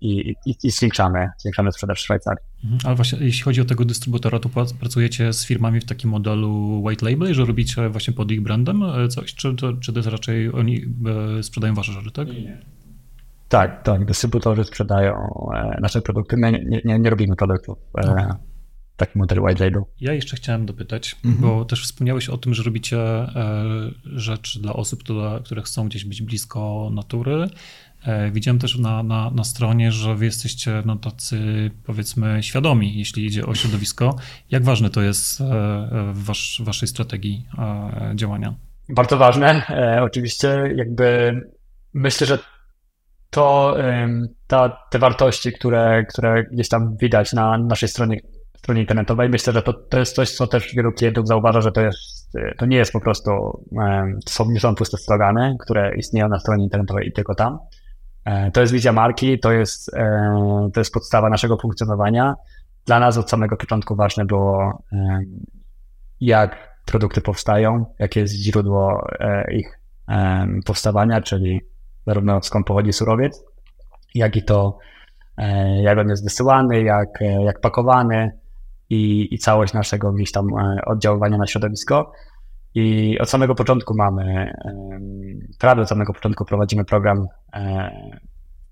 i, 0.00 0.34
i, 0.46 0.56
i 0.62 0.70
zwiększamy, 0.70 1.28
zwiększamy 1.38 1.72
sprzedaż 1.72 2.00
w 2.00 2.04
Szwajcarii. 2.04 2.44
Mhm. 2.64 2.80
Ale 2.84 2.96
właśnie 2.96 3.18
jeśli 3.20 3.42
chodzi 3.42 3.60
o 3.60 3.64
tego 3.64 3.84
dystrybutora, 3.84 4.38
to 4.38 4.48
pracujecie 4.80 5.32
z 5.32 5.46
firmami 5.46 5.80
w 5.80 5.84
takim 5.84 6.10
modelu 6.10 6.82
white 6.84 7.10
label, 7.10 7.34
że 7.34 7.44
robicie 7.44 7.88
właśnie 7.88 8.14
pod 8.14 8.30
ich 8.30 8.42
brandem 8.42 8.82
coś, 9.08 9.34
czy 9.34 9.54
to, 9.54 9.72
czy 9.72 9.92
to 9.92 9.98
jest 9.98 10.08
raczej 10.08 10.52
oni 10.52 10.84
sprzedają 11.42 11.74
wasze 11.74 11.92
rzeczy, 11.92 12.10
tak? 12.10 12.28
Nie. 12.28 12.58
Tak, 13.48 13.82
tak. 13.82 14.04
Dystrybutorzy 14.04 14.64
sprzedają 14.64 15.14
nasze 15.80 16.02
produkty. 16.02 16.36
My 16.36 16.52
nie, 16.52 16.80
nie, 16.84 16.98
nie 16.98 17.10
robimy 17.10 17.36
produktów. 17.36 17.78
Okay 17.92 18.49
taki 19.00 19.18
model 19.18 19.40
white 19.40 19.64
label. 19.64 19.82
Ja 20.00 20.12
jeszcze 20.12 20.36
chciałem 20.36 20.66
dopytać, 20.66 21.16
mhm. 21.24 21.42
bo 21.42 21.64
też 21.64 21.84
wspomniałeś 21.84 22.28
o 22.28 22.38
tym, 22.38 22.54
że 22.54 22.62
robicie 22.62 22.98
rzeczy 24.04 24.60
dla 24.60 24.72
osób, 24.72 25.00
które, 25.00 25.40
które 25.44 25.62
chcą 25.62 25.88
gdzieś 25.88 26.04
być 26.04 26.22
blisko 26.22 26.90
natury. 26.92 27.48
E, 28.04 28.30
widziałem 28.30 28.58
też 28.58 28.78
na, 28.78 29.02
na, 29.02 29.30
na 29.30 29.44
stronie, 29.44 29.92
że 29.92 30.14
wy 30.14 30.24
jesteście 30.24 30.82
no, 30.86 30.96
tacy 30.96 31.70
powiedzmy 31.84 32.42
świadomi, 32.42 32.98
jeśli 32.98 33.26
idzie 33.26 33.46
o 33.46 33.54
środowisko. 33.54 34.16
Jak 34.50 34.64
ważne 34.64 34.90
to 34.90 35.02
jest 35.02 35.40
e, 35.40 35.44
w 36.12 36.24
wasz, 36.24 36.62
waszej 36.64 36.88
strategii 36.88 37.46
e, 37.58 38.12
działania? 38.14 38.54
Bardzo 38.88 39.16
ważne. 39.16 39.62
Oczywiście 40.02 40.48
jakby 40.76 41.40
myślę, 41.94 42.26
że 42.26 42.38
to 43.30 43.76
ta, 44.46 44.68
te 44.90 44.98
wartości, 44.98 45.52
które, 45.52 46.04
które 46.04 46.44
gdzieś 46.44 46.68
tam 46.68 46.96
widać 46.96 47.32
na 47.32 47.58
naszej 47.58 47.88
stronie, 47.88 48.20
stronie 48.62 48.80
internetowej, 48.80 49.28
myślę, 49.28 49.52
że 49.52 49.62
to, 49.62 49.72
to 49.72 49.98
jest 49.98 50.14
coś, 50.14 50.30
co 50.30 50.46
też 50.46 50.74
wielu 50.74 50.92
klientów 50.92 51.26
zauważa, 51.26 51.60
że 51.60 51.72
to 51.72 51.80
jest, 51.80 52.32
to 52.58 52.66
nie 52.66 52.76
jest 52.76 52.92
po 52.92 53.00
prostu, 53.00 53.30
to 54.26 54.32
są, 54.32 54.50
nie 54.50 54.60
są 54.60 54.74
puste 54.74 54.96
slogany, 54.96 55.56
które 55.60 55.96
istnieją 55.96 56.28
na 56.28 56.38
stronie 56.38 56.64
internetowej 56.64 57.08
i 57.08 57.12
tylko 57.12 57.34
tam. 57.34 57.58
E, 58.24 58.50
to 58.50 58.60
jest 58.60 58.72
wizja 58.72 58.92
marki, 58.92 59.38
to 59.38 59.52
jest, 59.52 59.94
e, 59.94 60.70
to 60.74 60.80
jest 60.80 60.92
podstawa 60.92 61.30
naszego 61.30 61.56
funkcjonowania. 61.56 62.34
Dla 62.86 63.00
nas 63.00 63.16
od 63.16 63.30
samego 63.30 63.56
początku 63.56 63.96
ważne 63.96 64.24
było, 64.24 64.82
e, 64.92 65.20
jak 66.20 66.76
produkty 66.86 67.20
powstają, 67.20 67.84
jakie 67.98 68.20
jest 68.20 68.34
źródło 68.34 69.06
ich 69.52 69.80
powstawania, 70.66 71.20
czyli 71.20 71.60
zarówno 72.06 72.42
skąd 72.42 72.66
pochodzi 72.66 72.92
surowiec, 72.92 73.44
jak 74.14 74.36
i 74.36 74.42
to, 74.42 74.78
jak 75.82 75.98
on 75.98 76.08
jest 76.08 76.24
wysyłany, 76.24 76.82
jak, 76.82 77.08
jak 77.44 77.60
pakowany 77.60 78.40
i, 78.90 79.34
i 79.34 79.38
całość 79.38 79.72
naszego 79.72 80.12
gdzieś 80.12 80.32
tam 80.32 80.46
oddziaływania 80.86 81.38
na 81.38 81.46
środowisko. 81.46 82.12
I 82.74 83.18
od 83.18 83.30
samego 83.30 83.54
początku 83.54 83.94
mamy, 83.96 84.52
prawie 85.58 85.82
od 85.82 85.88
samego 85.88 86.12
początku 86.12 86.44
prowadzimy 86.44 86.84
program, 86.84 87.26
e, 87.52 87.90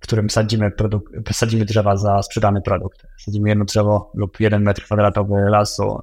w 0.00 0.02
którym 0.02 0.30
sadzimy, 0.30 0.70
produk- 0.70 1.32
sadzimy 1.32 1.64
drzewa 1.64 1.96
za 1.96 2.22
sprzedany 2.22 2.62
produkt. 2.62 3.06
Sadzimy 3.18 3.48
jedno 3.48 3.64
drzewo 3.64 4.12
lub 4.14 4.40
jeden 4.40 4.62
metr 4.62 4.82
kwadratowy 4.82 5.34
lasu, 5.34 5.98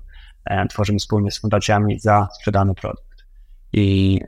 e, 0.46 0.68
tworzymy 0.68 1.00
wspólnie 1.00 1.32
z 1.32 1.40
fundacjami 1.40 2.00
za 2.00 2.28
sprzedany 2.40 2.76
produkt. 2.76 3.26
I 3.74 4.20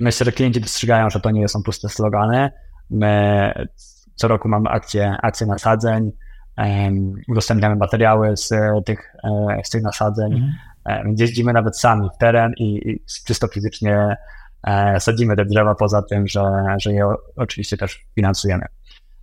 myślę, 0.00 0.24
że 0.24 0.32
klienci 0.32 0.60
dostrzegają, 0.60 1.10
że 1.10 1.20
to 1.20 1.30
nie 1.30 1.48
są 1.48 1.62
puste 1.62 1.88
slogany. 1.88 2.50
My 2.90 3.52
co 4.14 4.28
roku 4.28 4.48
mamy 4.48 4.68
akcje, 4.68 5.16
akcje 5.22 5.46
nasadzeń, 5.46 6.12
udostępniamy 7.28 7.76
materiały 7.76 8.36
z 8.36 8.50
tych, 8.86 9.14
e, 9.24 9.60
z 9.64 9.70
tych 9.70 9.82
nasadzeń. 9.82 10.32
Mhm 10.32 10.52
E, 10.84 11.04
więc 11.04 11.20
jeździmy 11.20 11.52
nawet 11.52 11.78
sami 11.78 12.08
w 12.14 12.18
teren 12.18 12.52
i, 12.58 12.90
i 12.90 13.04
czysto 13.26 13.48
fizycznie 13.48 14.16
e, 14.62 15.00
sadzimy 15.00 15.36
te 15.36 15.44
drzewa 15.44 15.74
poza 15.74 16.02
tym, 16.02 16.26
że, 16.26 16.42
że 16.78 16.92
je 16.92 17.14
oczywiście 17.36 17.76
też 17.76 18.06
finansujemy. 18.14 18.64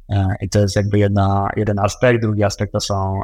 E, 0.09 0.35
I 0.41 0.49
to 0.49 0.59
jest 0.59 0.75
jakby 0.75 0.99
jedna, 0.99 1.49
jeden 1.55 1.79
aspekt. 1.79 2.21
Drugi 2.21 2.43
aspekt 2.43 2.73
to 2.73 2.79
są 2.79 3.21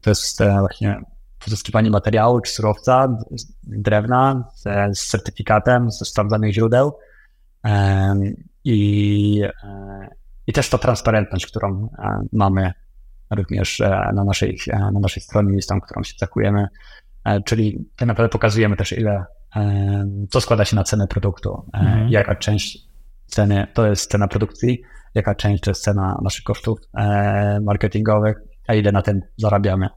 to 0.00 0.10
jest 0.10 0.42
właśnie 0.58 1.00
pozyskiwanie 1.44 1.90
materiału 1.90 2.40
czy 2.40 2.52
surowca, 2.52 3.18
drewna 3.62 4.48
z, 4.54 4.98
z 4.98 5.06
certyfikatem 5.06 5.90
ze 5.90 6.04
sprawdzonych 6.04 6.54
źródeł 6.54 6.98
i, 8.64 9.42
i 10.46 10.52
też 10.52 10.68
ta 10.70 10.78
transparentność, 10.78 11.46
którą 11.46 11.88
mamy 12.32 12.72
również 13.30 13.80
e, 13.80 14.10
na 14.14 14.24
naszej, 14.24 14.58
e, 14.72 14.78
na 14.78 15.00
naszej 15.00 15.22
stronie 15.22 15.56
listą, 15.56 15.80
którą 15.80 16.02
się 16.02 16.14
cechujemy, 16.14 16.66
e, 17.24 17.42
czyli 17.42 17.88
tak 17.96 18.08
naprawdę 18.08 18.28
pokazujemy 18.28 18.76
też 18.76 18.92
ile, 18.92 19.24
co 20.30 20.40
składa 20.40 20.64
się 20.64 20.76
na 20.76 20.84
cenę 20.84 21.06
produktu, 21.06 21.62
mhm. 21.74 22.08
jaka 22.08 22.34
część 22.34 22.78
ceny 23.26 23.66
to 23.74 23.86
jest 23.86 24.10
cena 24.10 24.28
produkcji, 24.28 24.82
jaka 25.14 25.34
część 25.34 25.62
to 25.62 25.70
jest 25.70 25.82
cena 25.82 26.18
naszych 26.22 26.44
kosztów 26.44 26.78
marketingowych, 27.62 28.36
a 28.68 28.74
ile 28.74 28.92
na 28.92 29.02
tym 29.02 29.20
zarabiamy. 29.36 29.88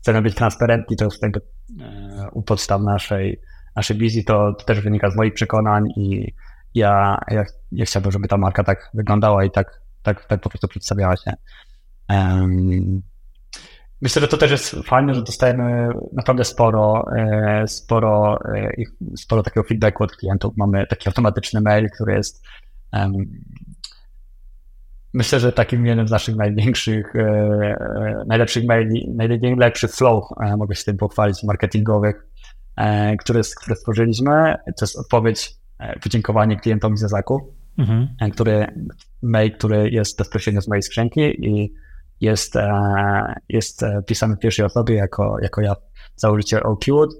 Chcemy 0.00 0.22
być 0.22 0.34
transparentni, 0.34 0.96
to 0.96 1.04
jest 1.04 1.20
tego 1.20 1.40
u 2.32 2.42
podstaw 2.42 2.82
naszej, 2.82 3.40
naszej 3.76 3.98
wizji, 3.98 4.24
to, 4.24 4.54
to 4.58 4.64
też 4.64 4.80
wynika 4.80 5.10
z 5.10 5.16
moich 5.16 5.34
przekonań 5.34 5.84
i 5.96 6.34
ja, 6.74 7.18
ja, 7.30 7.44
ja 7.72 7.84
chciałbym, 7.84 8.12
żeby 8.12 8.28
ta 8.28 8.36
marka 8.36 8.64
tak 8.64 8.90
wyglądała 8.94 9.44
i 9.44 9.50
tak, 9.50 9.80
tak, 10.04 10.24
tak 10.24 10.40
po 10.40 10.48
prostu 10.48 10.68
przedstawiała 10.68 11.16
się. 11.16 11.32
Myślę, 14.00 14.22
że 14.22 14.28
to 14.28 14.36
też 14.36 14.50
jest 14.50 14.70
fajne, 14.70 15.14
że 15.14 15.22
dostajemy 15.22 15.88
naprawdę 16.12 16.44
sporo, 16.44 17.04
e, 17.16 17.68
sporo, 17.68 18.38
e, 18.54 18.72
sporo 19.16 19.42
takiego 19.42 19.64
feedbacku 19.64 20.04
od 20.04 20.16
klientów. 20.16 20.54
Mamy 20.56 20.86
taki 20.86 21.08
automatyczny 21.08 21.60
mail, 21.60 21.90
który 21.90 22.14
jest 22.14 22.42
myślę, 25.12 25.40
że 25.40 25.52
takim 25.52 25.86
jednym 25.86 26.08
z 26.08 26.10
naszych 26.10 26.36
największych, 26.36 27.16
e, 27.16 28.24
najlepszych 28.26 28.64
maili, 28.64 29.10
najlepszych 29.40 29.90
flow, 29.90 30.24
mogę 30.58 30.74
się 30.74 30.84
tym 30.84 30.96
pochwalić, 30.96 31.42
marketingowych, 31.42 32.26
które, 33.18 33.40
które 33.56 33.76
stworzyliśmy. 33.76 34.54
To 34.64 34.84
jest 34.84 34.98
odpowiedź, 34.98 35.56
podziękowanie 36.02 36.56
klientowi 36.56 36.96
za 36.96 37.08
zakup, 37.08 37.42
mhm. 37.78 38.08
który, 38.32 38.66
mail, 39.22 39.52
który 39.52 39.90
jest 39.90 40.18
bezpośrednio 40.18 40.60
z 40.60 40.68
mojej 40.68 40.82
skrzynki 40.82 41.20
i 41.20 41.72
jest, 42.20 42.54
jest 43.48 43.84
pisany 44.06 44.36
w 44.36 44.38
pierwszej 44.38 44.64
osobie 44.64 44.94
jako, 44.94 45.36
jako 45.42 45.60
ja, 45.60 45.74
założyciel 46.16 46.60
OQwood. 46.64 47.14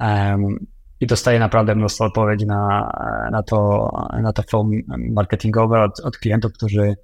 Um, 0.00 0.66
i 1.00 1.06
dostaję 1.06 1.38
naprawdę 1.38 1.74
mnóstwo 1.74 2.04
odpowiedzi 2.04 2.46
na, 2.46 2.90
na 3.32 3.42
to, 3.42 3.90
na 4.22 4.32
to 4.32 4.42
form 4.42 4.70
marketingowe 4.88 5.82
od, 5.82 6.00
od 6.00 6.18
klientów, 6.18 6.52
którzy, 6.52 6.96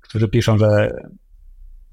którzy 0.00 0.28
piszą, 0.28 0.58
że 0.58 0.90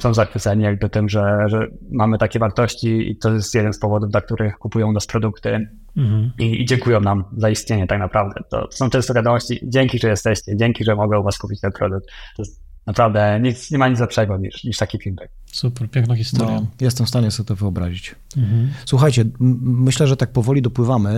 są 0.02 0.14
zachwyceni 0.14 0.64
jakby 0.64 0.90
tym, 0.90 1.10
że, 1.10 1.38
że 1.48 1.68
mamy 1.92 2.18
takie 2.18 2.40
wartości 2.40 3.12
i 3.12 3.18
to 3.18 3.34
jest 3.34 3.56
jeden 3.56 3.74
z 3.74 3.80
powodów, 3.80 4.12
dla 4.12 4.22
których 4.22 4.58
kupują 4.58 4.92
nas 4.92 5.08
produkty 5.08 5.68
mhm. 5.98 6.32
i, 6.40 6.62
i, 6.62 6.66
dziękują 6.66 7.02
nam 7.02 7.24
za 7.38 7.50
istnienie 7.50 7.88
tak 7.88 8.00
naprawdę. 8.00 8.42
To 8.50 8.68
są 8.72 8.90
często 8.90 9.14
wiadomości, 9.14 9.60
dzięki, 9.64 10.00
że 10.00 10.08
jesteście, 10.08 10.56
dzięki, 10.56 10.84
że 10.84 10.96
mogę 10.96 11.20
u 11.20 11.24
was 11.24 11.38
kupić 11.38 11.62
ten 11.62 11.72
produkt. 11.72 12.06
To 12.36 12.42
jest 12.42 12.67
Naprawdę 12.88 13.40
nic, 13.42 13.72
nie 13.72 13.78
ma 13.78 13.88
nic 13.88 14.00
lepszego 14.00 14.38
niż, 14.38 14.64
niż 14.64 14.78
taki 14.78 15.00
feedback. 15.00 15.30
Super, 15.52 15.90
piękna 15.90 16.16
historia. 16.16 16.56
No, 16.56 16.68
jestem 16.82 17.06
w 17.06 17.10
stanie 17.10 17.32
sobie 17.32 17.48
to 17.48 17.56
wyobrazić. 17.56 18.16
Mhm. 18.38 18.70
Słuchajcie, 18.86 19.26
myślę, 19.40 20.08
że 20.08 20.18
tak 20.18 20.32
powoli 20.32 20.62
dopływamy 20.62 21.10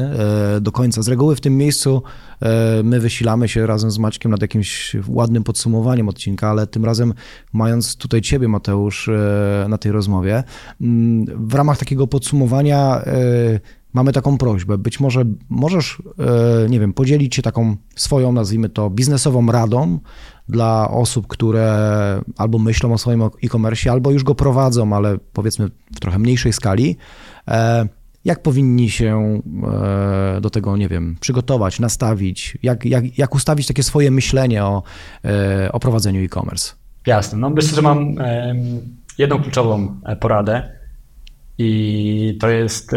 e, 0.58 0.62
do 0.62 0.72
końca. 0.72 1.02
Z 1.02 1.08
reguły 1.08 1.36
w 1.36 1.42
tym 1.42 1.58
miejscu 1.58 2.04
e, 2.42 2.84
my 2.84 3.00
wysilamy 3.00 3.48
się 3.48 3.68
razem 3.68 3.92
z 3.92 3.98
Maćkiem 3.98 4.32
nad 4.32 4.42
jakimś 4.42 4.96
ładnym 5.08 5.44
podsumowaniem 5.44 6.10
odcinka, 6.10 6.50
ale 6.50 6.68
tym 6.68 6.86
razem 6.86 7.14
mając 7.54 7.96
tutaj 7.96 8.22
ciebie, 8.22 8.48
Mateusz, 8.48 9.08
e, 9.08 9.66
na 9.70 9.78
tej 9.78 9.92
rozmowie, 9.92 10.44
w 11.36 11.54
ramach 11.54 11.78
takiego 11.78 12.08
podsumowania 12.08 13.02
mamy 13.94 14.14
taką 14.14 14.38
prośbę. 14.38 14.78
Być 14.78 15.00
może 15.00 15.24
możesz, 15.50 16.02
nie 16.70 16.80
wiem, 16.80 16.94
podzielić 16.94 17.36
się 17.36 17.42
taką 17.42 17.76
swoją, 17.96 18.32
nazwijmy 18.32 18.70
to, 18.70 18.90
biznesową 18.90 19.52
radą 19.52 20.00
dla 20.50 20.92
osób, 20.92 21.28
które 21.28 22.22
albo 22.38 22.60
myślą 22.60 22.94
o 22.94 22.98
swoim 22.98 23.22
e-commerce, 23.44 23.92
albo 23.92 24.12
już 24.12 24.24
go 24.24 24.36
prowadzą, 24.36 24.94
ale 24.94 25.18
powiedzmy 25.34 25.70
w 25.96 26.00
trochę 26.00 26.20
mniejszej 26.20 26.54
skali. 26.54 26.98
E, 27.48 27.88
jak 28.26 28.42
powinni 28.42 28.90
się 28.90 29.42
e, 30.38 30.42
do 30.42 30.50
tego, 30.50 30.78
nie 30.78 30.88
wiem, 30.88 31.18
przygotować, 31.20 31.80
nastawić? 31.80 32.58
Jak, 32.64 32.86
jak, 32.86 33.18
jak 33.18 33.36
ustawić 33.36 33.68
takie 33.68 33.84
swoje 33.84 34.12
myślenie 34.12 34.64
o, 34.64 34.84
e, 35.26 35.72
o 35.72 35.80
prowadzeniu 35.80 36.24
e-commerce? 36.24 36.74
Jasne. 37.06 37.40
No 37.40 37.50
myślę, 37.50 37.76
że 37.76 37.82
mam 37.82 38.16
jedną 39.18 39.42
kluczową 39.42 40.00
poradę 40.20 40.72
i 41.58 42.38
to 42.40 42.50
jest 42.50 42.92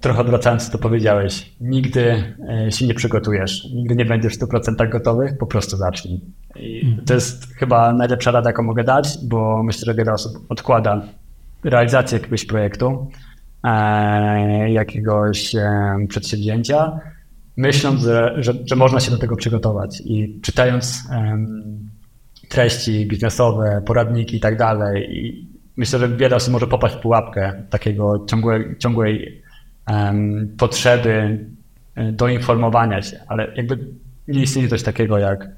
trochę 0.00 0.20
odwracając 0.20 0.70
to 0.70 0.78
powiedziałeś, 0.78 1.52
nigdy 1.60 2.34
e, 2.66 2.72
się 2.72 2.86
nie 2.86 2.94
przygotujesz, 2.94 3.64
nigdy 3.74 3.96
nie 3.96 4.04
będziesz 4.04 4.34
w 4.34 4.40
100% 4.40 4.88
gotowy, 4.88 5.36
po 5.40 5.46
prostu 5.46 5.76
zacznij. 5.76 6.20
I 6.56 6.80
mhm. 6.84 7.06
to 7.06 7.14
jest 7.14 7.54
chyba 7.54 7.92
najlepsza 7.92 8.30
rada, 8.30 8.50
jaką 8.50 8.62
mogę 8.62 8.84
dać, 8.84 9.08
bo 9.22 9.62
myślę, 9.62 9.84
że 9.86 9.94
wiele 9.94 10.12
osób 10.12 10.46
odkłada 10.48 11.02
realizację 11.64 12.18
jakiegoś 12.18 12.44
projektu, 12.44 13.10
e, 13.64 14.70
jakiegoś 14.70 15.54
e, 15.54 15.96
przedsięwzięcia, 16.08 17.00
myśląc, 17.56 18.00
że, 18.00 18.34
że, 18.38 18.52
że, 18.64 18.76
można 18.76 19.00
się 19.00 19.10
do 19.10 19.18
tego 19.18 19.36
przygotować. 19.36 20.02
I 20.04 20.40
czytając 20.42 21.08
treści 22.48 23.06
biznesowe, 23.06 23.82
poradniki 23.86 24.36
i 24.36 24.40
tak 24.40 24.56
dalej, 24.56 25.08
myślę, 25.76 25.98
że 25.98 26.08
wiele 26.08 26.36
osób 26.36 26.52
może 26.52 26.66
popaść 26.66 26.94
w 26.94 26.98
pułapkę 26.98 27.62
takiego 27.70 28.26
ciągłej, 28.28 28.76
ciągłej 28.78 29.42
potrzeby 30.58 31.38
e, 31.94 32.12
do 32.12 32.28
informowania 32.28 33.02
się, 33.02 33.20
ale 33.28 33.52
jakby 33.56 33.78
nie 34.28 34.42
istnieje 34.42 34.68
coś 34.68 34.82
takiego 34.82 35.18
jak, 35.18 35.48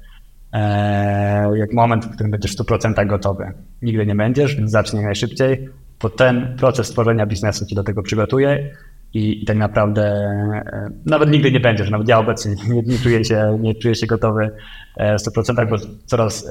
e, 0.53 1.57
jak 1.57 1.73
moment, 1.73 2.05
w 2.05 2.13
którym 2.13 2.31
będziesz 2.31 2.55
w 2.55 2.59
100% 2.59 3.07
gotowy. 3.07 3.53
Nigdy 3.81 4.05
nie 4.05 4.15
będziesz, 4.15 4.55
więc 4.55 4.71
zacznij 4.71 5.03
najszybciej, 5.03 5.69
bo 6.01 6.09
ten 6.09 6.55
proces 6.57 6.89
tworzenia 6.89 7.25
biznesu 7.25 7.65
cię 7.65 7.75
do 7.75 7.83
tego 7.83 8.03
przygotuje 8.03 8.75
i, 9.13 9.43
i 9.43 9.45
tak 9.45 9.57
naprawdę 9.57 10.03
e, 10.03 10.89
nawet 11.05 11.31
nigdy 11.31 11.51
nie 11.51 11.59
będziesz, 11.59 11.89
nawet 11.89 12.07
ja 12.07 12.19
obecnie 12.19 12.55
nie, 12.69 12.81
nie, 12.81 12.97
czuję, 12.97 13.25
się, 13.25 13.57
nie 13.61 13.75
czuję 13.75 13.95
się 13.95 14.07
gotowy 14.07 14.51
w 14.97 15.37
100%, 15.37 15.69
bo 15.69 15.75
coraz 16.05 16.49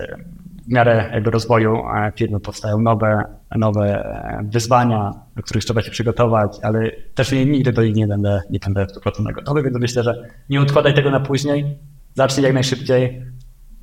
w 0.70 0.72
miarę 0.72 1.10
jakby 1.12 1.30
rozwoju 1.30 1.76
e, 1.76 2.12
firmy 2.16 2.40
powstają 2.40 2.80
nowe, 2.80 3.24
nowe 3.56 4.04
e, 4.04 4.48
wyzwania, 4.52 5.12
do 5.36 5.42
których 5.42 5.64
trzeba 5.64 5.82
się 5.82 5.90
przygotować, 5.90 6.56
ale 6.62 6.90
też 7.14 7.32
nigdy 7.32 7.72
do 7.72 7.82
nich 7.82 7.94
nie 7.94 8.06
będę, 8.06 8.42
nie 8.50 8.58
będę 8.58 8.86
w 8.86 8.90
100% 8.90 9.32
gotowy, 9.32 9.62
więc 9.62 9.76
myślę, 9.80 10.02
że 10.02 10.28
nie 10.48 10.60
odkładaj 10.60 10.94
tego 10.94 11.10
na 11.10 11.20
później, 11.20 11.78
zacznij 12.14 12.44
jak 12.44 12.54
najszybciej 12.54 13.22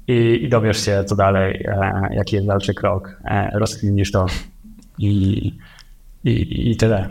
i, 0.07 0.39
i 0.43 0.49
dowiesz 0.49 0.85
się, 0.85 1.03
co 1.03 1.15
dalej, 1.15 1.65
e, 1.67 2.09
jaki 2.11 2.35
jest 2.35 2.47
dalszy 2.47 2.73
krok, 2.73 3.21
rozkminisz 3.53 4.11
to 4.11 4.25
i, 4.97 5.07
i, 6.23 6.71
i 6.71 6.77
tyle. 6.77 7.09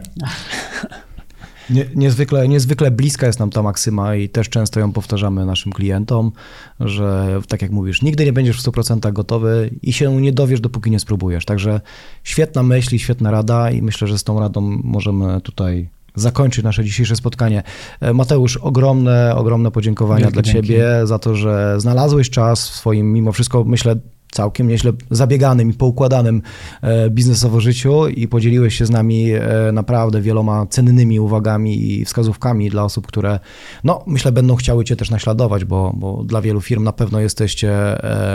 Nie, 1.71 1.87
niezwykle, 1.95 2.49
niezwykle 2.49 2.91
bliska 2.91 3.27
jest 3.27 3.39
nam 3.39 3.51
ta 3.51 3.63
maksyma 3.63 4.15
i 4.15 4.29
też 4.29 4.49
często 4.49 4.81
ją 4.81 4.93
powtarzamy 4.93 5.47
naszym 5.47 5.73
klientom, 5.73 6.33
że 6.81 7.41
tak 7.49 7.63
jak 7.63 7.71
mówisz, 7.71 8.03
nigdy 8.03 8.25
nie 8.25 8.33
będziesz 8.33 8.63
w 8.63 8.65
100% 8.65 9.13
gotowy 9.13 9.71
i 9.83 9.93
się 9.93 10.21
nie 10.21 10.33
dowiesz, 10.33 10.61
dopóki 10.61 10.91
nie 10.91 11.01
spróbujesz. 11.01 11.45
Także 11.45 11.81
świetna 12.25 12.63
myśl 12.63 12.95
i 12.95 12.99
świetna 12.99 13.31
rada 13.31 13.71
i 13.71 13.83
myślę, 13.83 14.09
że 14.09 14.19
z 14.19 14.25
tą 14.25 14.41
radą 14.41 14.61
możemy 14.85 15.41
tutaj 15.41 15.89
zakończyć 16.15 16.65
nasze 16.65 16.85
dzisiejsze 16.85 17.17
spotkanie. 17.17 17.63
E, 18.01 18.13
Mateusz, 18.13 18.57
ogromne, 18.57 19.35
ogromne 19.37 19.71
podziękowania 19.71 20.21
Wielkie 20.25 20.33
dla 20.33 20.43
dzięki. 20.43 20.69
Ciebie 20.69 20.87
za 21.05 21.19
to, 21.19 21.35
że 21.35 21.81
znalazłeś 21.81 22.31
czas 22.31 22.69
w 22.69 22.75
swoim, 22.75 23.13
mimo 23.13 23.33
wszystko, 23.33 23.65
myślę, 23.65 23.97
całkiem 24.31 24.69
nieźle 24.69 24.93
zabieganym 25.11 25.71
i 25.71 25.75
poukładanym 25.75 26.43
e, 26.83 27.11
biznesowo 27.11 27.61
życiu 27.61 28.09
i 28.09 28.29
podzieliłeś 28.29 28.75
się 28.75 28.87
z 28.87 28.91
nami 28.91 29.33
e, 29.33 29.41
naprawdę 29.73 30.21
wieloma 30.21 30.67
cennymi 30.67 31.21
uwagami 31.21 31.93
i 31.93 32.05
wskazówkami 32.05 32.71
dla 32.71 32.85
osób, 32.85 33.07
które, 33.07 33.41
no 33.85 34.05
myślę, 34.07 34.33
będą 34.33 34.57
chciały 34.57 34.85
Cię 34.85 34.97
też 34.97 35.11
naśladować, 35.11 35.65
bo, 35.65 35.93
bo 35.97 36.25
dla 36.25 36.43
wielu 36.43 36.61
firm 36.61 36.85
na 36.85 36.93
pewno 36.93 37.21
jesteście 37.21 37.71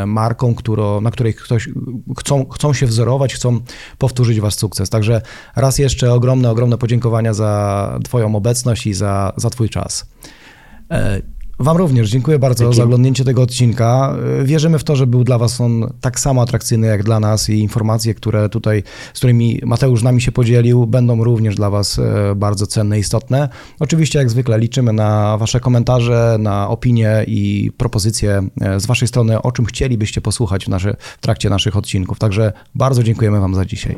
e, 0.01 0.05
marką, 0.05 0.55
którą, 0.55 1.01
na 1.01 1.11
której 1.11 1.33
ktoś 1.33 1.69
chcą, 2.19 2.45
chcą 2.49 2.73
się 2.73 2.85
wzorować, 2.85 3.33
chcą 3.33 3.59
powtórzyć 3.97 4.39
Wasz 4.39 4.55
sukces. 4.55 4.89
Także 4.89 5.21
raz 5.55 5.79
jeszcze 5.79 6.13
ogromne, 6.13 6.49
ogromne 6.51 6.77
podziękowania 6.77 7.33
za 7.33 7.99
Twoją 8.03 8.35
obecność 8.35 8.87
i 8.87 8.93
za, 8.93 9.33
za 9.37 9.49
Twój 9.49 9.69
czas. 9.69 10.05
Wam 11.61 11.77
również 11.77 12.09
dziękuję 12.09 12.39
bardzo 12.39 12.63
Dzięki. 12.63 12.77
za 12.77 12.83
oglądnięcie 12.83 13.23
tego 13.23 13.41
odcinka. 13.41 14.15
Wierzymy 14.43 14.79
w 14.79 14.83
to, 14.83 14.95
że 14.95 15.07
był 15.07 15.23
dla 15.23 15.37
Was 15.37 15.61
on 15.61 15.93
tak 16.01 16.19
samo 16.19 16.41
atrakcyjny 16.41 16.87
jak 16.87 17.03
dla 17.03 17.19
nas 17.19 17.49
i 17.49 17.59
informacje, 17.59 18.13
które 18.13 18.49
tutaj, 18.49 18.83
z 19.13 19.17
którymi 19.17 19.59
Mateusz 19.65 20.03
nami 20.03 20.21
się 20.21 20.31
podzielił, 20.31 20.87
będą 20.87 21.23
również 21.23 21.55
dla 21.55 21.69
Was 21.69 21.99
e, 21.99 22.35
bardzo 22.35 22.67
cenne 22.67 22.97
i 22.97 22.99
istotne. 23.01 23.49
Oczywiście, 23.79 24.19
jak 24.19 24.29
zwykle, 24.29 24.59
liczymy 24.59 24.93
na 24.93 25.37
Wasze 25.37 25.59
komentarze, 25.59 26.37
na 26.39 26.69
opinie 26.69 27.23
i 27.27 27.71
propozycje 27.77 28.47
e, 28.61 28.79
z 28.79 28.85
Waszej 28.85 29.07
strony, 29.07 29.41
o 29.41 29.51
czym 29.51 29.65
chcielibyście 29.65 30.21
posłuchać 30.21 30.65
w, 30.65 30.67
nasze, 30.67 30.95
w 31.17 31.21
trakcie 31.21 31.49
naszych 31.49 31.77
odcinków. 31.77 32.19
Także 32.19 32.53
bardzo 32.75 33.03
dziękujemy 33.03 33.39
Wam 33.39 33.55
za 33.55 33.65
dzisiaj. 33.65 33.95